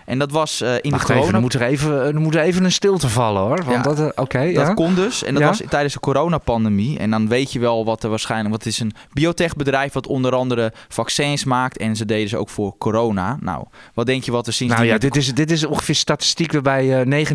En 0.07 0.19
dat 0.19 0.33
was 0.33 0.63
uh, 0.63 0.75
in 0.81 0.91
Wacht 0.91 1.07
de 1.07 1.13
corona... 1.13 1.23
Even, 1.23 1.35
er, 1.35 1.41
moet 1.41 1.55
er, 1.55 1.63
even, 1.63 2.03
er 2.03 2.21
moet 2.21 2.35
even 2.35 2.65
een 2.65 2.73
stilte 2.73 3.09
vallen 3.09 3.43
hoor. 3.43 3.65
Want 3.65 3.71
ja, 3.77 3.83
dat, 3.83 4.01
uh, 4.01 4.07
okay, 4.15 4.53
dat 4.53 4.67
ja. 4.67 4.75
kon 4.75 4.95
dus. 4.95 5.25
En 5.25 5.35
dat 5.35 5.43
ja? 5.43 5.49
was 5.49 5.63
tijdens 5.69 5.95
de 5.95 6.01
coronapandemie. 6.01 6.99
En 6.99 7.11
dan 7.11 7.29
weet 7.29 7.53
je 7.53 7.59
wel 7.59 7.85
wat 7.85 8.03
er 8.03 8.11
waarschijnlijk... 8.11 8.55
Het 8.55 8.67
is 8.67 8.81
een 8.81 8.93
biotechbedrijf 9.13 9.93
wat 9.93 10.07
onder 10.07 10.35
andere 10.35 10.73
vaccins 10.89 11.45
maakt. 11.45 11.79
En 11.79 11.97
ze 11.97 12.05
deden 12.05 12.29
ze 12.29 12.37
ook 12.37 12.49
voor 12.49 12.79
corona. 12.79 13.39
Nou, 13.41 13.65
wat 13.95 14.07
denk 14.07 14.25
je 14.25 14.31
wat 14.31 14.47
er 14.47 14.53
sinds... 14.53 14.75
Nou 14.75 14.87
ja, 14.87 14.99
dit 14.99 15.17
is, 15.17 15.35
dit 15.35 15.51
is 15.51 15.65
ongeveer 15.65 15.95
statistiek 15.95 16.53
waarbij 16.53 16.85
je 16.85 17.27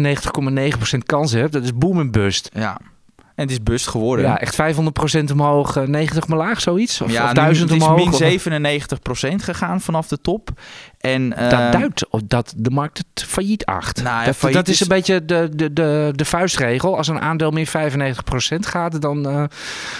99,9% 0.93 0.97
kans 1.05 1.31
hebt. 1.31 1.51
Dat 1.51 1.63
is 1.63 1.77
boom 1.77 1.99
en 1.99 2.11
bust. 2.11 2.49
Ja. 2.53 2.79
En 3.35 3.43
het 3.43 3.51
is 3.51 3.63
bust 3.63 3.87
geworden. 3.87 4.25
Ja, 4.25 4.39
echt 4.39 4.55
500% 4.55 5.31
omhoog, 5.31 5.75
90 5.85 6.23
eh, 6.23 6.31
omlaag, 6.31 6.61
zoiets? 6.61 7.01
Of, 7.01 7.11
ja, 7.11 7.23
of 7.23 7.33
1000 7.33 7.69
het 7.69 7.81
is 7.81 7.87
min 7.87 8.39
97% 9.41 9.43
gegaan 9.43 9.81
vanaf 9.81 10.07
de 10.07 10.21
top. 10.21 10.49
En, 10.99 11.29
dat 11.29 11.71
duidt 11.71 12.05
dat 12.25 12.53
de 12.57 12.69
markt 12.69 12.97
het 12.97 13.25
failliet 13.27 13.65
acht. 13.65 14.03
Nou, 14.03 14.25
dat, 14.25 14.35
failliet 14.35 14.57
dat 14.57 14.67
is, 14.67 14.79
een 14.79 14.87
beetje 14.87 15.25
de, 15.25 15.49
de, 15.55 15.73
de, 15.73 16.13
de 16.15 16.25
vuistregel. 16.25 16.97
Als 16.97 17.07
een 17.07 17.21
aandeel 17.21 17.51
meer 17.51 17.67
95% 17.67 17.69
gaat, 18.59 19.01
dan, 19.01 19.27
uh, 19.27 19.43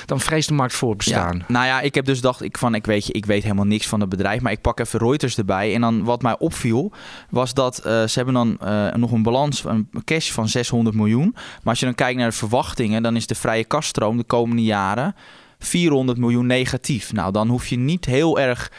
dan 0.05 0.19
vreest 0.19 0.47
de 0.47 0.53
markt 0.53 0.73
voor 0.73 0.95
bestaan. 0.95 1.37
Ja, 1.37 1.45
nou 1.47 1.65
ja, 1.65 1.81
ik 1.81 1.95
heb 1.95 2.05
dus 2.05 2.21
dacht 2.21 2.41
ik 2.41 2.57
van, 2.57 2.75
ik 2.75 2.85
weet, 2.85 3.05
je, 3.05 3.13
ik 3.13 3.25
weet 3.25 3.43
helemaal 3.43 3.65
niks 3.65 3.87
van 3.87 3.99
het 3.99 4.09
bedrijf, 4.09 4.41
maar 4.41 4.51
ik 4.51 4.61
pak 4.61 4.79
even 4.79 4.99
Reuters 4.99 5.37
erbij. 5.37 5.73
En 5.73 5.81
dan 5.81 6.03
wat 6.03 6.21
mij 6.21 6.37
opviel, 6.37 6.91
was 7.29 7.53
dat 7.53 7.77
uh, 7.77 7.91
ze 7.91 8.11
hebben 8.13 8.33
dan 8.33 8.57
nog 8.99 9.11
een 9.11 9.23
balans, 9.23 9.63
een 9.63 9.89
cash 10.03 10.31
van 10.31 10.49
600 10.49 10.95
miljoen. 10.95 11.31
Maar 11.33 11.61
als 11.63 11.79
je 11.79 11.85
dan 11.85 11.95
kijkt 11.95 12.17
naar 12.19 12.29
de 12.29 12.35
verwachtingen, 12.35 13.03
dan 13.03 13.15
is 13.15 13.27
de 13.27 13.35
vrije 13.35 13.63
kaststroom 13.63 14.17
de 14.17 14.23
komende 14.23 14.63
jaren 14.63 15.15
400 15.59 16.17
miljoen 16.17 16.45
negatief. 16.45 17.13
Nou, 17.13 17.31
dan 17.31 17.47
hoef 17.47 17.67
je 17.67 17.77
niet 17.77 18.05
heel 18.05 18.39
erg 18.39 18.71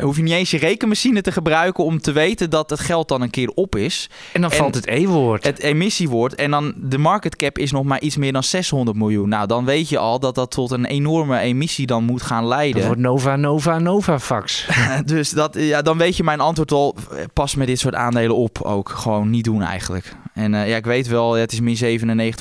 hoef 0.00 0.16
je 0.16 0.22
niet 0.22 0.32
eens 0.32 0.50
je 0.50 0.58
rekenmachine 0.58 1.20
te 1.20 1.32
gebruiken 1.32 1.84
om 1.84 2.00
te 2.00 2.12
weten 2.12 2.50
dat 2.50 2.70
het 2.70 2.80
geld 2.80 3.08
dan 3.08 3.22
een 3.22 3.30
keer 3.30 3.50
op 3.54 3.76
is. 3.76 4.10
En 4.32 4.40
dan 4.40 4.50
en 4.50 4.56
valt 4.56 4.74
het 4.74 4.86
E-woord. 4.86 5.44
Het 5.44 5.58
emissiewoord. 5.58 6.34
En 6.34 6.50
dan 6.50 6.74
de 6.76 6.98
market 6.98 7.36
cap 7.36 7.58
is 7.58 7.72
nog 7.72 7.84
maar 7.84 8.00
iets 8.00 8.16
meer 8.16 8.32
dan 8.32 8.42
600 8.42 8.96
miljoen. 8.96 9.28
Nou, 9.28 9.46
dan 9.46 9.64
weet 9.64 9.88
je 9.88 9.98
al 9.98 10.20
dat 10.20 10.34
dat 10.34 10.50
tot 10.50 10.70
een 10.70 10.84
enorme 10.84 11.38
emissie 11.38 11.86
dan 11.86 12.04
moet 12.04 12.22
gaan 12.22 12.46
leiden. 12.46 12.76
Dat 12.76 12.86
wordt 12.86 13.00
Nova, 13.00 13.36
Nova, 13.36 13.78
Novavax. 13.78 14.66
dus 15.04 15.30
dat, 15.30 15.54
ja, 15.58 15.82
dan 15.82 15.98
weet 15.98 16.16
je 16.16 16.24
mijn 16.24 16.40
antwoord 16.40 16.72
al. 16.72 16.96
Pas 17.32 17.54
met 17.54 17.66
dit 17.66 17.78
soort 17.78 17.94
aandelen 17.94 18.36
op 18.36 18.62
ook. 18.62 18.88
Gewoon 18.88 19.30
niet 19.30 19.44
doen 19.44 19.62
eigenlijk. 19.62 20.16
En 20.34 20.52
uh, 20.52 20.68
ja, 20.68 20.76
ik 20.76 20.84
weet 20.84 21.06
wel, 21.06 21.32
het 21.32 21.52
is 21.52 21.60
min 21.60 21.76
97% 21.76 21.78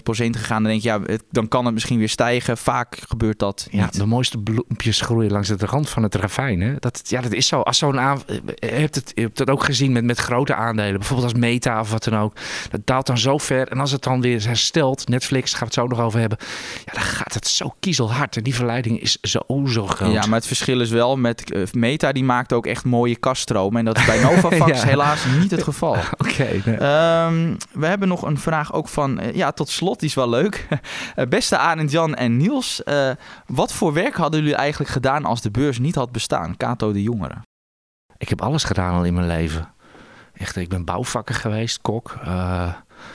gegaan. 0.06 0.64
Dan 0.64 0.72
denk 0.72 0.82
je, 0.82 0.90
ja, 0.90 1.02
het, 1.06 1.24
dan 1.32 1.48
kan 1.48 1.66
het 1.66 1.74
misschien 1.74 1.98
weer 2.00 2.10
stijgen. 2.10 2.58
Vaak 2.58 2.98
gebeurt 3.08 3.40
dat 3.40 3.68
Ja, 3.72 3.84
niet. 3.84 3.98
de 3.98 4.06
mooiste 4.06 4.38
bloempjes 4.38 5.02
groeien 5.02 5.32
langs 5.32 5.48
de 5.48 5.66
rand 5.66 5.90
van 5.90 6.04
het 6.04 6.16
ravijn. 6.16 6.62
Hè? 6.62 6.74
Dat, 6.80 7.02
ja, 7.04 7.22
dat 7.22 7.32
is 7.34 7.48
zo. 7.48 7.60
Als 7.60 7.78
zo'n 7.78 8.00
aan, 8.00 8.22
je, 8.56 8.66
hebt 8.66 8.96
het, 8.96 9.12
je 9.16 9.22
hebt 9.22 9.40
het 9.40 9.50
ook 9.50 9.64
gezien 9.64 9.92
met, 9.92 10.04
met 10.04 10.18
grote 10.18 10.56
aandelen. 10.56 11.00
Bijvoorbeeld 11.00 11.32
als 11.32 11.40
Meta 11.40 11.80
of 11.80 11.92
wat 11.92 12.04
dan 12.04 12.18
ook. 12.20 12.34
Dat 12.70 12.82
daalt 12.84 13.06
dan 13.08 13.18
zo 13.18 13.38
ver. 13.38 13.68
En 13.68 13.80
als 13.80 13.92
het 13.92 14.04
dan 14.04 14.22
weer 14.22 14.46
herstelt, 14.46 15.08
Netflix, 15.08 15.52
gaan 15.52 15.60
we 15.60 15.66
het 15.66 15.74
zo 15.74 15.88
nog 15.88 16.00
over 16.00 16.20
hebben. 16.20 16.38
Ja, 16.86 16.94
dan 16.94 17.02
gaat 17.02 17.34
het 17.34 17.48
zo 17.48 17.74
kiezelhard. 17.80 18.38
En 18.38 18.44
die 18.44 18.56
verleiding 18.56 19.02
is 19.02 19.18
zo, 19.22 19.40
zo 19.66 19.88
groot. 19.88 20.12
Ja, 20.14 20.26
maar 20.26 20.38
het 20.38 20.48
verschil 20.48 20.82
is 20.82 20.90
wel 20.90 21.18
met 21.18 21.54
uh, 21.56 21.64
Meta, 21.72 22.12
die 22.12 22.24
maakt 22.24 22.54
ook 22.54 22.66
echt 22.66 22.86
mooie 22.86 23.16
kaststromen. 23.16 23.80
En 23.80 23.86
dat 23.86 23.98
is 23.98 24.06
bij 24.06 24.22
Novavax 24.30 24.82
ja. 24.82 24.88
helaas 24.88 25.26
niet 25.40 25.52
het 25.52 25.64
geval. 25.64 25.96
Oké. 26.18 26.32
Okay, 26.32 26.62
nee. 26.66 27.46
um, 27.50 27.58
we 27.84 27.90
hebben 27.90 28.08
nog 28.08 28.22
een 28.22 28.38
vraag 28.38 28.74
ook 28.74 28.88
van, 28.88 29.22
uh, 29.22 29.36
ja, 29.36 29.52
tot 29.52 29.70
slot, 29.70 30.00
die 30.00 30.10
is 30.10 30.16
wel 30.16 30.30
leuk. 30.30 30.68
uh, 31.16 31.28
beste 31.30 31.58
Arend, 31.58 31.92
Jan 31.92 32.16
en 32.16 32.38
Niels, 32.38 32.82
wat 33.46 33.74
voor 33.74 33.94
werk 33.94 34.16
hadden 34.16 34.40
jullie 34.40 34.56
eigenlijk 34.56 34.92
gedaan 34.92 35.26
als 35.26 35.42
de 35.42 35.52
beurs 35.52 35.80
niet 35.80 35.96
had 35.96 36.12
bestaan? 36.12 36.58
Kato 36.58 36.92
de 36.92 37.02
Jongere. 37.02 37.36
Ik 38.18 38.30
heb 38.30 38.42
alles 38.42 38.64
gedaan 38.64 38.94
al 38.94 39.04
in 39.04 39.14
mijn 39.14 39.28
leven. 39.28 39.74
Echt, 40.34 40.56
ik 40.56 40.70
ben 40.70 40.86
bouwvakker 40.86 41.36
geweest, 41.36 41.82
kok. 41.82 42.18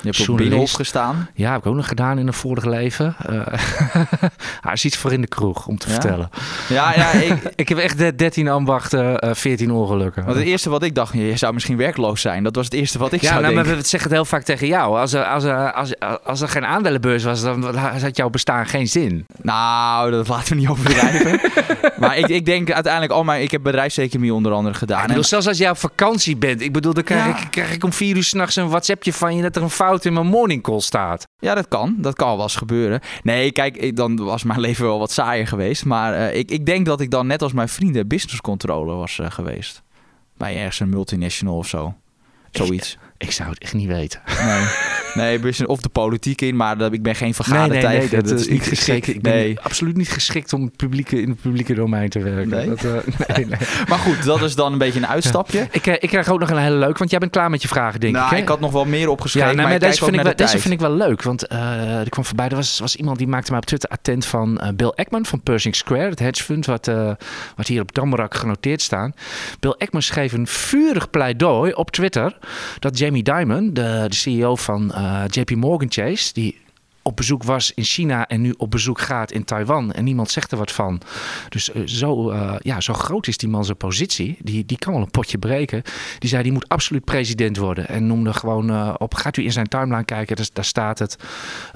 Je 0.01 0.09
hebt 0.11 0.29
op 0.29 0.37
Binnenhof 0.37 0.73
gestaan? 0.73 1.29
Ja, 1.35 1.51
heb 1.51 1.61
ik 1.61 1.67
ook 1.67 1.75
nog 1.75 1.89
gedaan 1.89 2.19
in 2.19 2.27
een 2.27 2.33
vorige 2.33 2.69
leven. 2.69 3.17
Uh, 3.31 3.47
hij 4.67 4.73
is 4.73 4.85
iets 4.85 4.97
voor 4.97 5.13
in 5.13 5.21
de 5.21 5.27
kroeg, 5.27 5.67
om 5.67 5.79
te 5.79 5.87
ja? 5.87 5.93
vertellen. 5.93 6.31
Ja, 6.69 6.95
ja 6.95 7.13
ik, 7.31 7.53
ik 7.55 7.69
heb 7.69 7.79
echt 7.79 8.19
13 8.19 8.49
ambachten, 8.49 9.25
uh, 9.25 9.35
14 9.35 9.73
ongelukken. 9.73 10.25
Want 10.25 10.37
het 10.37 10.47
eerste 10.47 10.71
wat 10.71 10.83
ik 10.83 10.95
dacht, 10.95 11.13
je 11.13 11.37
zou 11.37 11.55
misschien 11.55 11.77
werkloos 11.77 12.21
zijn. 12.21 12.43
Dat 12.43 12.55
was 12.55 12.65
het 12.65 12.75
eerste 12.75 12.99
wat 12.99 13.13
ik 13.13 13.21
ja, 13.21 13.29
zou 13.29 13.41
nou, 13.41 13.55
denken. 13.55 13.71
Maar 13.71 13.83
we 13.83 13.89
zeggen 13.89 14.11
het 14.11 14.19
heel 14.19 14.29
vaak 14.29 14.43
tegen 14.43 14.67
jou. 14.67 14.99
Als 14.99 15.13
er, 15.13 15.25
als 15.25 15.45
er, 15.45 15.73
als, 15.73 15.95
als 16.25 16.41
er 16.41 16.49
geen 16.49 16.67
aandelenbeurs 16.67 17.25
was, 17.25 17.43
dan 17.43 17.77
had 17.77 18.17
jouw 18.17 18.31
bestaan 18.31 18.67
geen 18.67 18.89
zin. 18.89 19.27
Nou, 19.43 20.11
dat 20.11 20.29
laten 20.29 20.49
we 20.49 20.61
niet 20.61 20.69
overdrijven. 20.79 21.41
maar 21.99 22.19
ik, 22.19 22.29
ik 22.29 22.47
denk 22.47 22.71
uiteindelijk 22.71 23.13
al 23.13 23.25
mijn... 23.25 23.43
Ik 23.43 23.51
heb 23.51 23.63
bedrijfseconomie 23.63 24.35
onder 24.35 24.53
andere 24.53 24.75
gedaan. 24.75 25.01
Ik 25.01 25.07
bedoel, 25.07 25.25
zelfs 25.25 25.47
als 25.47 25.59
jij 25.59 25.71
op 25.71 25.79
vakantie 25.79 26.37
bent. 26.37 26.61
Ik 26.61 26.73
bedoel, 26.73 26.95
dan 26.95 27.05
krijg, 27.05 27.27
ja. 27.27 27.43
ik, 27.43 27.51
krijg 27.51 27.73
ik 27.73 27.85
om 27.85 27.93
vier 27.93 28.17
uur 28.17 28.25
s'nachts 28.25 28.57
een 28.57 28.69
WhatsAppje 28.69 29.13
van 29.13 29.37
je 29.37 29.43
dat 29.43 29.57
er 29.57 29.63
een 29.63 29.71
fout 29.71 29.88
in 29.97 30.13
mijn 30.13 30.27
morning 30.27 30.63
call 30.63 30.81
staat. 30.81 31.27
Ja, 31.39 31.55
dat 31.55 31.69
kan. 31.69 31.95
Dat 31.99 32.15
kan 32.15 32.35
wel 32.35 32.43
eens 32.43 32.57
gebeuren. 32.57 33.01
Nee, 33.23 33.53
kijk, 33.53 33.77
ik, 33.77 33.97
dan 33.97 34.17
was 34.17 34.43
mijn 34.43 34.61
leven 34.67 34.85
wel 34.85 34.99
wat 34.99 35.11
saaier 35.11 35.47
geweest. 35.47 35.85
Maar 35.85 36.15
uh, 36.15 36.35
ik, 36.35 36.51
ik 36.51 36.67
denk 36.67 36.87
dat 36.87 37.01
ik 37.01 37.11
dan 37.11 37.27
net 37.27 37.43
als 37.43 37.53
mijn 37.53 37.69
vrienden 37.69 38.09
business 38.09 38.41
controller 38.41 38.97
was 38.97 39.19
uh, 39.19 39.31
geweest. 39.31 39.83
Bij 40.37 40.57
ergens 40.57 40.81
een 40.81 40.89
multinational 40.89 41.57
of 41.57 41.67
zo. 41.67 41.95
Zoiets. 42.51 42.93
Ik, 42.93 42.99
ik 43.19 43.33
zou 43.33 43.51
het 43.51 43.59
echt 43.59 43.75
niet 43.75 43.89
weten. 43.89 44.23
Nee. 44.27 44.67
Nee, 45.19 45.67
of 45.67 45.81
de 45.81 45.89
politiek 45.89 46.41
in, 46.41 46.57
maar 46.57 46.79
dat, 46.79 46.93
ik 46.93 47.03
ben 47.03 47.15
geen 47.15 47.35
vergadertijger. 47.35 47.89
Nee, 47.89 47.99
nee, 47.99 48.09
nee, 48.11 48.21
dat, 48.21 48.29
dat 48.29 48.41
is 48.41 48.49
niet 48.49 48.59
geschikt. 48.59 48.79
geschikt. 48.79 49.09
Ik 49.09 49.23
ben 49.23 49.33
nee. 49.33 49.61
absoluut 49.61 49.97
niet 49.97 50.11
geschikt 50.11 50.53
om 50.53 50.71
publieke, 50.71 51.21
in 51.21 51.29
het 51.29 51.41
publieke 51.41 51.75
domein 51.75 52.09
te 52.09 52.19
werken. 52.19 52.49
Nee? 52.49 52.69
Dat, 52.69 52.85
uh, 52.85 52.93
nee, 53.37 53.47
nee. 53.47 53.59
maar 53.89 53.99
goed, 53.99 54.25
dat 54.25 54.43
is 54.43 54.55
dan 54.55 54.73
een 54.73 54.79
beetje 54.79 54.99
een 54.99 55.07
uitstapje. 55.07 55.69
Ik, 55.71 55.87
uh, 55.87 55.95
ik 55.99 56.09
krijg 56.09 56.29
ook 56.29 56.41
nog 56.41 56.51
een 56.51 56.59
hele 56.59 56.77
leuk, 56.77 56.99
want 56.99 57.11
jij 57.11 57.19
bent 57.19 57.33
klaar 57.33 57.51
met 57.51 57.63
je 57.63 57.69
vragen, 57.69 58.01
denk 58.01 58.15
nou, 58.15 58.27
ik. 58.27 58.31
Hè? 58.31 58.39
ik 58.39 58.49
had 58.49 58.61
nog 58.61 58.73
wel 58.73 58.85
meer 58.85 59.09
opgeschreven, 59.09 59.49
ja, 59.49 59.55
nou, 59.55 59.69
maar, 59.69 59.79
maar 59.79 59.89
deze, 59.89 60.05
vind 60.05 60.17
ik, 60.17 60.23
wel, 60.23 60.37
deze 60.37 60.59
vind 60.59 60.75
ik 60.75 60.81
wel 60.81 60.93
leuk, 60.93 61.23
want 61.23 61.53
uh, 61.53 62.01
er 62.01 62.09
kwam 62.09 62.25
voorbij, 62.25 62.49
er 62.49 62.57
was, 62.57 62.79
was 62.79 62.97
iemand 62.97 63.19
die 63.19 63.27
maakte 63.27 63.51
mij 63.51 63.61
op 63.61 63.67
Twitter 63.67 63.91
attent 63.91 64.27
van 64.27 64.61
uh, 64.63 64.69
Bill 64.75 64.93
Ekman 64.95 65.27
van 65.27 65.41
Pershing 65.41 65.77
Square, 65.77 66.09
het 66.09 66.19
hedge 66.19 66.45
fund 66.45 66.67
wat, 66.67 66.91
wat 67.57 67.67
hier 67.67 67.81
op 67.81 67.95
Damrak 67.95 68.35
genoteerd 68.35 68.83
staan. 68.83 69.15
Bill 69.61 69.75
Ekman 69.79 70.03
schreef 70.03 70.33
een 70.33 70.47
vurig 70.47 71.11
pleidooi 71.11 71.73
op 71.73 71.91
Twitter 71.91 72.39
dat 72.79 72.99
Jamie 72.99 73.23
Dimon, 73.23 73.75
de, 73.75 74.05
de 74.09 74.15
CEO 74.15 74.57
van 74.57 74.93
JP 75.29 75.57
Morgan 75.57 75.91
Chase, 75.91 76.35
die 76.35 76.55
op 77.09 77.17
bezoek 77.17 77.43
was 77.43 77.73
in 77.75 77.85
China 77.85 78.27
en 78.27 78.41
nu 78.41 78.55
op 78.57 78.71
bezoek 78.71 79.01
gaat 79.01 79.33
in 79.33 79.45
Taiwan 79.45 79.93
en 79.93 80.05
niemand 80.05 80.31
zegt 80.31 80.53
er 80.53 80.59
wat 80.59 80.73
van. 80.73 81.01
Dus 81.49 81.71
uh, 81.75 81.87
zo, 81.87 82.33
uh, 82.33 82.55
ja, 82.59 82.81
zo 82.81 82.93
groot 82.95 83.27
is 83.27 83.37
die 83.37 83.49
man 83.49 83.65
zijn 83.65 83.77
positie. 83.77 84.37
Die, 84.41 84.67
die 84.67 84.79
kan 84.79 84.93
wel 84.93 85.03
een 85.03 85.11
potje 85.11 85.39
breken. 85.39 85.83
Die 86.19 86.29
zei 86.29 86.43
die 86.43 86.53
moet 86.53 86.69
absoluut 86.69 87.05
president 87.05 87.57
worden 87.57 87.89
en 87.89 88.07
noemde 88.07 88.33
gewoon 88.33 88.71
uh, 88.71 88.95
op. 88.99 89.15
Gaat 89.15 89.37
u 89.37 89.45
in 89.45 89.53
zijn 89.53 89.69
timeline 89.69 90.05
kijken, 90.05 90.37
daar, 90.37 90.49
daar 90.53 90.65
staat 90.65 90.99
het. 90.99 91.17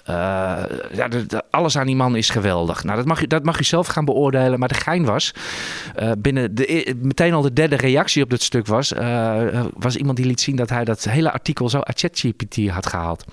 Ja, 0.04 1.08
de, 1.08 1.26
de, 1.26 1.42
alles 1.50 1.78
aan 1.78 1.86
die 1.86 1.96
man 1.96 2.16
is 2.16 2.30
geweldig. 2.30 2.84
Nou, 2.84 2.96
dat 2.96 3.06
mag, 3.06 3.22
u, 3.22 3.26
dat 3.26 3.44
mag 3.44 3.60
u 3.60 3.64
zelf 3.64 3.86
gaan 3.86 4.04
beoordelen. 4.04 4.58
Maar 4.58 4.68
de 4.68 4.74
gein 4.74 5.04
was, 5.04 5.34
binnen 6.18 6.54
de, 6.54 6.94
meteen 7.02 7.32
al 7.32 7.42
de 7.42 7.52
derde 7.52 7.76
reactie 7.76 8.22
op 8.22 8.30
dit 8.30 8.42
stuk 8.42 8.66
was, 8.66 8.92
was 9.74 9.96
iemand 9.96 10.16
die 10.16 10.26
liet 10.26 10.40
zien 10.40 10.56
dat 10.56 10.68
hij 10.68 10.84
dat 10.84 11.04
hele 11.04 11.32
artikel 11.32 11.68
zo 11.68 11.80
uit 11.80 12.00
ChatGPT 12.00 12.68
had 12.68 12.86
gehaald. 12.86 13.24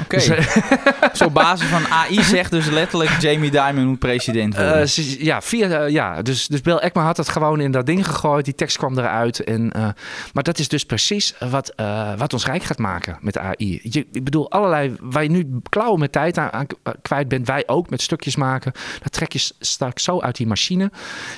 Oké. 0.00 0.16
Okay. 0.16 0.36
Dus, 0.36 1.18
zo 1.18 1.30
basis 1.42 1.68
van 1.68 1.86
AI 1.86 2.22
zegt 2.22 2.50
dus 2.50 2.66
letterlijk 2.66 3.20
Jamie 3.20 3.50
Dimon 3.50 3.86
moet 3.86 3.98
president 3.98 4.56
worden. 4.56 4.88
Uh, 4.98 5.20
ja, 5.20 5.42
via, 5.42 5.84
uh, 5.84 5.88
ja 5.88 6.22
dus, 6.22 6.46
dus 6.46 6.60
Bill 6.60 6.76
Ekman 6.76 7.04
had 7.04 7.16
het 7.16 7.28
gewoon 7.28 7.60
in 7.60 7.70
dat 7.70 7.86
ding 7.86 8.06
gegooid. 8.06 8.44
Die 8.44 8.54
tekst 8.54 8.76
kwam 8.76 8.98
eruit. 8.98 9.44
En, 9.44 9.72
uh, 9.76 9.88
maar 10.32 10.42
dat 10.42 10.58
is 10.58 10.68
dus 10.68 10.84
precies 10.84 11.34
wat, 11.50 11.72
wat 12.16 12.32
ons 12.32 12.46
rijk 12.46 12.62
gaat 12.62 12.78
maken 12.78 13.18
met 13.20 13.38
AI. 13.38 13.80
Je, 13.82 14.06
ik 14.12 14.24
bedoel, 14.24 14.50
allerlei, 14.50 14.96
waar 15.00 15.22
je 15.22 15.30
nu 15.30 15.60
klauwen 15.68 16.00
met 16.00 16.12
tijd 16.12 16.38
aan, 16.38 16.52
aan, 16.52 16.66
kwijt 17.02 17.28
bent, 17.28 17.46
wij 17.46 17.62
ook 17.66 17.90
met 17.90 18.02
stukjes 18.02 18.36
maken. 18.36 18.72
Dat 19.02 19.12
trek 19.12 19.32
je 19.32 19.50
straks 19.60 20.04
zo 20.04 20.20
uit 20.20 20.36
die 20.36 20.46
machine. 20.46 20.90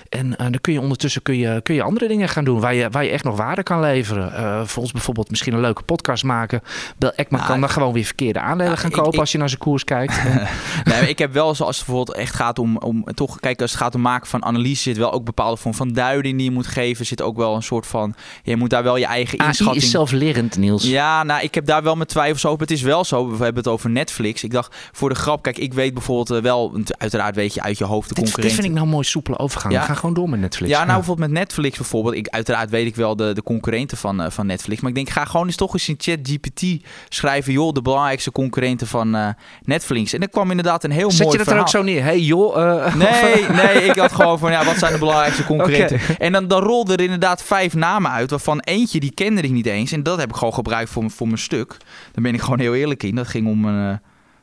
En 0.09 0.31
dan 0.31 0.59
kun 0.61 0.73
je 0.73 0.81
ondertussen 0.81 1.23
kun 1.23 1.37
je, 1.37 1.61
kun 1.63 1.75
je 1.75 1.83
andere 1.83 2.09
dingen 2.09 2.29
gaan 2.29 2.45
doen 2.45 2.61
waar 2.61 2.75
je, 2.75 2.91
waar 2.91 3.05
je 3.05 3.11
echt 3.11 3.25
nog 3.25 3.37
waarde 3.37 3.63
kan 3.63 3.81
leveren. 3.81 4.67
voor 4.69 4.83
ons 4.83 4.93
bijvoorbeeld 4.93 5.31
misschien 5.31 5.55
een 5.55 5.61
leuke 5.61 5.83
podcast 5.83 6.25
maken. 6.25 6.63
Bill 6.97 7.13
Ekman 7.17 7.41
Nou, 7.41 7.53
kan 7.53 7.61
dan 7.61 7.71
gewoon 7.71 7.93
weer 7.93 8.05
verkeerde 8.05 8.41
aandelen 8.41 8.79
gaan 8.79 8.91
kopen 8.91 9.13
ik, 9.13 9.21
als 9.21 9.33
je 9.33 9.39
naar 9.39 9.49
zijn 9.49 9.61
koers 9.61 9.85
kijkt. 9.89 10.23
nee, 10.91 11.09
ik 11.09 11.19
heb 11.19 11.33
wel 11.33 11.55
zoals 11.55 11.77
het 11.77 11.87
bijvoorbeeld 11.87 12.17
echt 12.17 12.35
gaat 12.35 12.59
om, 12.59 12.77
om 12.77 13.05
toch, 13.15 13.41
kijk, 13.41 13.61
als 13.61 13.71
het 13.71 13.81
gaat 13.81 13.95
om 13.95 14.01
maken 14.01 14.27
van 14.27 14.45
analyse, 14.45 14.83
zit 14.83 14.97
wel 14.97 15.13
ook 15.13 15.25
bepaalde 15.25 15.57
vorm 15.57 15.75
van 15.75 15.93
duiding 15.93 16.37
die 16.37 16.45
je 16.45 16.51
moet 16.51 16.67
geven. 16.67 17.07
Zit 17.07 17.23
ook 17.23 17.37
wel 17.37 17.55
een 17.55 17.63
soort 17.63 17.87
van, 17.87 18.15
je 18.43 18.57
moet 18.57 18.71
daar 18.71 18.83
wel 18.83 18.97
je 18.97 19.07
eigen 19.07 19.41
AI 19.41 19.49
inschatting. 19.49 19.83
is 19.83 19.91
zelflerend, 19.91 20.57
Niels. 20.57 20.83
Ja, 20.83 21.23
nou, 21.23 21.43
ik 21.43 21.55
heb 21.55 21.67
daar 21.67 21.83
wel 21.83 21.95
mijn 21.95 22.09
twijfels 22.09 22.47
over. 22.47 22.61
Het 22.61 22.71
is 22.71 22.83
wel 22.83 23.05
zo, 23.05 23.27
we 23.27 23.45
hebben 23.45 23.63
het 23.63 23.73
over 23.73 23.91
Netflix. 23.91 24.45
Ik 24.45 24.51
dacht, 24.51 24.77
voor 24.93 25.09
de 25.09 25.15
grap, 25.15 25.43
kijk, 25.43 25.59
ik 25.59 25.73
weet 25.73 25.95
bijvoorbeeld 25.95 26.31
eh, 26.31 26.43
wel, 26.43 26.81
uiteraard 26.99 27.35
weet 27.35 27.55
je 27.55 27.63
uit 27.63 27.79
je 27.79 27.85
hoofd 27.85 28.09
de 28.09 28.15
dit, 28.15 28.25
concurrenten. 28.25 28.57
Dit 28.57 28.65
vind 28.65 28.67
ik 28.67 28.83
nou 28.83 28.95
mooi 28.95 29.05
soepele 29.05 29.39
overgang. 29.39 29.75
Ja. 29.75 29.81
We 29.81 29.87
gaan 29.87 29.97
gewoon 29.97 30.15
door 30.15 30.29
met 30.29 30.41
Netflix. 30.41 30.73
Ja, 30.73 30.85
nou 30.85 30.97
bijvoorbeeld 30.97 31.31
met 31.31 31.39
Netflix 31.39 31.77
bijvoorbeeld. 31.77 32.15
Ik, 32.15 32.29
uiteraard 32.29 32.71
weet 32.71 32.87
ik 32.87 32.97
wel 32.97 33.17
de, 33.17 33.33
de 33.33 33.43
concurrenten 33.43 33.97
van, 33.97 34.21
uh, 34.21 34.31
van 34.31 34.47
Netflix. 34.47 34.81
Maar 34.81 34.91
ik 34.91 34.97
denk, 34.97 35.11
ga 35.11 35.25
gewoon 35.25 35.47
eens 35.47 35.57
toch 35.57 35.73
eens 35.73 35.89
in 35.89 35.95
ChatGPT 35.99 36.85
schrijven... 37.09 37.53
joh, 37.53 37.73
de 37.73 37.83
belangrijkste 37.83 38.33
concurrenten 38.33 38.87
van 38.87 39.17
uh, 39.17 39.29
Netflix. 39.69 40.13
En 40.13 40.21
er 40.21 40.29
kwam 40.29 40.51
inderdaad 40.51 40.85
een 40.85 40.91
heel 40.91 41.11
Zet 41.11 41.27
mooi 41.27 41.39
je 41.39 41.45
dat 41.45 41.55
er 41.55 41.61
ook 41.61 41.69
zo 41.69 41.83
neer? 41.83 42.03
Hey 42.03 42.21
joh... 42.21 42.57
Uh, 42.57 42.95
nee, 42.95 43.49
nee, 43.63 43.85
ik 43.85 43.97
had 43.97 44.13
gewoon 44.13 44.39
van, 44.39 44.51
ja, 44.51 44.65
wat 44.65 44.79
zijn 44.79 44.93
de 44.93 44.99
belangrijkste 44.99 45.45
concurrenten? 45.45 46.01
Okay. 46.03 46.17
En 46.19 46.33
dan, 46.33 46.49
dan 46.49 46.63
rolden 46.63 46.97
er 46.97 47.03
inderdaad 47.03 47.43
vijf 47.43 47.75
namen 47.75 48.11
uit... 48.11 48.31
waarvan 48.31 48.61
eentje, 48.61 49.01
die 49.01 49.15
kende 49.15 49.41
ik 49.41 49.51
niet 49.51 49.67
eens. 49.67 49.93
En 49.93 50.03
dat 50.03 50.19
heb 50.19 50.29
ik 50.29 50.37
gewoon 50.37 50.55
gebruikt 50.55 50.91
voor, 50.91 51.11
voor 51.11 51.27
mijn 51.27 51.39
stuk. 51.39 51.77
Daar 52.13 52.23
ben 52.23 52.35
ik 52.35 52.41
gewoon 52.41 52.61
heel 52.61 52.75
eerlijk 52.75 53.03
in. 53.03 53.15
Dat 53.15 53.29
ging 53.29 53.47
om 53.47 53.65
een... 53.65 54.01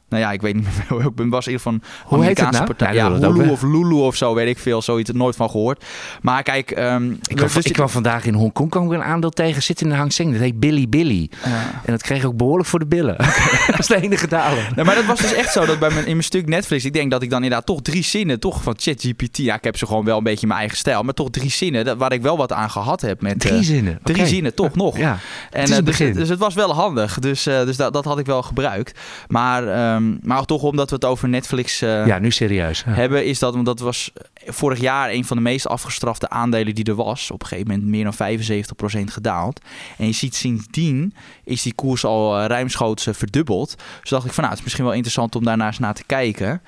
Nou 0.10 0.22
ja, 0.24 0.32
ik 0.32 0.41
weet 0.41 0.56
niet 0.56 0.66
meer. 0.89 1.06
Ik 1.06 1.16
ben 1.16 1.30
was 1.30 1.47
in 1.47 1.51
ieder 1.51 1.66
geval 1.66 1.89
Hoe 2.18 2.26
heet 2.26 2.39
het 2.39 2.51
nou? 2.51 2.66
partij. 2.66 2.93
Ja, 2.93 3.08
ja 3.08 3.32
Hulu 3.32 3.49
of 3.49 3.62
Lulu 3.62 3.93
of 3.93 4.16
zo, 4.16 4.34
weet 4.34 4.47
ik 4.47 4.60
veel. 4.60 4.82
Zoiets, 4.82 5.12
nooit 5.12 5.36
van 5.36 5.49
gehoord. 5.49 5.86
Maar 6.22 6.43
kijk... 6.43 6.78
Um, 6.78 7.12
ik, 7.12 7.36
kwam, 7.36 7.49
dus 7.53 7.66
ik 7.66 7.74
kwam 7.74 7.89
vandaag 7.89 8.26
in 8.26 8.34
Hongkong 8.34 8.70
kwam 8.70 8.86
ik 8.86 8.91
een 8.91 9.03
aandeel 9.03 9.30
tegen 9.30 9.64
zitten 9.64 9.86
in 9.86 9.91
de 9.91 9.97
Hang 9.97 10.14
Seng. 10.14 10.32
Dat 10.32 10.41
heet 10.41 10.60
Billy 10.60 10.89
Billy. 10.89 11.30
Uh. 11.45 11.53
En 11.53 11.91
dat 11.91 12.01
kreeg 12.01 12.20
ik 12.20 12.26
ook 12.26 12.38
behoorlijk 12.38 12.70
voor 12.70 12.80
de 12.80 12.86
billen. 12.86 13.18
dat 13.68 13.80
is 13.80 13.88
de 13.88 14.01
enige 14.01 14.28
daler. 14.28 14.72
Maar 14.76 14.95
dat 14.95 15.06
was 15.06 15.20
dus 15.20 15.34
echt 15.34 15.51
zo 15.51 15.66
dat 15.66 15.80
bij 15.80 15.89
mijn, 15.89 16.06
in 16.06 16.12
mijn 16.12 16.24
stuk 16.24 16.47
Netflix... 16.47 16.86
Ik 16.86 16.93
denk 16.93 17.12
dat 17.12 17.22
ik 17.22 17.30
dan 17.30 17.43
inderdaad 17.43 17.66
toch 17.66 17.82
drie 17.82 18.03
zinnen 18.03 18.39
toch 18.39 18.64
van 18.64 18.74
ChatGPT... 18.78 19.38
Ja, 19.38 19.56
ik 19.56 19.64
heb 19.64 19.78
ze 19.78 19.86
gewoon 19.86 20.06
wel 20.06 20.18
een 20.18 20.24
beetje 20.24 20.41
in 20.41 20.47
mijn 20.47 20.60
eigen 20.60 20.78
stijl. 20.78 21.03
Maar 21.03 21.14
toch 21.14 21.30
drie 21.30 21.49
zinnen 21.49 21.86
dat, 21.86 21.97
waar 21.97 22.14
ik 22.14 22.22
wel 22.22 22.38
wat 22.38 22.51
aan 22.51 22.70
gehad 22.70 23.01
heb. 23.01 23.22
Met, 23.22 23.39
drie 23.39 23.53
uh, 23.53 23.64
zinnen? 23.64 23.99
Drie 24.03 24.18
okay. 24.18 24.28
zinnen, 24.28 24.53
toch 24.53 24.76
nog. 24.76 24.97
Ja, 24.97 25.18
en, 25.51 25.72
het 25.72 25.86
dus, 25.86 25.97
dus, 25.97 26.30
het 26.30 26.39
was 26.39 26.53
wel 26.53 26.74
handig. 26.74 27.20
Dus, 27.20 27.47
uh, 27.47 27.66
dus 27.66 27.78
dat, 27.78 27.93
dat 27.93 28.06
had 28.06 28.20
ik 28.20 28.26
wel 28.26 28.41
gebruikt. 28.41 28.99
Maar, 29.28 29.64
um, 29.96 30.20
maar 30.22 30.46
toch 30.46 30.62
omdat 30.62 30.89
we 30.89 30.96
het 30.96 31.06
over 31.06 31.30
Netflix 31.30 31.82
uh, 31.82 32.08
ja, 32.08 32.20
nu 32.20 32.32
serieus. 32.32 32.84
Ja. 32.86 32.91
hebben, 32.91 33.26
is 33.26 33.39
dat, 33.39 33.54
want 33.54 33.66
dat 33.66 33.80
was 33.80 34.12
vorig 34.46 34.80
jaar 34.80 35.10
een 35.10 35.26
van 35.26 35.38
de 35.38 35.43
meest 35.43 35.68
afgestrafte 35.68 36.30
aandelen 36.30 36.76
die 36.76 36.86
er 36.86 36.96
was. 36.96 37.32
Op 37.32 37.41
een 37.41 37.48
gegeven 37.48 37.72
moment 37.72 37.88
meer 37.89 38.04
dan 38.04 39.04
75% 39.10 39.14
gedaald. 39.14 39.62
En 39.98 40.06
je 40.06 40.12
ziet 40.12 40.36
sindsdien 40.36 41.14
is 41.43 41.62
die 41.62 41.74
koers 41.74 42.06
al 42.06 42.39
uh, 42.39 42.46
ruimschoots 42.46 43.08
uh, 43.08 43.14
verdubbeld. 43.14 43.76
Dus 44.02 44.10
dacht 44.10 44.26
ik 44.26 44.34
van 44.34 44.43
nou, 44.43 44.50
het 44.50 44.58
is 44.58 44.64
misschien 44.64 44.86
wel 44.86 44.93
interessant 44.93 45.36
om 45.36 45.43
daarnaar 45.43 45.68
eens 45.68 45.80
naar 45.80 45.93
te 45.93 46.04
kijken. 46.06 46.62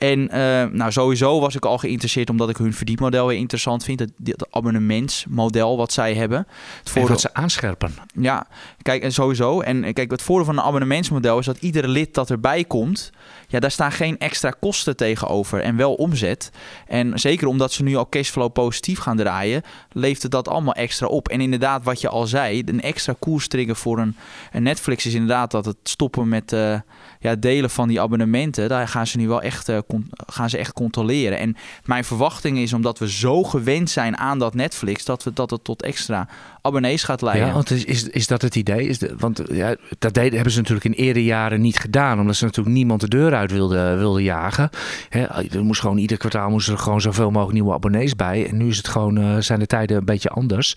En 0.00 0.20
uh, 0.20 0.64
nou, 0.64 0.92
sowieso 0.92 1.40
was 1.40 1.54
ik 1.54 1.64
al 1.64 1.78
geïnteresseerd 1.78 2.30
omdat 2.30 2.48
ik 2.48 2.56
hun 2.56 2.74
verdienmodel 2.74 3.26
weer 3.26 3.36
interessant 3.36 3.84
vind. 3.84 4.00
Het, 4.00 4.12
het 4.24 4.46
abonnementsmodel 4.50 5.76
wat 5.76 5.92
zij 5.92 6.14
hebben. 6.14 6.46
Het 6.78 6.90
voordeel... 6.90 7.08
wat 7.08 7.20
ze 7.20 7.34
aanscherpen. 7.34 7.94
Ja, 8.14 8.46
kijk, 8.82 9.02
en 9.02 9.12
sowieso. 9.12 9.60
En 9.60 9.92
kijk, 9.92 10.10
het 10.10 10.22
voordeel 10.22 10.44
van 10.44 10.58
een 10.58 10.64
abonnementsmodel 10.64 11.38
is 11.38 11.46
dat 11.46 11.58
iedere 11.58 11.88
lid 11.88 12.14
dat 12.14 12.30
erbij 12.30 12.64
komt, 12.64 13.10
ja, 13.48 13.60
daar 13.60 13.70
staan 13.70 13.92
geen 13.92 14.18
extra 14.18 14.50
kosten 14.50 14.96
tegenover 14.96 15.60
en 15.60 15.76
wel 15.76 15.94
omzet. 15.94 16.50
En 16.86 17.18
zeker 17.18 17.46
omdat 17.46 17.72
ze 17.72 17.82
nu 17.82 17.96
al 17.96 18.08
cashflow 18.08 18.52
positief 18.52 18.98
gaan 18.98 19.16
draaien, 19.16 19.62
het 19.92 20.30
dat 20.30 20.48
allemaal 20.48 20.74
extra 20.74 21.06
op. 21.06 21.28
En 21.28 21.40
inderdaad, 21.40 21.84
wat 21.84 22.00
je 22.00 22.08
al 22.08 22.26
zei, 22.26 22.62
een 22.66 22.82
extra 22.82 23.14
koerstrigger 23.18 23.76
voor 23.76 23.98
een, 23.98 24.16
een 24.52 24.62
Netflix 24.62 25.06
is 25.06 25.14
inderdaad 25.14 25.50
dat 25.50 25.64
het 25.64 25.76
stoppen 25.82 26.28
met 26.28 26.52
uh, 26.52 26.78
ja, 27.20 27.34
delen 27.34 27.70
van 27.70 27.88
die 27.88 28.00
abonnementen. 28.00 28.68
Daar 28.68 28.88
gaan 28.88 29.06
ze 29.06 29.16
nu 29.16 29.28
wel 29.28 29.42
echt, 29.42 29.68
uh, 29.68 29.78
gaan 30.26 30.50
ze 30.50 30.58
echt 30.58 30.72
controleren. 30.72 31.38
En 31.38 31.56
mijn 31.84 32.04
verwachting 32.04 32.58
is, 32.58 32.72
omdat 32.72 32.98
we 32.98 33.10
zo 33.10 33.42
gewend 33.42 33.90
zijn 33.90 34.16
aan 34.16 34.38
dat 34.38 34.54
Netflix, 34.54 35.04
dat, 35.04 35.22
we, 35.22 35.32
dat 35.32 35.50
het 35.50 35.64
tot 35.64 35.82
extra 35.82 36.28
abonnees 36.62 37.02
gaat 37.02 37.22
leiden. 37.22 37.46
Ja, 37.46 37.52
want 37.52 37.70
is, 37.70 38.08
is, 38.08 38.26
dat 38.26 38.42
het 38.42 38.56
idee? 38.56 38.86
Is 38.86 38.98
want 39.18 39.42
ja, 39.52 39.76
dat 39.98 40.14
deden, 40.14 40.34
hebben 40.34 40.52
ze 40.52 40.58
natuurlijk 40.58 40.86
in 40.86 41.04
eerder 41.04 41.22
jaren 41.22 41.60
niet 41.60 41.78
gedaan, 41.78 42.20
omdat 42.20 42.36
ze 42.36 42.44
natuurlijk 42.44 42.76
niemand 42.76 43.00
de 43.00 43.08
deur 43.08 43.34
uit 43.34 43.50
wilden 43.50 43.98
wilde 43.98 44.22
jagen. 44.22 44.70
Er 45.10 45.64
moest 45.64 45.80
gewoon 45.80 45.98
ieder 45.98 46.16
kwartaal 46.16 46.50
moesten 46.50 46.72
er 46.72 46.78
gewoon 46.78 47.00
zoveel 47.00 47.30
mogelijk 47.30 47.52
nieuwe 47.52 47.72
abonnees 47.72 48.16
bij. 48.16 48.48
En 48.48 48.56
nu 48.56 48.68
is 48.68 48.76
het 48.76 48.88
gewoon, 48.88 49.18
uh, 49.18 49.36
zijn 49.38 49.58
de 49.58 49.66
tijden 49.66 49.96
een 49.96 50.04
beetje 50.04 50.28
anders. 50.28 50.74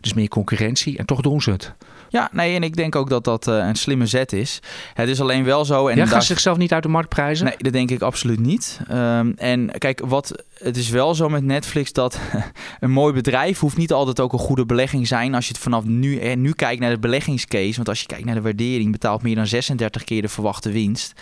Dus 0.00 0.14
meer 0.14 0.28
concurrentie 0.28 0.98
en 0.98 1.06
toch 1.06 1.20
doen 1.20 1.42
ze 1.42 1.50
het. 1.50 1.74
Ja, 2.12 2.28
nee, 2.32 2.54
en 2.54 2.62
ik 2.62 2.76
denk 2.76 2.96
ook 2.96 3.08
dat 3.08 3.24
dat 3.24 3.46
uh, 3.46 3.66
een 3.66 3.74
slimme 3.74 4.06
zet 4.06 4.32
is. 4.32 4.60
Het 4.94 5.08
is 5.08 5.20
alleen 5.20 5.44
wel 5.44 5.64
zo. 5.64 5.88
En 5.88 5.96
ja, 5.96 6.06
gaan 6.06 6.20
ze 6.20 6.26
zichzelf 6.26 6.56
niet 6.56 6.72
uit 6.72 6.82
de 6.82 6.88
markt 6.88 7.08
prijzen? 7.08 7.44
Nee, 7.44 7.54
dat 7.58 7.72
denk 7.72 7.90
ik 7.90 8.02
absoluut 8.02 8.40
niet. 8.40 8.80
Um, 8.90 9.34
en 9.36 9.70
kijk, 9.78 10.02
wat, 10.04 10.44
het 10.54 10.76
is 10.76 10.88
wel 10.88 11.14
zo 11.14 11.28
met 11.28 11.44
Netflix 11.44 11.92
dat 11.92 12.18
een 12.80 12.90
mooi 12.90 13.12
bedrijf 13.12 13.58
hoeft 13.58 13.76
niet 13.76 13.92
altijd 13.92 14.20
ook 14.20 14.32
een 14.32 14.38
goede 14.38 14.66
belegging 14.66 15.06
zijn. 15.06 15.34
Als 15.34 15.46
je 15.46 15.52
het 15.52 15.62
vanaf 15.62 15.84
nu, 15.84 16.18
eh, 16.18 16.36
nu 16.36 16.52
kijkt 16.52 16.80
naar 16.80 16.90
de 16.90 16.98
beleggingscase. 16.98 17.76
Want 17.76 17.88
als 17.88 18.00
je 18.00 18.06
kijkt 18.06 18.24
naar 18.24 18.34
de 18.34 18.40
waardering, 18.40 18.92
betaalt 18.92 19.22
meer 19.22 19.34
dan 19.34 19.46
36 19.46 20.04
keer 20.04 20.22
de 20.22 20.28
verwachte 20.28 20.70
winst. 20.70 21.12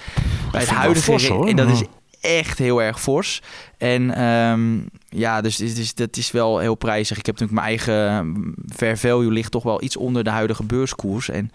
Bij 0.53 0.61
het 0.61 0.71
huidige 0.71 1.05
fors, 1.05 1.29
hoor. 1.29 1.49
En 1.49 1.57
dat 1.57 1.71
is 1.71 1.83
echt 2.21 2.59
heel 2.59 2.83
erg 2.83 3.01
fors. 3.01 3.43
En 3.79 4.25
um, 4.25 4.91
ja, 5.11 5.41
dus, 5.41 5.57
dus 5.57 5.95
dat 5.95 6.17
is 6.17 6.31
wel 6.31 6.59
heel 6.59 6.75
prijzig. 6.75 7.19
Ik 7.19 7.27
heb 7.27 7.39
natuurlijk 7.39 7.67
mijn 7.67 7.77
eigen 7.77 8.55
fair 8.75 8.99
value 8.99 9.33
ligt 9.33 9.51
toch 9.51 9.63
wel 9.63 9.83
iets 9.83 9.97
onder 9.97 10.25
de 10.25 10.31
huidige 10.31 10.65
beurskoers. 10.65 11.29
En 11.29 11.51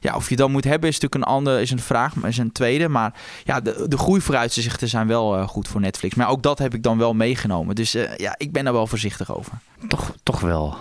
ja, 0.00 0.14
of 0.14 0.28
je 0.28 0.36
dan 0.36 0.50
moet 0.50 0.64
hebben 0.64 0.88
is 0.88 0.94
natuurlijk 1.00 1.24
een 1.24 1.34
andere 1.34 1.60
is 1.60 1.70
een 1.70 1.78
vraag, 1.78 2.14
maar 2.14 2.30
is 2.30 2.38
een 2.38 2.52
tweede. 2.52 2.88
Maar 2.88 3.14
ja, 3.44 3.60
de, 3.60 3.84
de 3.88 3.98
groeivooruitzichten 3.98 4.88
zijn 4.88 5.06
wel 5.06 5.38
uh, 5.38 5.48
goed 5.48 5.68
voor 5.68 5.80
Netflix. 5.80 6.14
Maar 6.14 6.28
ook 6.28 6.42
dat 6.42 6.58
heb 6.58 6.74
ik 6.74 6.82
dan 6.82 6.98
wel 6.98 7.14
meegenomen. 7.14 7.74
Dus 7.74 7.94
uh, 7.94 8.16
ja, 8.16 8.34
ik 8.38 8.52
ben 8.52 8.64
daar 8.64 8.72
wel 8.72 8.86
voorzichtig 8.86 9.36
over. 9.36 9.52
Toch, 9.88 10.14
toch 10.22 10.40
wel. 10.40 10.76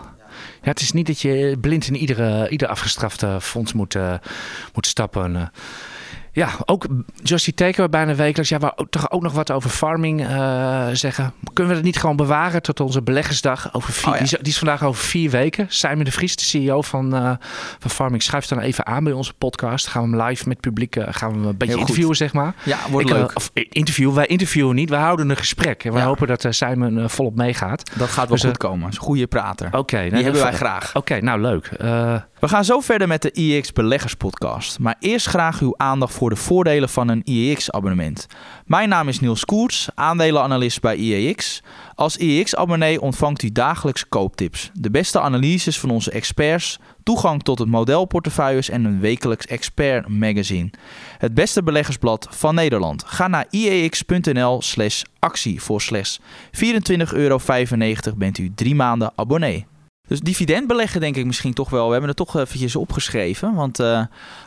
Ja, 0.62 0.72
het 0.72 0.82
is 0.82 0.92
niet 0.92 1.08
dat 1.08 1.22
je 1.22 1.58
blind 1.62 1.88
in 1.88 1.96
iedere, 1.96 2.50
ieder 2.50 2.68
afgestrafte 2.68 3.38
fonds 3.42 3.74
moet, 3.74 3.98
moet 4.74 4.88
stappen. 4.88 5.52
Ja, 6.36 6.50
ook 6.66 6.86
Justy 7.24 7.54
Taker 7.54 7.90
bijna 7.90 8.16
wekelijks. 8.16 8.50
Ja, 8.50 8.60
wou 8.60 8.74
toch 8.90 9.12
ook 9.12 9.22
nog 9.22 9.34
wat 9.34 9.52
over 9.52 9.70
farming 9.70 10.22
uh, 10.22 10.88
zeggen. 10.92 11.34
Kunnen 11.54 11.72
we 11.72 11.78
het 11.78 11.86
niet 11.86 11.98
gewoon 11.98 12.16
bewaren 12.16 12.62
tot 12.62 12.80
onze 12.80 13.02
beleggersdag? 13.02 13.74
Over 13.74 13.94
vier, 13.94 14.08
oh, 14.08 14.14
ja. 14.14 14.24
die, 14.24 14.32
is, 14.32 14.38
die, 14.40 14.52
is, 14.52 14.58
vandaag 14.58 14.84
over 14.84 15.04
vier 15.04 15.30
weken. 15.30 15.66
Simon 15.70 16.04
de 16.04 16.12
Vries, 16.12 16.36
de 16.36 16.44
CEO 16.44 16.82
van, 16.82 17.16
uh, 17.16 17.32
van 17.80 17.92
Farming, 17.92 18.24
schuift 18.24 18.50
dan 18.50 18.60
even 18.60 18.86
aan 18.86 19.04
bij 19.04 19.14
onze 19.14 19.34
podcast. 19.34 19.88
Gaan 19.88 20.12
we 20.12 20.18
hem 20.18 20.28
live 20.28 20.48
met 20.48 20.60
publiek 20.60 20.96
uh, 20.96 21.08
gaan 21.10 21.32
we 21.32 21.38
hem 21.38 21.48
een 21.48 21.58
beetje 21.58 21.78
interviewen, 21.78 22.16
zeg 22.16 22.34
maar. 22.34 22.54
Ja, 22.64 22.78
wordt 22.90 23.10
Ik, 23.10 23.16
leuk. 23.16 23.32
Of, 23.36 23.52
interview, 23.54 24.14
wij 24.14 24.26
interviewen 24.26 24.76
niet, 24.76 24.90
we 24.90 24.96
houden 24.96 25.30
een 25.30 25.38
gesprek. 25.38 25.84
En 25.84 25.94
we 25.94 26.00
ja. 26.00 26.06
hopen 26.06 26.28
dat 26.28 26.46
Simon 26.50 27.10
volop 27.10 27.36
meegaat. 27.36 27.92
Dat 27.98 28.10
gaat 28.10 28.28
wel 28.28 28.38
dus, 28.38 28.46
goed 28.46 28.58
komen. 28.58 28.90
Is 28.90 28.96
een 28.96 29.02
goede 29.02 29.28
prater. 29.28 29.68
Oké. 29.68 29.78
Okay, 29.78 30.10
die 30.10 30.24
hebben 30.24 30.42
wij 30.42 30.54
graag. 30.54 30.88
Oké, 30.88 30.98
okay, 30.98 31.20
nou 31.20 31.42
leuk. 31.42 31.70
We 32.46 32.52
gaan 32.52 32.66
zo 32.66 32.80
verder 32.80 33.08
met 33.08 33.22
de 33.22 33.32
IEX 33.32 33.72
Beleggers 33.72 34.14
podcast. 34.14 34.80
Maar 34.80 34.96
eerst 35.00 35.28
graag 35.28 35.62
uw 35.62 35.74
aandacht 35.78 36.14
voor 36.14 36.30
de 36.30 36.36
voordelen 36.36 36.90
van 36.90 37.08
een 37.08 37.22
IEX-abonnement. 37.24 38.28
Mijn 38.66 38.90
naam 38.90 39.08
is 39.08 39.20
Niels 39.20 39.46
Koerts, 39.46 39.90
aandelenanalist 39.96 40.82
bij 40.82 40.96
IEX. 40.96 41.64
Als 41.96 42.18
IEX-abonnee 42.18 43.02
ontvangt 43.02 43.44
u 43.44 43.52
dagelijks 43.52 44.08
kooptips, 44.10 44.72
de 44.74 44.92
beste 44.92 45.20
analyses 45.20 45.80
van 45.80 45.90
onze 45.90 46.12
experts, 46.12 46.80
toegang 47.04 47.44
tot 47.44 47.60
het 47.60 47.68
modelportefeuilles 47.68 48.70
en 48.70 48.86
een 48.86 49.00
wekelijks 49.00 49.46
expert 49.46 50.08
magazine. 50.08 50.70
Het 51.18 51.34
beste 51.34 51.64
beleggersblad 51.64 52.28
van 52.30 52.56
Nederland. 52.56 53.04
Ga 53.06 53.28
naar 53.28 53.46
iex.nl 53.50 54.62
slash 54.62 55.04
actie 55.20 55.62
voor 55.62 55.82
slechts 55.82 56.20
24,95 56.20 56.24
euro 57.14 57.40
bent 58.16 58.38
u 58.38 58.52
drie 58.56 58.76
maanden 58.76 59.12
abonnee. 59.16 59.66
Dus 60.08 60.20
dividend 60.20 60.68
beleggen 60.68 61.02
denk 61.02 61.16
ik 61.16 61.26
misschien 61.26 61.54
toch 61.54 61.70
wel. 61.70 61.86
We 61.86 61.92
hebben 61.92 62.10
het 62.10 62.18
toch 62.18 62.38
eventjes 62.38 62.76
opgeschreven. 62.76 63.54
Want 63.54 63.80
uh, 63.80 64.02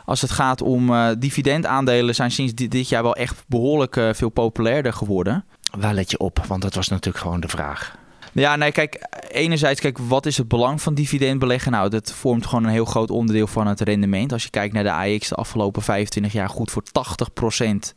als 0.05 0.21
het 0.21 0.31
gaat 0.31 0.61
om 0.61 0.89
uh, 0.89 1.07
dividendaandelen 1.17 2.15
zijn 2.15 2.31
sinds 2.31 2.53
dit, 2.53 2.89
jaar 2.89 3.03
wel 3.03 3.15
echt 3.15 3.43
behoorlijk 3.47 3.95
uh, 3.95 4.09
veel 4.13 4.29
populairder 4.29 4.93
geworden. 4.93 5.45
Waar 5.77 5.93
let 5.93 6.11
je 6.11 6.17
op? 6.17 6.43
Want 6.47 6.61
dat 6.61 6.75
was 6.75 6.87
natuurlijk 6.87 7.23
gewoon 7.23 7.39
de 7.39 7.47
vraag. 7.47 7.97
Ja, 8.33 8.55
nee, 8.55 8.71
kijk, 8.71 9.07
enerzijds, 9.31 9.81
kijk, 9.81 9.97
wat 9.97 10.25
is 10.25 10.37
het 10.37 10.47
belang 10.47 10.81
van 10.81 10.93
dividendbeleggen? 10.93 11.71
Nou, 11.71 11.89
dat 11.89 12.11
vormt 12.11 12.45
gewoon 12.45 12.63
een 12.63 12.69
heel 12.69 12.85
groot 12.85 13.09
onderdeel 13.09 13.47
van 13.47 13.67
het 13.67 13.79
rendement. 13.79 14.31
Als 14.33 14.43
je 14.43 14.49
kijkt 14.49 14.73
naar 14.73 14.83
de 14.83 14.91
AX 14.91 15.27
de 15.27 15.35
afgelopen 15.35 15.81
25 15.81 16.33
jaar, 16.33 16.49
goed 16.49 16.71
voor 16.71 16.83
80% 16.83 17.93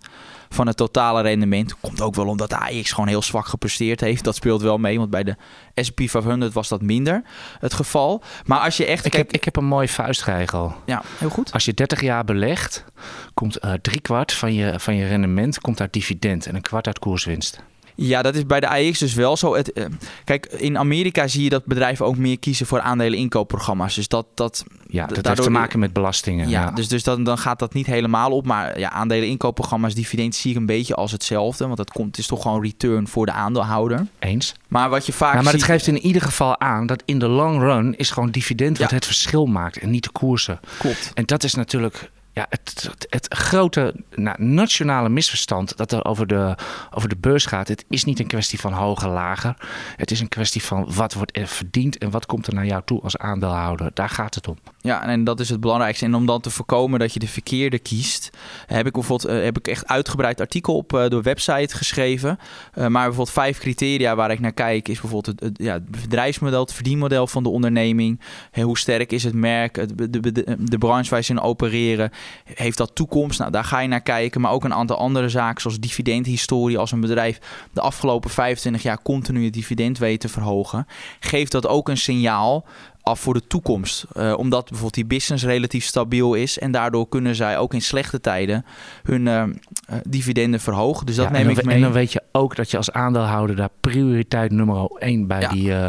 van 0.49 0.67
het 0.67 0.77
totale 0.77 1.23
rendement. 1.23 1.81
Komt 1.81 2.01
ook 2.01 2.15
wel 2.15 2.27
omdat 2.27 2.51
de 2.51 2.59
AX 2.59 2.93
gewoon 2.93 3.09
heel 3.09 3.23
zwak 3.23 3.47
gepresteerd 3.47 4.01
heeft. 4.01 4.25
Dat 4.25 4.35
speelt 4.35 4.63
wel 4.63 4.79
mee, 4.79 4.99
want 4.99 5.11
bij 5.11 5.23
de 5.23 5.37
S&P 5.75 6.01
500 6.05 6.53
was 6.53 6.69
dat 6.69 6.83
minder 6.83 7.23
het 7.59 7.75
geval. 7.75 8.23
Maar 8.45 8.59
als 8.59 8.77
je 8.77 8.85
echt... 8.87 9.05
Ik, 9.05 9.13
heb, 9.13 9.33
ik 9.33 9.45
heb 9.45 9.57
een 9.57 9.65
mooie 9.65 9.89
vuistregel. 9.89 10.75
Ja, 10.87 11.03
heel 11.19 11.31
goed. 11.31 11.53
Als 11.53 11.65
je 11.65 11.75
30 11.75 12.01
jaar 12.01 12.25
belegt, 12.25 12.85
komt 13.35 13.65
uh, 13.65 13.73
drie 13.73 14.01
kwart 14.01 14.33
van 14.33 14.55
je, 14.55 14.75
van 14.81 14.95
je 14.95 15.07
rendement 15.07 15.61
komt 15.61 15.81
uit 15.81 15.93
dividend 15.93 16.47
en 16.47 16.55
een 16.55 16.63
kwart 16.63 16.87
uit 16.87 16.99
koerswinst. 16.99 17.63
Ja, 17.95 18.23
dat 18.23 18.35
is 18.35 18.47
bij 18.47 18.61
de 18.61 18.69
AX 18.69 18.99
dus 18.99 19.15
wel 19.15 19.37
zo. 19.37 19.55
Het, 19.55 19.73
eh, 19.73 19.85
kijk, 20.25 20.47
in 20.47 20.79
Amerika 20.79 21.29
zie 21.29 21.43
je 21.43 21.51
dat 21.51 21.65
bedrijven 21.65 22.07
ook 22.07 22.17
meer 22.17 22.39
kiezen 22.39 22.67
voor 22.67 22.81
aandelen 22.81 23.19
inkoopprogramma's. 23.19 23.95
Dus 23.95 24.09
dat, 24.09 24.27
dat, 24.35 24.65
ja, 24.87 25.07
dat 25.07 25.27
heeft 25.27 25.43
te 25.43 25.51
maken 25.51 25.79
met 25.79 25.93
belastingen. 25.93 26.49
Ja, 26.49 26.71
dus, 26.71 26.89
dus 26.89 27.03
dan, 27.03 27.25
dan 27.25 27.39
gaat 27.39 27.59
dat 27.59 27.75
niet 27.75 27.87
helemaal 27.87 28.31
op. 28.31 28.47
Maar 28.47 28.79
ja, 28.79 28.91
aandelen 28.91 29.29
inkoopprogramma's, 29.29 29.95
dividend 29.95 30.35
zie 30.35 30.51
ik 30.51 30.57
een 30.57 30.67
beetje 30.67 30.95
als 30.95 31.13
hetzelfde. 31.13 31.65
Want 31.65 31.77
dat 31.77 31.91
komt, 31.91 32.07
het 32.07 32.19
is 32.19 32.27
toch 32.27 32.43
gewoon 32.43 32.63
return 32.63 33.09
voor 33.09 33.27
de 33.27 33.33
aandeelhouder. 33.33 34.07
Eens. 34.19 34.55
Maar 34.69 34.91
wat 34.91 35.07
je 35.07 35.13
vaak 35.13 35.35
ja, 35.35 35.43
maar 35.43 35.53
ziet... 35.53 35.61
het 35.61 35.71
geeft 35.71 35.87
in 35.87 35.99
ieder 35.99 36.23
geval 36.23 36.61
aan 36.61 36.87
dat 36.87 37.03
in 37.05 37.19
de 37.19 37.29
long 37.29 37.61
run 37.61 37.97
is 37.97 38.11
gewoon 38.11 38.31
dividend 38.31 38.79
wat 38.79 38.91
het 38.91 39.07
verschil 39.07 39.47
maakt 39.47 39.79
en 39.79 39.91
niet 39.91 40.05
de 40.05 40.11
koersen. 40.11 40.61
Klopt. 40.79 41.11
En 41.15 41.25
dat 41.25 41.45
is 41.45 41.55
natuurlijk 41.55 42.11
ja, 42.35 42.47
het, 42.49 42.91
het, 43.09 43.35
grote 43.35 43.95
nou, 44.15 44.43
nationale 44.43 45.09
misverstand 45.09 45.77
dat 45.77 45.93
er 45.93 46.05
over 46.05 46.27
de, 46.27 46.57
over 46.91 47.09
de 47.09 47.17
beurs 47.17 47.47
gaat. 47.47 47.69
Het 47.69 47.85
is 47.89 48.05
niet 48.05 48.21
een 48.21 48.27
kwestie 48.27 48.61
van 48.61 48.73
hoger, 48.73 49.09
lager. 49.09 49.57
Het 49.97 50.11
is 50.11 50.21
een 50.21 50.29
kwestie 50.29 50.63
van 50.63 50.93
wat 50.95 51.15
wordt 51.15 51.37
er 51.37 51.47
verdiend 51.47 51.99
en 51.99 52.11
wat 52.11 52.27
komt 52.27 52.47
er 52.47 52.55
naar 52.55 52.67
jou 52.67 52.83
toe 52.85 53.01
als 53.01 53.17
aandeelhouder. 53.17 53.91
Daar 53.95 54.09
gaat 54.09 54.35
het 54.35 54.49
om. 54.49 54.59
Ja, 54.81 55.07
en 55.07 55.25
dat 55.25 55.41
is 55.41 55.49
het 55.49 55.61
belangrijkste. 55.61 56.05
En 56.05 56.15
om 56.15 56.27
dan 56.27 56.41
te 56.41 56.51
voorkomen 56.51 56.99
dat 56.99 57.13
je 57.13 57.19
de 57.19 57.29
verkeerde 57.29 57.79
kiest, 57.79 58.31
heb 58.67 58.87
ik 58.87 58.93
bijvoorbeeld 58.93 59.35
uh, 59.35 59.45
heb 59.45 59.59
ik 59.59 59.67
echt 59.69 59.87
uitgebreid 59.87 60.41
artikel 60.41 60.77
op 60.77 60.93
uh, 60.93 61.09
de 61.09 61.23
website 61.23 61.77
geschreven. 61.77 62.39
Uh, 62.75 62.87
maar 62.87 62.91
bijvoorbeeld 62.91 63.31
vijf 63.31 63.59
criteria 63.59 64.15
waar 64.15 64.31
ik 64.31 64.41
naar 64.41 64.53
kijk 64.53 64.89
is 64.89 65.01
bijvoorbeeld 65.01 65.41
het, 65.41 65.59
ja, 65.59 65.79
bedrijfsmodel, 66.01 66.61
het 66.61 66.73
verdienmodel 66.73 67.27
van 67.27 67.43
de 67.43 67.49
onderneming. 67.49 68.21
hoe 68.53 68.79
sterk 68.79 69.13
is 69.13 69.25
het 69.25 69.35
merk, 69.35 69.75
de, 69.97 70.21
de, 70.21 70.57
de 70.59 70.79
branche 70.79 71.11
waar 71.11 71.23
ze 71.23 71.33
in 71.33 71.41
opereren. 71.41 72.11
Heeft 72.45 72.79
dat 72.79 72.95
toekomst? 72.95 73.39
Nou, 73.39 73.51
daar 73.51 73.65
ga 73.65 73.81
je 73.81 73.89
naar 73.89 74.01
kijken. 74.01 74.41
Maar 74.41 74.53
ook 74.53 74.65
een 74.65 74.75
aantal 74.75 74.97
andere 74.97 75.29
zaken, 75.29 75.61
zoals 75.61 75.79
dividendhistorie. 75.79 76.79
Als 76.79 76.93
een 76.93 77.01
bedrijf 77.01 77.39
de 77.73 77.81
afgelopen 77.81 78.31
25 78.31 78.83
jaar 78.83 79.03
continu 79.03 79.45
het 79.45 79.53
dividend 79.53 79.99
weet 79.99 80.21
te 80.21 80.29
verhogen, 80.29 80.87
geeft 81.21 81.53
dat 81.53 81.67
ook 81.67 81.89
een 81.89 81.97
signaal 81.97 82.65
af 83.03 83.21
voor 83.21 83.35
de 83.35 83.47
toekomst. 83.47 84.05
Uh, 84.17 84.35
omdat 84.37 84.63
bijvoorbeeld 84.63 84.95
die 84.95 85.05
business 85.05 85.45
relatief 85.45 85.85
stabiel 85.85 86.35
is. 86.35 86.59
En 86.59 86.73
daardoor 86.73 87.09
kunnen 87.09 87.35
zij 87.35 87.59
ook 87.59 87.75
in 87.75 87.83
slechte 87.83 88.21
tijden 88.21 88.65
hun 89.03 89.27
uh, 89.27 89.45
dividenden 90.09 90.61
verhogen. 90.61 91.07
Dus 91.07 91.17
dat 91.17 91.31
neem 91.31 91.49
ik 91.49 91.65
mee. 91.65 91.75
En 91.75 91.81
dan 91.81 91.93
weet 91.93 92.13
je 92.13 92.23
ook 92.33 92.57
dat 92.57 92.71
je 92.71 92.77
als 92.77 92.93
aandeelhouder 92.93 93.57
daar 93.57 93.69
prioriteit 93.81 94.53
nummer 94.53 94.91
1 94.99 95.27
bij, 95.27 95.49
die, 95.49 95.69
uh, 95.69 95.89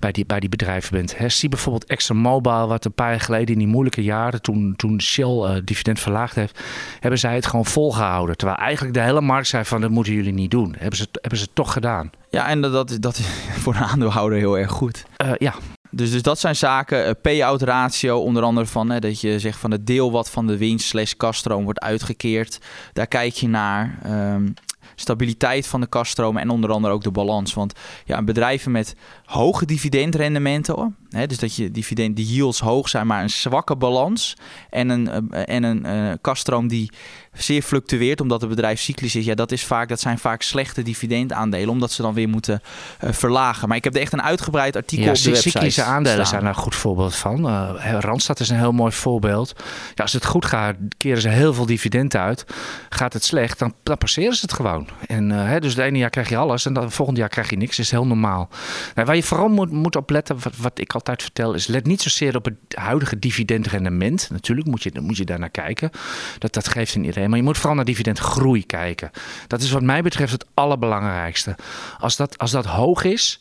bij, 0.00 0.12
die, 0.12 0.26
bij 0.26 0.40
die 0.40 0.48
bedrijven 0.48 0.92
bent. 0.92 1.18
He, 1.18 1.28
zie 1.28 1.48
bijvoorbeeld 1.48 1.84
ExxonMobil, 1.84 2.68
wat 2.68 2.84
een 2.84 2.92
paar 2.92 3.10
jaar 3.10 3.20
geleden 3.20 3.52
in 3.52 3.58
die 3.58 3.68
moeilijke 3.68 4.02
jaren, 4.02 4.42
toen, 4.42 4.74
toen 4.76 5.00
Shell 5.00 5.62
dividend 5.64 6.00
verlaagd 6.00 6.34
heeft, 6.34 6.60
hebben 7.00 7.18
zij 7.18 7.34
het 7.34 7.46
gewoon 7.46 7.66
volgehouden. 7.66 8.36
Terwijl 8.36 8.58
eigenlijk 8.58 8.94
de 8.94 9.02
hele 9.02 9.20
markt 9.20 9.46
zei 9.46 9.64
van 9.64 9.80
dat 9.80 9.90
moeten 9.90 10.12
jullie 10.12 10.32
niet 10.32 10.50
doen. 10.50 10.74
Hebben 10.78 10.98
ze, 10.98 11.08
hebben 11.12 11.38
ze 11.38 11.48
toch 11.52 11.72
gedaan. 11.72 12.10
Ja, 12.30 12.48
en 12.48 12.60
dat, 12.60 12.96
dat 13.00 13.18
is 13.18 13.26
voor 13.62 13.74
een 13.74 13.82
aandeelhouder 13.82 14.38
heel 14.38 14.58
erg 14.58 14.70
goed. 14.70 15.04
ja, 15.38 15.54
dus, 15.94 16.10
dus 16.10 16.22
dat 16.22 16.38
zijn 16.38 16.56
zaken. 16.56 17.06
Uh, 17.06 17.10
payout 17.22 17.62
ratio, 17.62 18.18
onder 18.18 18.42
andere 18.42 18.66
van 18.66 18.90
hè, 18.90 18.98
dat 18.98 19.20
je 19.20 19.38
zegt 19.38 19.58
van 19.58 19.70
het 19.70 19.86
deel 19.86 20.12
wat 20.12 20.30
van 20.30 20.46
de 20.46 20.56
winst 20.56 20.86
slash 20.86 21.12
kaststroom 21.12 21.64
wordt 21.64 21.80
uitgekeerd. 21.80 22.58
Daar 22.92 23.06
kijk 23.06 23.32
je 23.32 23.48
naar. 23.48 23.98
Um, 24.06 24.54
stabiliteit 24.94 25.66
van 25.66 25.80
de 25.80 25.86
kaststromen 25.86 26.42
en 26.42 26.50
onder 26.50 26.70
andere 26.70 26.94
ook 26.94 27.02
de 27.02 27.10
balans. 27.10 27.54
Want 27.54 27.72
ja, 28.04 28.22
bedrijven 28.22 28.72
met 28.72 28.96
hoge 29.24 29.66
dividendrendementen, 29.66 30.96
hè, 31.08 31.26
dus 31.26 31.38
dat 31.38 31.54
je 31.54 31.70
dividend, 31.70 32.16
die 32.16 32.26
yields 32.26 32.60
hoog 32.60 32.88
zijn, 32.88 33.06
maar 33.06 33.22
een 33.22 33.30
zwakke 33.30 33.76
balans 33.76 34.36
en 34.70 34.88
een, 34.88 35.30
eh, 35.30 35.54
en 35.54 35.62
een 35.62 35.86
uh, 35.86 36.12
kaststroom 36.20 36.68
die 36.68 36.90
zeer 37.34 37.62
fluctueert 37.62 38.20
omdat 38.20 38.40
het 38.40 38.50
bedrijf 38.50 38.80
cyclisch 38.80 39.14
is. 39.16 39.24
Ja, 39.24 39.34
dat, 39.34 39.52
is 39.52 39.64
vaak, 39.64 39.88
dat 39.88 40.00
zijn 40.00 40.18
vaak 40.18 40.42
slechte 40.42 40.82
dividendaandelen, 40.82 41.68
omdat 41.68 41.92
ze 41.92 42.02
dan 42.02 42.14
weer 42.14 42.28
moeten 42.28 42.62
uh, 43.04 43.12
verlagen. 43.12 43.68
Maar 43.68 43.76
ik 43.76 43.84
heb 43.84 43.94
er 43.94 44.00
echt 44.00 44.12
een 44.12 44.22
uitgebreid 44.22 44.76
artikel 44.76 45.04
ja, 45.04 45.10
op 45.10 45.16
de 45.16 45.30
website 45.30 45.50
cyclische 45.50 45.82
aandelen 45.82 46.14
staan. 46.14 46.26
zijn 46.26 46.40
daar 46.40 46.50
een 46.50 46.62
goed 46.62 46.74
voorbeeld 46.74 47.14
van. 47.14 47.46
Uh, 47.46 47.96
Randstad 48.00 48.40
is 48.40 48.48
een 48.48 48.58
heel 48.58 48.72
mooi 48.72 48.92
voorbeeld. 48.92 49.52
Ja, 49.94 50.02
als 50.02 50.12
het 50.12 50.24
goed 50.24 50.44
gaat, 50.44 50.76
keren 50.96 51.20
ze 51.20 51.28
heel 51.28 51.54
veel 51.54 51.66
dividend 51.66 52.16
uit. 52.16 52.44
Gaat 52.88 53.12
het 53.12 53.24
slecht, 53.24 53.58
dan, 53.58 53.74
dan 53.82 53.98
passeren 53.98 54.34
ze 54.34 54.40
het 54.40 54.52
gewoon. 54.52 54.88
En, 55.06 55.30
uh, 55.30 55.44
hè, 55.44 55.60
dus 55.60 55.74
het 55.74 55.84
ene 55.84 55.98
jaar 55.98 56.10
krijg 56.10 56.28
je 56.28 56.36
alles 56.36 56.66
en 56.66 56.72
dan 56.72 56.92
volgend 56.92 57.16
jaar 57.18 57.28
krijg 57.28 57.50
je 57.50 57.56
niks. 57.56 57.76
Dat 57.76 57.84
is 57.84 57.90
heel 57.90 58.06
normaal. 58.06 58.48
Nou, 58.94 59.06
waar 59.06 59.16
je 59.16 59.22
vooral 59.22 59.48
moet, 59.48 59.70
moet 59.70 59.96
op 59.96 60.10
letten, 60.10 60.36
wat, 60.42 60.56
wat 60.56 60.78
ik 60.78 60.92
altijd 60.92 61.22
vertel, 61.22 61.54
is 61.54 61.66
let 61.66 61.86
niet 61.86 62.02
zozeer 62.02 62.36
op 62.36 62.44
het 62.44 62.54
huidige 62.68 63.18
dividendrendement. 63.18 64.28
Natuurlijk 64.30 64.66
moet 64.66 64.82
je, 64.82 64.90
moet 65.00 65.16
je 65.16 65.24
daar 65.24 65.38
naar 65.38 65.50
kijken. 65.50 65.90
Dat, 66.38 66.52
dat 66.52 66.68
geeft 66.68 66.94
een 66.94 67.04
idee. 67.04 67.23
Maar 67.28 67.38
je 67.38 67.44
moet 67.44 67.56
vooral 67.56 67.74
naar 67.74 67.84
dividendgroei 67.84 68.66
kijken. 68.66 69.10
Dat 69.46 69.60
is 69.60 69.70
wat 69.70 69.82
mij 69.82 70.02
betreft 70.02 70.32
het 70.32 70.46
allerbelangrijkste. 70.54 71.56
Als 71.98 72.16
dat, 72.16 72.38
als 72.38 72.50
dat 72.50 72.64
hoog 72.64 73.04
is, 73.04 73.40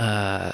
uh, 0.00 0.46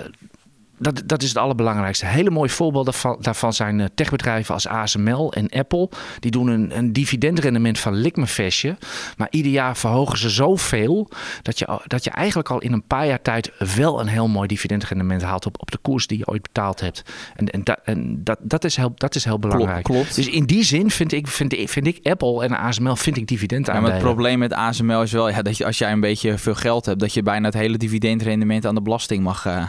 dat, 0.78 1.02
dat 1.06 1.22
is 1.22 1.28
het 1.28 1.38
allerbelangrijkste. 1.38 2.06
Hele 2.06 2.30
mooie 2.30 2.48
voorbeelden 2.48 2.92
daarvan, 2.92 3.16
daarvan 3.20 3.52
zijn 3.52 3.78
uh, 3.78 3.86
techbedrijven 3.94 4.54
als 4.54 4.68
ASML 4.68 5.32
en 5.32 5.48
Apple. 5.48 5.88
Die 6.20 6.30
doen 6.30 6.48
een, 6.48 6.78
een 6.78 6.92
dividendrendement 6.92 7.78
van 7.78 7.94
likmefestje. 7.94 8.76
Maar 9.16 9.28
ieder 9.30 9.52
jaar 9.52 9.76
verhogen 9.76 10.18
ze 10.18 10.30
zoveel 10.30 11.10
dat 11.42 11.58
je, 11.58 11.80
dat 11.86 12.04
je 12.04 12.10
eigenlijk 12.10 12.50
al 12.50 12.58
in 12.58 12.72
een 12.72 12.86
paar 12.86 13.06
jaar 13.06 13.22
tijd 13.22 13.52
wel 13.76 14.00
een 14.00 14.06
heel 14.06 14.28
mooi 14.28 14.48
dividendrendement 14.48 15.22
haalt 15.22 15.46
op, 15.46 15.60
op 15.60 15.70
de 15.70 15.78
koers 15.82 16.06
die 16.06 16.18
je 16.18 16.26
ooit 16.26 16.42
betaald 16.42 16.80
hebt. 16.80 17.02
En, 17.36 17.46
en, 17.46 17.64
dat, 17.64 17.78
en 17.84 18.24
dat, 18.24 18.38
dat, 18.42 18.64
is 18.64 18.76
heel, 18.76 18.92
dat 18.94 19.14
is 19.14 19.24
heel 19.24 19.38
belangrijk. 19.38 19.84
Klopt. 19.84 20.14
Dus 20.14 20.28
in 20.28 20.44
die 20.44 20.62
zin 20.62 20.90
vind 20.90 21.12
ik, 21.12 21.26
vind, 21.26 21.52
ik, 21.52 21.68
vind 21.68 21.86
ik 21.86 21.98
Apple 22.02 22.44
en 22.44 22.58
ASML 22.58 22.96
vind 22.96 23.16
ik 23.16 23.26
dividend 23.26 23.68
aan. 23.68 23.74
Ja, 23.74 23.80
maar 23.80 23.92
het 23.92 24.00
probleem 24.00 24.38
met 24.38 24.52
ASML 24.52 25.02
is 25.02 25.12
wel 25.12 25.28
ja, 25.28 25.42
dat 25.42 25.56
je, 25.56 25.64
als 25.64 25.78
jij 25.78 25.92
een 25.92 26.00
beetje 26.00 26.38
veel 26.38 26.54
geld 26.54 26.86
hebt, 26.86 27.00
dat 27.00 27.14
je 27.14 27.22
bijna 27.22 27.44
het 27.44 27.54
hele 27.54 27.76
dividendrendement 27.76 28.66
aan 28.66 28.74
de 28.74 28.82
belasting 28.82 29.22
mag. 29.22 29.46
Uh 29.46 29.64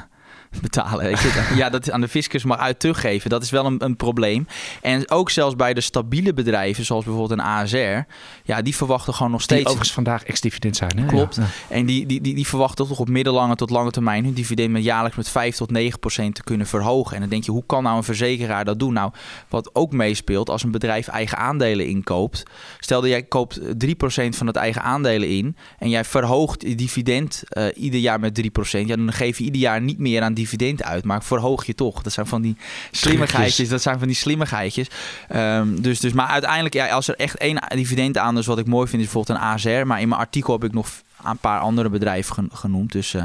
betalen. 0.61 1.17
Ja, 1.55 1.69
dat 1.69 1.91
aan 1.91 2.01
de 2.01 2.07
fiscus 2.07 2.43
mag 2.43 2.57
uit 2.57 2.79
teruggeven. 2.79 3.29
Dat 3.29 3.43
is 3.43 3.49
wel 3.49 3.65
een, 3.65 3.83
een, 3.83 3.95
probleem. 3.95 4.47
En 4.81 5.09
ook 5.09 5.29
zelfs 5.29 5.55
bij 5.55 5.73
de 5.73 5.81
stabiele 5.81 6.33
bedrijven, 6.33 6.85
zoals 6.85 7.03
bijvoorbeeld 7.03 7.39
een 7.39 7.45
ASR, 7.45 8.11
ja, 8.43 8.61
die 8.61 8.75
verwachten 8.75 9.13
gewoon 9.13 9.31
nog 9.31 9.41
steeds. 9.41 9.59
Die 9.59 9.67
overigens 9.67 9.93
vandaag 9.93 10.23
ex-dividend 10.23 10.75
zijn. 10.75 10.99
Hè? 10.99 11.05
Klopt. 11.05 11.35
Ja. 11.35 11.45
En 11.69 11.85
die, 11.85 12.05
die, 12.05 12.21
die, 12.21 12.35
die 12.35 12.47
verwachten 12.47 12.87
toch 12.87 12.99
op 12.99 13.09
middellange 13.09 13.55
tot 13.55 13.69
lange 13.69 13.91
termijn 13.91 14.23
hun 14.23 14.33
dividend 14.33 14.71
met 14.71 14.83
jaarlijks 14.83 15.17
met 15.17 15.29
5 15.29 15.55
tot 15.55 15.71
9 15.71 15.99
procent 15.99 16.35
te 16.35 16.43
kunnen 16.43 16.67
verhogen. 16.67 17.13
En 17.13 17.21
dan 17.21 17.29
denk 17.29 17.43
je, 17.43 17.51
hoe 17.51 17.63
kan 17.65 17.83
nou 17.83 17.97
een 17.97 18.03
verzekeraar 18.03 18.65
dat 18.65 18.79
doen? 18.79 18.93
Nou, 18.93 19.11
wat 19.49 19.75
ook 19.75 19.91
meespeelt 19.91 20.49
als 20.49 20.63
een 20.63 20.71
bedrijf 20.71 21.07
eigen 21.07 21.37
aandelen 21.37 21.85
inkoopt. 21.85 22.43
Stel 22.79 23.01
dat 23.01 23.09
jij 23.09 23.23
koopt 23.23 23.59
3 23.77 23.95
procent 23.95 24.35
van 24.35 24.47
het 24.47 24.55
eigen 24.55 24.81
aandelen 24.81 25.29
in 25.29 25.55
en 25.79 25.89
jij 25.89 26.03
verhoogt 26.03 26.61
je 26.61 26.75
dividend 26.75 27.43
uh, 27.49 27.65
ieder 27.75 27.99
jaar 27.99 28.19
met 28.19 28.35
3 28.35 28.49
procent. 28.49 28.87
Ja, 28.87 28.95
dan 28.95 29.13
geef 29.13 29.37
je 29.37 29.43
ieder 29.43 29.61
jaar 29.61 29.81
niet 29.81 29.99
meer 29.99 30.21
aan 30.21 30.33
dividend 30.39 30.83
uit, 30.83 31.05
maar 31.05 31.23
verhoog 31.23 31.65
je 31.65 31.75
toch. 31.75 32.01
Dat 32.01 32.13
zijn 32.13 32.27
van 32.27 32.41
die 32.41 32.55
slimmigheidjes. 32.91 33.69
Dat 33.69 33.81
zijn 33.81 33.99
van 33.99 34.07
die 34.07 34.17
slimmigheidjes. 34.17 34.87
Um, 35.35 35.81
dus, 35.81 35.99
dus, 35.99 36.13
maar 36.13 36.27
uiteindelijk, 36.27 36.73
ja, 36.73 36.89
als 36.89 37.07
er 37.07 37.15
echt 37.15 37.37
één 37.37 37.63
dividend 37.75 38.17
aan 38.17 38.37
is, 38.37 38.45
wat 38.45 38.59
ik 38.59 38.67
mooi 38.67 38.87
vind, 38.87 39.01
is 39.01 39.11
bijvoorbeeld 39.11 39.39
een 39.39 39.45
ASR. 39.45 39.87
Maar 39.87 40.01
in 40.01 40.07
mijn 40.07 40.21
artikel 40.21 40.53
heb 40.53 40.63
ik 40.63 40.73
nog 40.73 40.89
een 41.23 41.37
paar 41.37 41.59
andere 41.59 41.89
bedrijven 41.89 42.49
genoemd. 42.51 42.91
Dus 42.91 43.13
uh, 43.13 43.23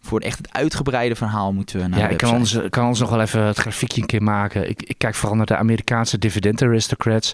voor 0.00 0.20
echt 0.20 0.38
het 0.38 0.52
uitgebreide 0.52 1.14
verhaal 1.14 1.52
moeten 1.52 1.80
we 1.80 1.86
naar 1.86 1.98
Ja, 1.98 2.08
ik 2.08 2.16
kan 2.16 2.34
ons, 2.34 2.58
kan 2.70 2.86
ons 2.86 3.00
nog 3.00 3.10
wel 3.10 3.20
even 3.20 3.42
het 3.42 3.58
grafiekje 3.58 4.00
een 4.00 4.06
keer 4.06 4.22
maken. 4.22 4.68
Ik, 4.68 4.82
ik 4.82 4.98
kijk 4.98 5.14
vooral 5.14 5.36
naar 5.36 5.46
de 5.46 5.56
Amerikaanse 5.56 6.18
dividend 6.18 6.62
aristocrats. 6.62 7.32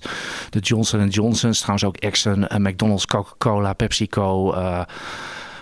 De 0.51 0.59
Johnson 0.59 1.09
Johnson's, 1.09 1.59
trouwens 1.59 1.85
ook 1.85 1.97
Exxon, 1.97 2.39
uh, 2.39 2.57
McDonald's, 2.57 3.07
Coca-Cola, 3.07 3.72
PepsiCo... 3.72 4.55
Uh, 4.55 4.83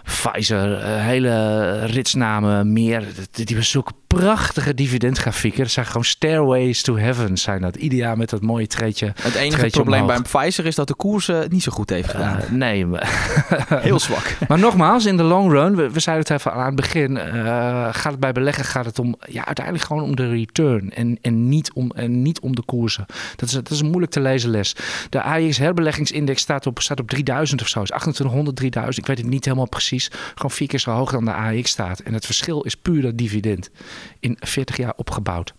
Pfizer, 0.09 0.85
hele 0.85 1.85
ritsnamen 1.85 2.73
meer. 2.73 3.01
Die 3.31 3.45
hebben 3.45 3.65
zulke 3.65 3.93
prachtige 4.09 4.75
dividendgrafieken. 4.75 5.63
Dat 5.63 5.71
zijn 5.71 5.87
gewoon 5.87 6.05
stairways 6.05 6.83
to 6.83 6.97
heaven 6.97 7.37
zijn 7.39 7.61
dat. 7.61 7.77
Ieder 7.77 7.99
jaar 7.99 8.17
met 8.17 8.31
dat 8.31 8.43
mooie 8.43 8.67
treetje. 8.67 9.13
Het 9.23 9.35
enige 9.35 9.67
probleem 9.67 10.03
omhoog. 10.03 10.23
bij 10.23 10.43
Pfizer 10.43 10.67
is 10.67 10.75
dat 10.75 10.89
de 10.89 10.95
koers 10.95 11.27
het 11.27 11.53
niet 11.53 11.63
zo 11.63 11.73
goed 11.73 11.91
heeft 11.91 12.09
gedaan. 12.09 12.39
Uh, 12.39 12.51
nee. 12.51 12.87
Heel 13.89 13.99
zwak. 13.99 14.37
maar 14.49 14.59
nogmaals, 14.59 15.07
in 15.07 15.17
de 15.17 15.23
long 15.23 15.51
run, 15.51 15.77
we, 15.77 15.91
we 15.91 16.01
zeiden 16.01 16.27
het 16.27 16.41
even 16.41 16.53
aan 16.53 16.67
het 16.67 16.75
begin, 16.75 17.11
uh, 17.11 17.89
gaat 17.93 18.11
het 18.11 18.21
bij 18.21 18.33
beleggen 18.33 18.65
gaat 18.65 18.85
het 18.85 18.99
om, 18.99 19.17
ja, 19.29 19.45
uiteindelijk 19.45 19.87
gewoon 19.87 20.03
om 20.03 20.17
de 20.17 20.29
return 20.29 20.93
en, 20.93 21.19
en, 21.23 21.49
niet, 21.49 21.73
om, 21.73 21.91
en 21.91 22.23
niet 22.23 22.41
om 22.41 22.55
de 22.55 22.63
koersen. 22.63 23.07
Dat 23.37 23.49
is, 23.49 23.55
dat 23.55 23.71
is 23.71 23.81
een 23.81 23.87
moeilijk 23.87 24.13
te 24.13 24.21
lezen 24.21 24.51
les. 24.51 24.77
De 25.09 25.23
AIX 25.23 25.59
herbeleggingsindex 25.59 26.43
staat 26.43 26.67
op, 26.67 26.81
staat 26.81 27.01
op 27.01 27.09
3000 27.09 27.61
of 27.61 27.69
zo. 27.69 27.83
Is 27.83 27.87
2800, 27.87 28.57
3000. 28.57 28.99
Ik 28.99 29.07
weet 29.07 29.19
het 29.19 29.27
niet 29.27 29.45
helemaal 29.45 29.69
precies. 29.69 30.11
Gewoon 30.35 30.51
vier 30.51 30.69
keer 30.69 30.79
zo 30.79 30.91
hoog 30.91 31.11
dan 31.11 31.25
de 31.25 31.33
AX 31.33 31.71
staat. 31.71 32.01
En 32.01 32.15
het 32.15 32.25
verschil 32.25 32.63
is 32.63 32.75
puur 32.75 33.03
dat 33.03 33.19
dividend. 33.19 33.71
In 34.21 34.37
40 34.41 34.77
jaar 34.77 34.93
opgebouwd. 34.97 35.55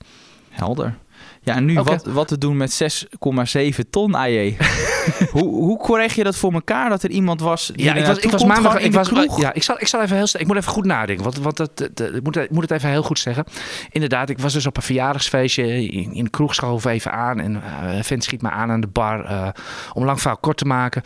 Helder. 0.49 0.97
Ja, 1.41 1.55
en 1.55 1.65
nu 1.65 1.77
okay. 1.77 1.83
wat, 1.83 2.05
wat 2.05 2.27
te 2.27 2.37
doen 2.37 2.57
met 2.57 3.05
6,7 3.53 3.79
ton 3.89 4.15
AJ? 4.15 4.57
hoe, 5.31 5.43
hoe 5.43 5.77
kreeg 5.77 6.15
je 6.15 6.23
dat 6.23 6.35
voor 6.35 6.53
elkaar 6.53 6.89
dat 6.89 7.03
er 7.03 7.09
iemand 7.09 7.41
was 7.41 7.71
die 7.75 7.85
ja, 7.85 7.93
ik 7.93 8.05
was, 8.05 8.17
ik 8.17 8.31
was 8.31 8.43
maandag. 8.43 8.79
Ik, 8.79 8.93
was, 8.93 9.09
ja, 9.37 9.53
ik 9.53 9.63
zal, 9.63 9.75
ik 9.79 9.87
zal 9.87 10.01
even 10.01 10.15
heel 10.15 10.27
Ik 10.31 10.47
moet 10.47 10.55
even 10.55 10.71
goed 10.71 10.85
nadenken. 10.85 11.23
Want, 11.23 11.37
want 11.37 11.57
dat, 11.57 11.81
ik, 12.13 12.23
moet, 12.23 12.35
ik 12.35 12.49
moet 12.49 12.61
het 12.61 12.71
even 12.71 12.89
heel 12.89 13.03
goed 13.03 13.19
zeggen. 13.19 13.43
Inderdaad, 13.91 14.29
ik 14.29 14.39
was 14.39 14.53
dus 14.53 14.65
op 14.65 14.77
een 14.77 14.83
verjaardagsfeestje 14.83 15.87
in, 15.91 16.13
in 16.13 16.23
de 16.23 16.29
kroeg 16.29 16.55
schoof 16.55 16.85
even 16.85 17.11
aan. 17.11 17.39
En 17.39 17.53
uh, 17.55 17.95
een 17.95 18.03
vent 18.03 18.23
schiet 18.23 18.41
me 18.41 18.49
aan 18.49 18.71
aan 18.71 18.81
de 18.81 18.87
bar. 18.87 19.25
Uh, 19.25 19.47
om 19.93 20.05
lang 20.05 20.21
verhaal 20.21 20.37
kort 20.37 20.57
te 20.57 20.65
maken. 20.65 21.01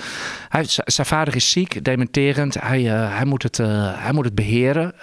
Hij, 0.49 0.64
zijn 0.68 1.08
vader 1.08 1.36
is 1.36 1.51
ziek, 1.51 1.84
dementerend. 1.86 2.62
Hij, 2.62 2.82
uh, 2.82 3.16
hij, 3.18 3.26
moet, 3.26 3.43
het, 3.43 3.58
hij 3.58 4.12
moet 4.14 4.26
het 4.26 4.36
beheren. 4.36 4.99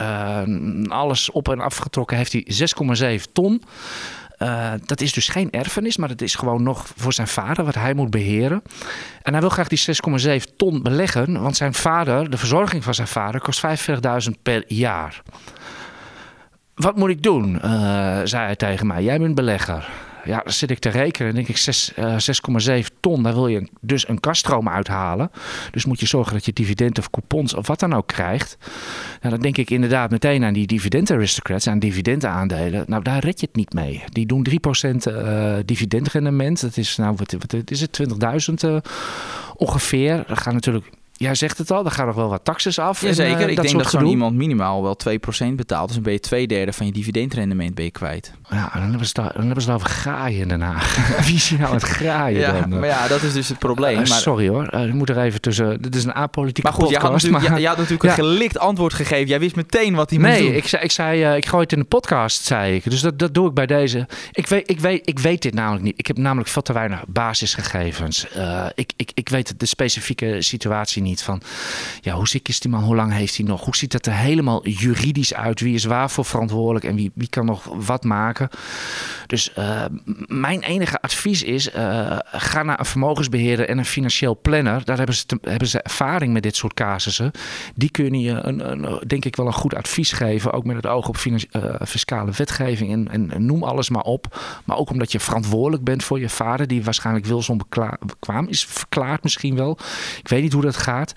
alles 0.89 1.31
op 1.31 1.49
en 1.49 1.61
afgetrokken 1.61 2.17
heeft 2.17 2.33
hij 2.33 3.19
6,7 3.19 3.33
ton. 3.33 3.63
Uh, 4.43 4.73
dat 4.85 5.01
is 5.01 5.13
dus 5.13 5.29
geen 5.29 5.51
erfenis, 5.51 5.97
maar 5.97 6.09
het 6.09 6.23
is 6.23 6.35
gewoon 6.35 6.63
nog 6.63 6.87
voor 6.97 7.13
zijn 7.13 7.29
vader 7.29 7.65
wat 7.65 7.75
hij 7.75 7.95
moet 7.95 8.11
beheren. 8.11 8.63
En 9.23 9.33
hij 9.33 9.41
wil 9.41 9.51
graag 9.51 9.69
die 9.69 9.85
6,7 10.41 10.57
ton 10.57 10.83
beleggen, 10.83 11.41
want 11.41 11.57
zijn 11.57 11.75
vader, 11.75 12.31
de 12.31 12.37
verzorging 12.37 12.85
van 12.85 12.95
zijn 12.95 13.09
vader, 13.09 13.41
kost 13.41 13.67
45.000 13.67 14.43
per 14.43 14.65
jaar. 14.67 15.23
Wat 16.75 16.97
moet 16.97 17.11
ik 17.11 17.23
doen? 17.23 17.55
Uh, 17.55 18.21
zei 18.25 18.45
hij 18.45 18.57
tegen 18.57 18.87
mij. 18.87 19.03
Jij 19.03 19.19
bent 19.19 19.35
belegger 19.35 19.89
ja, 20.25 20.41
dan 20.45 20.53
zit 20.53 20.71
ik 20.71 20.79
te 20.79 20.89
rekenen. 20.89 21.35
denk 21.35 21.49
ik 21.49 21.59
6,7 21.59 22.67
uh, 22.67 22.85
ton. 23.01 23.23
Daar 23.23 23.35
wil 23.35 23.47
je 23.47 23.69
dus 23.81 24.09
een 24.09 24.21
kaststroom 24.21 24.69
uithalen. 24.69 25.31
Dus 25.71 25.85
moet 25.85 26.01
je 26.01 26.07
zorgen 26.07 26.33
dat 26.33 26.45
je 26.45 26.53
dividend 26.53 26.99
of 26.99 27.11
coupons 27.11 27.55
of 27.55 27.67
wat 27.67 27.81
dan 27.81 27.93
ook 27.93 28.07
krijgt. 28.07 28.57
Nou, 29.21 29.35
dan 29.35 29.43
denk 29.43 29.57
ik 29.57 29.71
inderdaad 29.71 30.11
meteen 30.11 30.45
aan 30.45 30.53
die 30.53 30.67
dividend 30.67 31.11
aristocrats, 31.11 31.67
aan 31.67 31.79
dividendaandelen. 31.79 32.85
Nou, 32.87 33.03
daar 33.03 33.25
red 33.25 33.41
je 33.41 33.47
het 33.47 33.57
niet 33.57 33.73
mee. 33.73 34.05
Die 34.07 34.27
doen 34.27 34.47
3% 34.51 34.53
uh, 34.53 35.55
dividendrendement. 35.65 36.61
Dat 36.61 36.77
is, 36.77 36.97
nou, 36.97 37.17
wat, 37.17 37.33
wat 37.33 37.71
is 37.71 37.81
het, 37.81 38.01
20.000 38.63 38.71
uh, 38.71 38.77
ongeveer. 39.57 40.25
Dat 40.27 40.39
gaat 40.39 40.55
natuurlijk 40.55 40.87
Jij 41.23 41.35
zegt 41.35 41.59
het 41.59 41.71
al, 41.71 41.85
er 41.85 41.91
gaan 41.91 42.07
nog 42.07 42.15
wel 42.15 42.29
wat 42.29 42.45
taxes 42.45 42.79
af. 42.79 43.01
Jazeker, 43.01 43.33
en, 43.33 43.45
uh, 43.45 43.51
ik 43.51 43.63
denk 43.63 43.79
dat 43.79 43.91
zo'n 43.91 44.07
iemand 44.07 44.37
minimaal 44.37 44.83
wel 44.83 44.97
2% 44.97 45.55
betaalt. 45.55 45.87
Dus 45.87 45.95
dan 45.95 46.03
ben 46.03 46.13
je 46.13 46.21
twee 46.21 46.47
derde 46.47 46.73
van 46.73 46.87
je 46.87 46.93
dividendrendement 46.93 47.75
ben 47.75 47.85
je 47.85 47.91
kwijt. 47.91 48.33
Ja, 48.51 48.71
dan 48.73 48.83
hebben 48.83 49.07
ze 49.07 49.21
het, 49.21 49.35
dan 49.35 49.45
hebben 49.45 49.63
ze 49.63 49.71
het 49.71 49.79
over 49.79 49.91
graaien 49.91 50.49
daarna. 50.49 50.75
Wie 51.27 51.35
is 51.35 51.51
nou 51.51 51.75
het 51.75 51.83
graaien 51.83 52.41
ja, 52.41 52.61
dan? 52.61 52.69
Maar 52.69 52.89
ja, 52.89 53.09
dat 53.09 53.23
is 53.23 53.33
dus 53.33 53.49
het 53.49 53.59
probleem. 53.59 54.01
Uh, 54.01 54.09
maar... 54.09 54.19
Sorry 54.19 54.49
hoor, 54.49 54.75
uh, 54.75 54.87
ik 54.87 54.93
moet 54.93 55.09
er 55.09 55.19
even 55.19 55.41
tussen... 55.41 55.83
Dit 55.83 55.95
is 55.95 56.05
een 56.05 56.15
apolitieke 56.15 56.63
maar 56.63 56.73
goed, 56.73 56.83
podcast. 56.83 57.03
Je 57.03 57.09
had 57.09 57.23
natuurlijk, 57.23 57.53
maar... 57.53 57.69
had 57.69 57.77
natuurlijk 57.77 58.03
ja. 58.03 58.11
een 58.11 58.15
gelikt 58.15 58.59
antwoord 58.59 58.95
gegeven. 58.95 59.29
Jij 59.29 59.41
wist 59.41 59.57
meteen 59.57 59.95
wat 59.95 60.11
hij 60.11 60.19
moest 60.19 60.31
nee, 60.31 60.41
doen. 60.41 60.51
Nee, 60.51 60.59
ik 60.59 60.69
zei, 60.69 60.83
ik, 60.83 60.91
zei 60.91 61.37
ik 61.37 61.47
gooi 61.47 61.63
het 61.63 61.73
in 61.73 61.79
de 61.79 61.85
podcast, 61.85 62.45
zei 62.45 62.75
ik. 62.75 62.91
Dus 62.91 63.01
dat, 63.01 63.19
dat 63.19 63.35
doe 63.35 63.49
ik 63.49 63.55
bij 63.55 63.67
deze. 63.67 64.07
Ik 64.33 64.47
weet, 64.47 64.71
ik, 64.71 64.81
weet, 64.81 65.09
ik 65.09 65.19
weet 65.19 65.43
dit 65.43 65.55
namelijk 65.55 65.85
niet. 65.85 65.99
Ik 65.99 66.07
heb 66.07 66.17
namelijk 66.17 66.49
veel 66.49 66.63
te 66.63 66.73
weinig 66.73 67.05
basisgegevens. 67.09 68.27
ik, 68.75 68.93
ik, 68.97 69.11
ik 69.15 69.29
weet 69.29 69.61
de 69.61 69.67
specifieke 69.67 70.43
situatie 70.43 71.03
niet 71.03 71.10
van 71.19 71.43
ja, 72.01 72.15
hoe 72.15 72.29
ziek 72.29 72.49
is 72.49 72.61
die 72.61 72.71
man? 72.71 72.83
Hoe 72.83 72.97
lang 72.97 73.13
heeft 73.13 73.37
hij 73.37 73.47
nog? 73.47 73.65
Hoe 73.65 73.77
ziet 73.77 73.93
het 73.93 74.07
er 74.07 74.15
helemaal 74.15 74.69
juridisch 74.69 75.35
uit? 75.35 75.61
Wie 75.61 75.75
is 75.75 75.85
waarvoor 75.85 76.25
verantwoordelijk 76.25 76.85
en 76.85 76.95
wie, 76.95 77.11
wie 77.15 77.29
kan 77.29 77.45
nog 77.45 77.65
wat 77.65 78.05
maken? 78.05 78.49
Dus 79.27 79.53
uh, 79.59 79.85
mijn 80.27 80.63
enige 80.63 81.01
advies 81.01 81.43
is: 81.43 81.75
uh, 81.75 82.19
ga 82.25 82.63
naar 82.63 82.79
een 82.79 82.85
vermogensbeheerder 82.85 83.69
en 83.69 83.79
een 83.79 83.85
financieel 83.85 84.39
planner. 84.43 84.85
Daar 84.85 84.97
hebben 84.97 85.15
ze, 85.15 85.27
te, 85.27 85.39
hebben 85.43 85.69
ze 85.69 85.83
ervaring 85.83 86.33
met 86.33 86.43
dit 86.43 86.57
soort 86.57 86.75
casussen. 86.75 87.31
Die 87.75 87.91
kunnen 87.91 88.21
je, 88.21 88.33
een, 88.43 88.99
denk 89.07 89.25
ik, 89.25 89.37
wel 89.37 89.47
een 89.47 89.53
goed 89.53 89.75
advies 89.75 90.13
geven. 90.13 90.53
Ook 90.53 90.65
met 90.65 90.77
het 90.77 90.87
oog 90.87 91.09
op 91.09 91.17
uh, 91.25 91.75
fiscale 91.87 92.31
wetgeving 92.37 92.93
en, 92.93 93.31
en, 93.31 93.47
noem 93.47 93.63
alles 93.63 93.89
maar 93.89 94.03
op. 94.03 94.39
Maar 94.65 94.77
ook 94.77 94.91
omdat 94.91 95.13
je 95.13 95.21
verantwoordelijk 95.21 95.85
bent 95.85 96.05
voor 96.05 96.21
je 96.21 96.29
vader, 96.29 96.67
die 96.67 96.85
waarschijnlijk 96.85 97.27
wilsonbekwaam 97.27 98.49
is, 98.49 98.65
verklaard 98.65 99.23
misschien 99.23 99.57
wel. 99.57 99.79
Ik 100.19 100.29
weet 100.29 100.43
niet 100.43 100.53
hoe 100.53 100.63
dat 100.63 100.77
gaat 100.77 101.00
waard. 101.01 101.15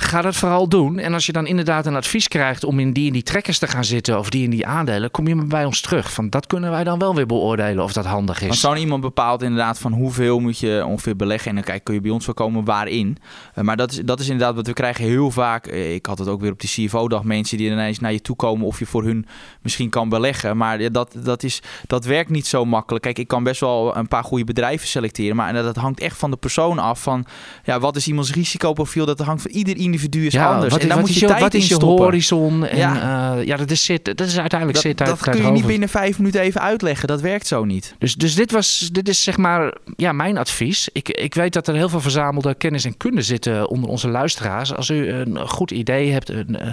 Ga 0.00 0.22
dat 0.22 0.36
vooral 0.36 0.68
doen. 0.68 0.98
En 0.98 1.14
als 1.14 1.26
je 1.26 1.32
dan 1.32 1.46
inderdaad 1.46 1.86
een 1.86 1.96
advies 1.96 2.28
krijgt 2.28 2.64
om 2.64 2.78
in 2.78 2.92
die 2.92 3.06
en 3.06 3.12
die 3.12 3.22
trekkers 3.22 3.58
te 3.58 3.66
gaan 3.66 3.84
zitten 3.84 4.18
of 4.18 4.30
die 4.30 4.44
en 4.44 4.50
die 4.50 4.66
aandelen, 4.66 5.10
kom 5.10 5.26
je 5.28 5.44
bij 5.44 5.64
ons 5.64 5.80
terug. 5.80 6.12
Van 6.12 6.30
dat 6.30 6.46
kunnen 6.46 6.70
wij 6.70 6.84
dan 6.84 6.98
wel 6.98 7.14
weer 7.14 7.26
beoordelen 7.26 7.84
of 7.84 7.92
dat 7.92 8.04
handig 8.04 8.40
is. 8.40 8.48
Maar 8.48 8.56
zo'n 8.56 8.76
iemand 8.76 9.00
bepaalt 9.00 9.42
inderdaad 9.42 9.78
van 9.78 9.92
hoeveel 9.92 10.40
moet 10.40 10.58
je 10.58 10.84
ongeveer 10.86 11.16
beleggen. 11.16 11.48
En 11.48 11.54
dan 11.54 11.64
kijk, 11.64 11.84
kun 11.84 11.94
je 11.94 12.00
bij 12.00 12.10
ons 12.10 12.26
wel 12.26 12.34
komen 12.34 12.64
waarin. 12.64 13.16
Uh, 13.56 13.64
maar 13.64 13.76
dat 13.76 13.90
is, 13.90 14.00
dat 14.04 14.20
is 14.20 14.28
inderdaad 14.28 14.54
wat 14.54 14.66
we 14.66 14.72
krijgen 14.72 15.04
heel 15.04 15.30
vaak. 15.30 15.66
Uh, 15.66 15.94
ik 15.94 16.06
had 16.06 16.18
het 16.18 16.28
ook 16.28 16.40
weer 16.40 16.52
op 16.52 16.60
die 16.60 16.70
CFO-dag. 16.70 17.24
Mensen 17.24 17.56
die 17.56 17.70
ineens 17.70 17.98
naar 17.98 18.12
je 18.12 18.20
toe 18.20 18.36
komen 18.36 18.66
of 18.66 18.78
je 18.78 18.86
voor 18.86 19.04
hun 19.04 19.26
misschien 19.62 19.88
kan 19.90 20.08
beleggen. 20.08 20.56
Maar 20.56 20.92
dat, 20.92 21.14
dat, 21.16 21.42
is, 21.42 21.62
dat 21.86 22.04
werkt 22.04 22.30
niet 22.30 22.46
zo 22.46 22.64
makkelijk. 22.64 23.04
Kijk, 23.04 23.18
ik 23.18 23.28
kan 23.28 23.42
best 23.42 23.60
wel 23.60 23.96
een 23.96 24.08
paar 24.08 24.24
goede 24.24 24.44
bedrijven 24.44 24.88
selecteren. 24.88 25.36
Maar 25.36 25.52
dat, 25.52 25.76
hangt 25.76 26.00
echt 26.00 26.16
van 26.16 26.30
de 26.30 26.36
persoon 26.36 26.78
af. 26.78 27.02
Van 27.02 27.26
ja, 27.64 27.80
wat 27.80 27.96
is 27.96 28.08
iemands 28.08 28.32
risicoprofiel? 28.32 29.06
Dat 29.06 29.18
hangt 29.18 29.42
van 29.42 29.50
ieder 29.50 29.76
individu 29.88 30.26
is 30.26 30.32
ja, 30.32 30.52
anders. 30.52 30.72
Wat, 30.72 30.82
en 30.82 30.88
dan 30.88 30.98
moet 30.98 31.08
is 31.08 31.14
je, 31.14 31.20
je, 31.20 31.26
tijd 31.26 31.40
wat 31.40 31.54
is 31.54 31.68
je 31.68 31.74
stoppen. 31.74 32.04
horizon? 32.04 32.66
En, 32.66 32.78
ja. 32.78 33.36
Uh, 33.36 33.44
ja, 33.44 33.56
dat 33.56 33.70
is, 33.70 33.84
zit, 33.84 34.04
dat 34.04 34.26
is 34.26 34.38
uiteindelijk 34.38 34.82
dat, 34.82 34.90
zit 34.90 35.00
uit 35.00 35.10
Dat 35.10 35.34
kun 35.34 35.44
je 35.44 35.50
niet 35.50 35.66
binnen 35.66 35.88
vijf 35.88 36.18
minuten 36.18 36.40
even 36.40 36.60
uitleggen. 36.60 37.08
Dat 37.08 37.20
werkt 37.20 37.46
zo 37.46 37.64
niet. 37.64 37.94
Dus, 37.98 38.14
dus 38.14 38.34
dit, 38.34 38.50
was, 38.50 38.88
dit 38.92 39.08
is 39.08 39.22
zeg 39.22 39.36
maar 39.36 39.74
ja, 39.96 40.12
mijn 40.12 40.38
advies. 40.38 40.88
Ik, 40.92 41.08
ik 41.08 41.34
weet 41.34 41.52
dat 41.52 41.68
er 41.68 41.74
heel 41.74 41.88
veel 41.88 42.00
verzamelde 42.00 42.54
kennis 42.54 42.84
en 42.84 42.96
kunde 42.96 43.22
zitten 43.22 43.68
onder 43.68 43.90
onze 43.90 44.08
luisteraars. 44.08 44.74
Als 44.74 44.88
u 44.88 45.08
een 45.08 45.48
goed 45.48 45.70
idee 45.70 46.12
hebt, 46.12 46.28
een 46.28 46.56
uh, 46.62 46.68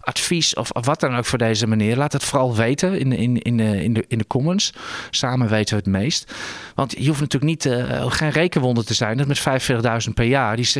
advies 0.00 0.54
of, 0.54 0.70
of 0.70 0.86
wat 0.86 1.00
dan 1.00 1.16
ook 1.16 1.24
voor 1.24 1.38
deze 1.38 1.66
meneer, 1.66 1.96
laat 1.96 2.12
het 2.12 2.24
vooral 2.24 2.56
weten 2.56 2.98
in, 2.98 3.12
in, 3.12 3.38
in, 3.42 3.56
de, 3.56 3.82
in, 3.82 3.92
de, 3.92 4.04
in 4.08 4.18
de 4.18 4.26
comments. 4.26 4.72
Samen 5.10 5.48
weten 5.48 5.76
we 5.76 5.82
het 5.84 6.02
meest. 6.02 6.32
Want 6.74 6.94
je 6.98 7.06
hoeft 7.06 7.20
natuurlijk 7.20 7.64
niet, 7.64 7.64
uh, 7.64 8.04
geen 8.08 8.30
rekenwonder 8.30 8.84
te 8.84 8.94
zijn 8.94 9.16
dat 9.16 9.26
met 9.26 9.40
45.000 10.06 10.12
per 10.14 10.24
jaar 10.24 10.56
die 10.56 10.66
6,7 10.66 10.72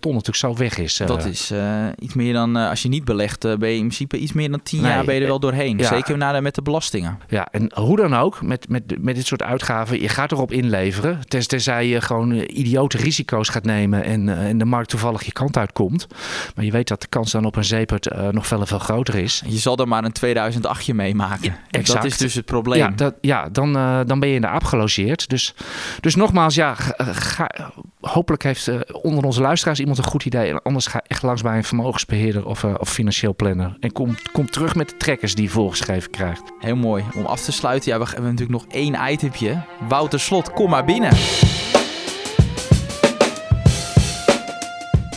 ton 0.00 0.12
natuurlijk 0.12 0.36
zo 0.36 0.56
weg 0.56 0.78
is. 0.78 0.96
Dat 0.96 1.15
is 1.24 1.50
uh, 1.52 1.86
iets 1.98 2.14
meer 2.14 2.32
dan, 2.32 2.56
uh, 2.56 2.68
als 2.68 2.82
je 2.82 2.88
niet 2.88 3.04
belegt, 3.04 3.44
uh, 3.44 3.54
ben 3.56 3.68
je 3.68 3.74
in 3.74 3.80
principe 3.80 4.18
iets 4.18 4.32
meer 4.32 4.50
dan 4.50 4.62
10 4.62 4.80
Nee, 4.82 4.90
jaar 4.90 5.04
ben 5.04 5.14
je 5.14 5.20
er 5.20 5.26
wel 5.26 5.40
doorheen. 5.40 5.78
ja. 5.78 5.88
Zeker 5.88 6.16
na 6.16 6.40
met 6.40 6.54
de 6.54 6.62
belastingen. 6.62 7.18
Ja, 7.28 7.48
en 7.50 7.70
hoe 7.74 7.96
dan 7.96 8.14
ook, 8.14 8.42
met, 8.42 8.68
met, 8.68 9.02
met 9.02 9.14
dit 9.14 9.26
soort 9.26 9.42
uitgaven, 9.42 10.00
je 10.00 10.08
gaat 10.08 10.32
erop 10.32 10.52
inleveren. 10.52 11.20
Tenzij 11.28 11.86
je 11.88 12.00
gewoon 12.00 12.32
eh, 12.32 12.56
idiote 12.58 12.96
risico's 12.96 13.48
gaat 13.48 13.64
nemen 13.64 14.04
en, 14.04 14.28
eh, 14.28 14.48
en 14.48 14.58
de 14.58 14.64
markt 14.64 14.88
toevallig 14.88 15.22
je 15.22 15.32
kant 15.32 15.56
uitkomt. 15.56 16.06
Maar 16.54 16.64
je 16.64 16.70
weet 16.70 16.88
dat 16.88 17.00
de 17.00 17.06
kans 17.08 17.32
dan 17.32 17.44
op 17.44 17.56
een 17.56 17.64
zeepert 17.64 18.06
eh, 18.08 18.28
nog 18.28 18.46
veel 18.46 18.66
veel 18.66 18.78
groter 18.78 19.14
is. 19.14 19.42
Je 19.46 19.58
zal 19.58 19.76
er 19.76 19.88
maar 19.88 20.04
een 20.04 20.12
2008je 20.12 20.94
meemaken. 20.94 21.56
En 21.70 21.84
dat 21.84 22.04
is 22.04 22.16
dus 22.18 22.34
het 22.34 22.44
probleem. 22.44 22.78
Ja, 22.78 22.88
dat, 22.90 23.14
ja 23.20 23.48
dan, 23.52 23.76
eh, 23.76 24.00
dan 24.06 24.20
ben 24.20 24.28
je 24.28 24.34
in 24.34 24.40
de 24.40 24.46
aap 24.48 24.64
gelogeerd. 24.64 25.28
Dus, 25.28 25.54
dus 26.00 26.14
nogmaals, 26.14 26.54
ja, 26.54 26.74
ga- 26.74 27.70
hopelijk 28.00 28.42
heeft 28.42 28.68
eh, 28.68 28.74
onder 29.02 29.24
onze 29.24 29.40
luisteraars 29.40 29.78
iemand 29.80 29.98
een 29.98 30.04
goed 30.04 30.24
idee. 30.24 30.50
En 30.50 30.62
anders 30.62 30.86
ga 30.86 31.00
echt 31.06 31.22
langs 31.22 31.42
bij 31.42 31.56
een 31.56 31.64
vermogensbeheerder 31.64 32.46
of, 32.46 32.64
eh, 32.64 32.74
of 32.78 32.90
financieel 32.90 33.34
planner. 33.34 33.76
En 33.80 33.92
kom, 33.92 34.16
kom 34.32 34.50
terug 34.50 34.74
met 34.74 34.88
de 34.88 34.96
trekkers 34.96 35.34
die 35.34 35.44
je 35.44 35.50
voorgeschreven 35.50 36.10
krijgt. 36.10 36.42
Heel 36.58 36.76
mooi. 36.76 37.04
Om 37.14 37.26
af 37.26 37.40
te 37.40 37.52
sluiten, 37.52 37.92
ja, 37.92 37.98
we 37.98 38.04
hebben 38.04 38.30
natuurlijk 38.30 38.62
nog 38.62 38.74
één 38.74 39.10
itempje. 39.10 39.62
Wouter 39.88 40.20
Slot, 40.20 40.52
kom 40.52 40.70
maar 40.70 40.84
binnen. 40.84 41.12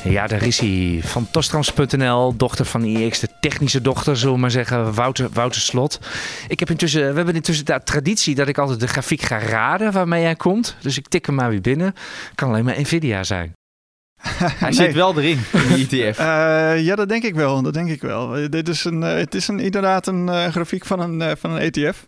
Ja, 0.04 0.28
daar 0.28 0.44
is 0.44 0.60
hij. 0.60 1.00
Van 1.04 1.28
Tostrams.nl, 1.32 2.36
dochter 2.36 2.66
van 2.66 2.84
IX, 2.84 3.20
de 3.20 3.30
technische 3.40 3.82
dochter, 3.82 4.18
zullen 4.18 4.34
we 4.34 4.40
maar 4.40 4.52
zeggen, 4.52 4.94
Wouter, 4.94 5.30
Wouter 5.34 5.62
Slot. 5.62 6.00
Ik 6.48 6.60
heb 6.60 6.70
intussen, 6.70 7.10
we 7.10 7.16
hebben 7.16 7.36
intussen 7.36 7.66
de 7.66 7.82
traditie 7.84 8.36
dat 8.36 8.48
ik 8.48 8.58
altijd 8.58 8.80
de 8.80 8.88
grafiek 8.88 9.22
ga 9.22 9.40
raden 9.40 9.92
waarmee 9.92 10.24
hij 10.24 10.36
komt. 10.36 10.76
Dus 10.82 10.98
ik 10.98 11.08
tik 11.08 11.26
hem 11.26 11.36
maar 11.36 11.50
weer 11.50 11.62
binnen. 11.62 11.94
Kan 12.36 12.50
alleen 12.50 12.66
maar 12.66 12.80
Nvidia 12.82 13.24
zijn. 13.24 13.59
Hij 14.64 14.72
zit 14.72 14.94
wel 14.94 15.18
erin, 15.18 15.40
in 15.70 15.76
die 15.76 15.88
ETF. 16.06 16.20
Eh, 16.30 16.84
ja, 16.84 16.96
dat 16.96 17.10
denk 17.10 17.24
ik 17.24 17.36
wel. 17.36 17.62
Dat 17.62 17.74
denk 17.74 17.90
ik 17.90 18.02
wel. 18.02 18.38
Eh, 18.38 18.50
dit 18.50 18.68
is 18.70 18.84
een, 18.86 19.04
eh, 19.04 19.14
het 19.14 19.36
is 19.36 19.48
een, 19.48 19.60
inderdaad 19.60 20.08
een 20.08 20.52
grafiek 20.52 20.86
van 20.86 21.00
een, 21.00 21.38
van 21.38 21.52
een 21.52 21.62
ETF. 21.72 22.08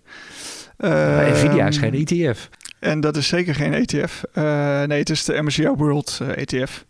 Maar 0.78 1.26
Eh, 1.26 1.32
Nvidia 1.34 1.68
is 1.68 1.78
geen 1.78 1.94
ETF. 2.06 2.50
En 2.80 3.00
dat 3.00 3.18
is 3.18 3.28
zeker 3.28 3.56
geen 3.56 3.74
ETF. 3.74 4.24
Eh, 4.34 4.44
nee, 4.84 5.00
het 5.00 5.10
is 5.10 5.26
de 5.26 5.42
MSCI 5.42 5.68
World 5.68 6.20
ETF. 6.36 6.86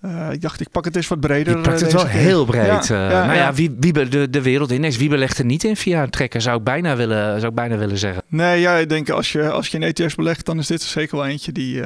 Eh, 0.00 0.32
ik 0.32 0.40
dacht, 0.40 0.60
ik 0.60 0.70
pak 0.70 0.84
het 0.84 0.96
eens 0.96 1.08
wat 1.08 1.20
breder. 1.20 1.56
Je 1.56 1.62
pakt 1.62 1.76
eh, 1.76 1.82
het 1.82 1.92
wel 1.92 2.04
keer. 2.04 2.12
heel 2.12 2.44
breed. 2.44 2.86
Ja, 2.86 3.04
eh. 3.04 3.10
ja, 3.10 3.26
nou 3.26 3.38
ja, 3.38 3.54
wie, 3.54 3.76
wie 3.80 4.08
de, 4.08 4.30
de 4.30 4.42
wereldindex, 4.42 4.96
wie 4.96 5.08
belegt 5.08 5.38
er 5.38 5.44
niet 5.44 5.64
in 5.64 5.76
via 5.76 6.02
een 6.02 6.10
trekker, 6.10 6.40
zou 6.40 6.58
ik 6.58 6.64
bijna 6.64 6.96
willen, 6.96 7.34
zou 7.36 7.46
ik 7.46 7.54
bijna 7.54 7.76
willen 7.76 7.98
zeggen. 7.98 8.22
Nee, 8.28 8.60
ja, 8.60 8.76
ik 8.76 8.88
denk 8.88 9.10
als 9.10 9.32
je, 9.32 9.50
als 9.50 9.68
je 9.68 9.78
in 9.78 9.82
ETF's 9.82 10.14
belegt, 10.14 10.44
dan 10.44 10.58
is 10.58 10.66
dit 10.66 10.82
er 10.82 10.88
zeker 10.88 11.16
wel 11.16 11.26
eentje 11.26 11.52
die, 11.52 11.82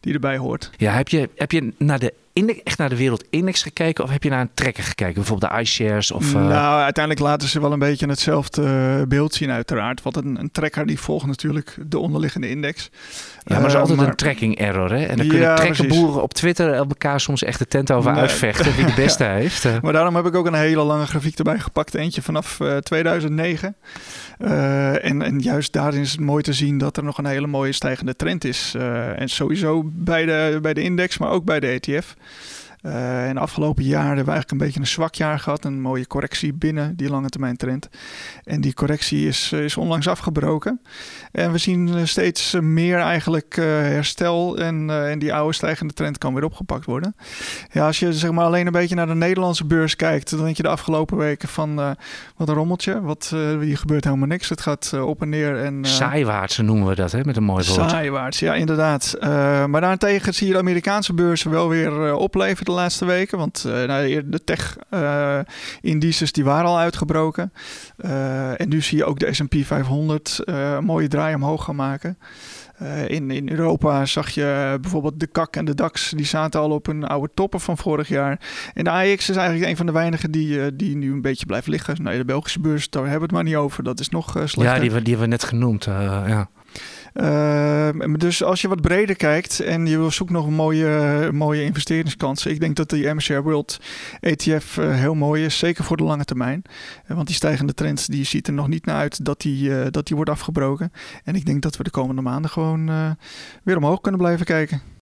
die 0.00 0.14
erbij 0.14 0.36
hoort. 0.36 0.70
Ja, 0.76 0.92
heb 0.92 1.08
je, 1.08 1.28
heb 1.34 1.52
je 1.52 1.72
naar 1.78 1.98
de 1.98 2.12
echt 2.64 2.78
naar 2.78 2.88
de 2.88 2.96
wereldindex 2.96 3.62
gekeken 3.62 4.04
of 4.04 4.10
heb 4.10 4.22
je 4.22 4.30
naar 4.30 4.40
een 4.40 4.54
trekker 4.54 4.84
gekeken? 4.84 5.14
Bijvoorbeeld 5.14 5.52
de 5.52 5.60
iShares 5.60 6.10
of... 6.10 6.34
Uh... 6.34 6.48
Nou, 6.48 6.82
uiteindelijk 6.82 7.24
laten 7.24 7.48
ze 7.48 7.60
wel 7.60 7.72
een 7.72 7.78
beetje 7.78 8.06
hetzelfde 8.06 9.04
beeld 9.08 9.34
zien 9.34 9.50
uiteraard. 9.50 10.02
Want 10.02 10.16
een, 10.16 10.38
een 10.38 10.50
trekker 10.50 10.86
die 10.86 11.00
volgt 11.00 11.26
natuurlijk 11.26 11.76
de 11.86 11.98
onderliggende 11.98 12.48
index. 12.48 12.90
Ja, 13.44 13.54
maar 13.54 13.64
er 13.64 13.70
is 13.70 13.74
altijd 13.74 14.08
een 14.08 14.16
tracking 14.16 14.58
error. 14.58 14.90
Hè? 14.90 15.04
En 15.04 15.16
dan 15.16 15.26
kunnen 15.26 15.48
ja, 15.48 15.54
trekkerboeren 15.54 16.22
op 16.22 16.34
Twitter 16.34 16.72
elkaar 16.72 17.20
soms 17.20 17.42
echt 17.42 17.58
de 17.58 17.66
tent 17.66 17.90
over 17.90 18.12
uitvechten 18.12 18.76
wie 18.76 18.84
de 18.84 18.92
beste 19.04 19.24
heeft. 19.24 19.82
Maar 19.82 19.92
daarom 19.92 20.16
heb 20.16 20.26
ik 20.26 20.34
ook 20.34 20.46
een 20.46 20.54
hele 20.54 20.82
lange 20.82 21.06
grafiek 21.06 21.38
erbij 21.38 21.58
gepakt. 21.58 21.94
Eentje 21.94 22.22
vanaf 22.22 22.58
2009. 22.80 23.76
Uh, 24.38 25.04
en, 25.04 25.22
en, 25.22 25.38
juist 25.38 25.72
daarin 25.72 26.00
is 26.00 26.10
het 26.10 26.20
mooi 26.20 26.42
te 26.42 26.52
zien 26.52 26.78
dat 26.78 26.96
er 26.96 27.04
nog 27.04 27.18
een 27.18 27.26
hele 27.26 27.46
mooie 27.46 27.72
stijgende 27.72 28.16
trend 28.16 28.44
is. 28.44 28.74
Uh, 28.76 29.20
en 29.20 29.28
sowieso 29.28 29.82
bij 29.84 30.24
de, 30.24 30.58
bij 30.62 30.74
de 30.74 30.82
index, 30.82 31.18
maar 31.18 31.30
ook 31.30 31.44
bij 31.44 31.60
de 31.60 31.66
ETF. 31.66 32.14
Uh, 32.82 33.28
in 33.28 33.34
de 33.34 33.40
afgelopen 33.40 33.84
jaren 33.84 34.06
hebben 34.06 34.24
we 34.24 34.30
eigenlijk 34.30 34.50
een 34.50 34.66
beetje 34.66 34.80
een 34.80 34.86
zwak 34.86 35.14
jaar 35.14 35.38
gehad. 35.38 35.64
Een 35.64 35.80
mooie 35.80 36.06
correctie 36.06 36.52
binnen 36.52 36.96
die 36.96 37.08
lange 37.08 37.28
termijn 37.28 37.56
trend. 37.56 37.88
En 38.44 38.60
die 38.60 38.74
correctie 38.74 39.26
is, 39.26 39.52
is 39.52 39.76
onlangs 39.76 40.08
afgebroken. 40.08 40.80
En 41.32 41.52
we 41.52 41.58
zien 41.58 42.08
steeds 42.08 42.56
meer 42.60 42.98
eigenlijk 42.98 43.56
uh, 43.56 43.64
herstel. 43.64 44.58
En, 44.58 44.88
uh, 44.88 45.10
en 45.10 45.18
die 45.18 45.34
oude 45.34 45.54
stijgende 45.54 45.92
trend 45.92 46.18
kan 46.18 46.34
weer 46.34 46.44
opgepakt 46.44 46.84
worden. 46.84 47.16
Ja, 47.70 47.86
als 47.86 47.98
je 47.98 48.12
zeg 48.12 48.30
maar 48.30 48.44
alleen 48.44 48.66
een 48.66 48.72
beetje 48.72 48.94
naar 48.94 49.06
de 49.06 49.14
Nederlandse 49.14 49.64
beurs 49.64 49.96
kijkt. 49.96 50.30
Dan 50.30 50.44
denk 50.44 50.56
je 50.56 50.62
de 50.62 50.68
afgelopen 50.68 51.16
weken 51.16 51.48
van 51.48 51.74
wat 52.36 52.48
een 52.48 52.54
rommeltje. 52.54 53.00
Wat, 53.00 53.34
hier 53.60 53.78
gebeurt 53.78 54.04
helemaal 54.04 54.26
niks. 54.26 54.48
Het 54.48 54.60
gaat 54.60 54.92
op 54.92 55.22
en 55.22 55.28
neer. 55.28 55.64
En, 55.64 55.84
Saaiwaarts 55.84 56.58
noemen 56.58 56.88
we 56.88 56.94
dat 56.94 57.12
hè, 57.12 57.20
met 57.24 57.36
een 57.36 57.44
mooi 57.44 57.66
woord. 57.66 57.90
Saaiwaarts, 57.90 58.38
ja 58.38 58.54
inderdaad. 58.54 59.16
maar 59.66 59.80
daarentegen 59.80 60.34
zie 60.34 60.46
je 60.46 60.52
de 60.52 60.58
Amerikaanse 60.58 61.14
beurzen 61.14 61.50
wel 61.50 61.68
weer 61.68 62.14
opleveren 62.14 62.71
de 62.72 62.80
laatste 62.80 63.04
weken. 63.04 63.38
Want 63.38 63.64
uh, 63.66 63.84
nou, 63.84 64.28
de 64.28 64.44
tech-indices 64.44 66.28
uh, 66.28 66.34
die 66.34 66.44
waren 66.44 66.66
al 66.66 66.78
uitgebroken. 66.78 67.52
Uh, 68.04 68.60
en 68.60 68.68
nu 68.68 68.80
zie 68.80 68.98
je 68.98 69.04
ook 69.04 69.18
de 69.18 69.34
S&P 69.34 69.54
500 69.64 70.40
een 70.44 70.84
mooie 70.84 71.08
draai 71.08 71.34
omhoog 71.34 71.64
gaan 71.64 71.76
maken. 71.76 72.18
in, 73.06 73.30
in 73.30 73.50
Europa 73.50 74.06
zag 74.06 74.30
je 74.30 74.78
bijvoorbeeld 74.80 75.20
de 75.20 75.26
KAK 75.26 75.56
en 75.56 75.64
de 75.64 75.74
DAX. 75.74 76.10
Die 76.10 76.26
zaten 76.26 76.60
al 76.60 76.70
op 76.70 76.86
een 76.86 77.04
oude 77.04 77.30
toppen 77.34 77.60
van 77.60 77.78
vorig 77.78 78.08
jaar. 78.08 78.40
En 78.74 78.84
de 78.84 78.90
AX 78.90 79.28
is 79.28 79.36
eigenlijk 79.36 79.70
een 79.70 79.76
van 79.76 79.86
de 79.86 79.92
weinigen 79.92 80.30
die, 80.30 80.76
die 80.76 80.96
nu 80.96 81.12
een 81.12 81.22
beetje 81.22 81.46
blijft 81.46 81.66
liggen. 81.66 82.02
Nou, 82.02 82.16
de 82.16 82.24
Belgische 82.24 82.60
beurs, 82.60 82.90
daar 82.90 83.02
hebben 83.02 83.20
we 83.20 83.26
het 83.26 83.34
maar 83.34 83.44
niet 83.44 83.56
over. 83.56 83.84
Dat 83.84 84.00
is 84.00 84.08
nog 84.08 84.30
slechter. 84.30 84.62
Ja, 84.62 84.78
die, 84.78 84.90
die 84.90 84.90
hebben 84.90 85.18
we 85.18 85.26
net 85.26 85.44
genoemd. 85.44 85.84
ja. 85.84 86.48
Uh, 87.14 87.88
dus 88.16 88.42
als 88.42 88.60
je 88.60 88.68
wat 88.68 88.80
breder 88.80 89.16
kijkt 89.16 89.60
en 89.60 89.86
je 89.86 90.10
zoekt 90.10 90.30
nog 90.30 90.50
mooie, 90.50 91.28
mooie 91.32 91.62
investeringskansen. 91.62 92.50
Ik 92.50 92.60
denk 92.60 92.76
dat 92.76 92.90
die 92.90 93.14
MSCI 93.14 93.38
World 93.38 93.80
ETF 94.20 94.76
uh, 94.76 94.94
heel 94.94 95.14
mooi 95.14 95.44
is, 95.44 95.58
zeker 95.58 95.84
voor 95.84 95.96
de 95.96 96.02
lange 96.02 96.24
termijn. 96.24 96.62
Uh, 97.08 97.14
want 97.14 97.26
die 97.26 97.36
stijgende 97.36 97.74
trend 97.74 98.10
die 98.10 98.24
ziet 98.24 98.46
er 98.46 98.52
nog 98.52 98.68
niet 98.68 98.86
naar 98.86 98.96
uit 98.96 99.24
dat 99.24 99.40
die, 99.40 99.78
eh, 99.78 99.86
dat 99.90 100.06
die 100.06 100.16
wordt 100.16 100.30
afgebroken. 100.30 100.92
En 101.24 101.34
ik 101.34 101.46
denk 101.46 101.62
dat 101.62 101.76
we 101.76 101.82
de 101.82 101.90
komende 101.90 102.22
maanden 102.22 102.50
gewoon 102.50 103.16
weer 103.62 103.76
omhoog 103.76 104.00
kunnen 104.00 104.20
blijven 104.20 104.46
kijken. 104.46 105.01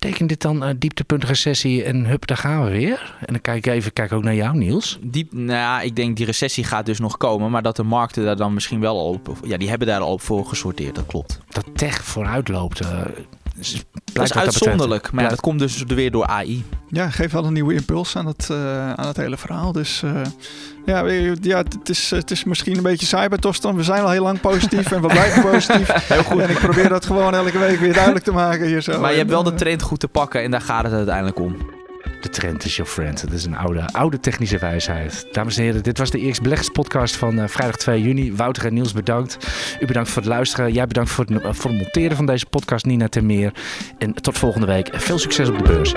Betekent 0.00 0.28
dit 0.28 0.40
dan 0.40 0.64
uh, 0.64 0.70
dieptepunt 0.78 1.24
recessie 1.24 1.84
en 1.84 2.06
hup, 2.06 2.26
daar 2.26 2.36
gaan 2.36 2.64
we 2.64 2.70
weer? 2.70 3.16
En 3.20 3.32
dan 3.32 3.40
kijk 3.40 3.66
ik 3.66 3.72
even 3.72 3.92
kijk 3.92 4.12
ook 4.12 4.22
naar 4.22 4.34
jou, 4.34 4.56
Niels. 4.56 4.98
Diep, 5.02 5.32
nou 5.32 5.50
ja, 5.50 5.80
ik 5.80 5.96
denk 5.96 6.16
die 6.16 6.26
recessie 6.26 6.64
gaat 6.64 6.86
dus 6.86 6.98
nog 6.98 7.16
komen, 7.16 7.50
maar 7.50 7.62
dat 7.62 7.76
de 7.76 7.82
markten 7.82 8.24
daar 8.24 8.36
dan 8.36 8.54
misschien 8.54 8.80
wel 8.80 8.96
op, 8.96 9.36
ja, 9.44 9.56
die 9.56 9.68
hebben 9.68 9.86
daar 9.86 10.00
al 10.00 10.12
op 10.12 10.20
voor 10.20 10.46
gesorteerd, 10.46 10.94
dat 10.94 11.06
klopt. 11.06 11.40
Dat 11.48 11.66
tech 11.74 12.04
vooruit 12.04 12.48
loopt. 12.48 12.82
Uh, 12.82 13.00
dat 14.12 14.24
is 14.24 14.34
uitzonderlijk, 14.34 15.12
maar 15.12 15.24
ja, 15.24 15.30
dat 15.30 15.40
komt 15.40 15.58
dus 15.58 15.82
weer 15.82 16.10
door 16.10 16.26
AI. 16.26 16.64
Ja, 16.88 17.10
geeft 17.10 17.32
wel 17.32 17.44
een 17.44 17.52
nieuwe 17.52 17.74
impuls 17.74 18.16
aan 18.16 18.26
het, 18.26 18.48
uh, 18.50 18.92
aan 18.92 19.06
het 19.06 19.16
hele 19.16 19.36
verhaal. 19.36 19.72
Dus 19.72 20.02
uh, 20.04 20.20
ja, 20.84 21.04
ja 21.40 21.56
het, 21.56 21.88
is, 21.88 22.10
het 22.10 22.30
is 22.30 22.44
misschien 22.44 22.76
een 22.76 22.82
beetje 22.82 23.06
saai 23.06 23.28
bij 23.28 23.38
We 23.74 23.82
zijn 23.82 24.02
al 24.02 24.10
heel 24.10 24.22
lang 24.22 24.40
positief 24.40 24.92
en 24.92 25.00
we 25.00 25.06
blijven 25.18 25.42
positief. 25.42 26.08
Heel 26.08 26.22
goed. 26.22 26.40
En 26.40 26.50
ik 26.50 26.58
probeer 26.58 26.88
dat 26.88 27.06
gewoon 27.06 27.34
elke 27.34 27.58
week 27.58 27.78
weer 27.78 27.92
duidelijk 27.92 28.24
te 28.24 28.32
maken 28.32 28.66
hier 28.66 28.80
zo. 28.80 29.00
Maar 29.00 29.10
je 29.10 29.18
hebt 29.18 29.30
wel 29.30 29.42
de 29.42 29.54
trend 29.54 29.82
goed 29.82 30.00
te 30.00 30.08
pakken 30.08 30.42
en 30.42 30.50
daar 30.50 30.60
gaat 30.60 30.84
het 30.84 30.92
uiteindelijk 30.92 31.38
om. 31.38 31.56
De 32.24 32.30
trend 32.30 32.64
is 32.64 32.76
your 32.76 32.90
friend. 32.90 33.20
Dat 33.20 33.32
is 33.32 33.44
een 33.44 33.56
oude, 33.56 33.86
oude 33.86 34.20
technische 34.20 34.58
wijsheid. 34.58 35.26
Dames 35.32 35.56
en 35.56 35.62
heren, 35.62 35.82
dit 35.82 35.98
was 35.98 36.10
de 36.10 36.18
EX 36.18 36.40
Beleggers 36.40 36.68
podcast 36.68 37.16
van 37.16 37.38
uh, 37.38 37.44
vrijdag 37.48 37.76
2 37.76 38.02
juni. 38.02 38.34
Wouter 38.34 38.66
en 38.66 38.74
Niels 38.74 38.92
bedankt. 38.92 39.38
U 39.80 39.86
bedankt 39.86 40.08
voor 40.10 40.22
het 40.22 40.30
luisteren. 40.30 40.72
Jij 40.72 40.86
bedankt 40.86 41.10
voor 41.10 41.24
het, 41.24 41.56
voor 41.56 41.70
het 41.70 41.80
monteren 41.80 42.16
van 42.16 42.26
deze 42.26 42.46
podcast, 42.46 42.84
Nina 42.84 43.08
Termeer. 43.08 43.52
En 43.98 44.14
tot 44.14 44.38
volgende 44.38 44.66
week. 44.66 44.90
Veel 44.92 45.18
succes 45.18 45.48
op 45.48 45.58
de 45.58 45.64
beurs. 45.64 45.94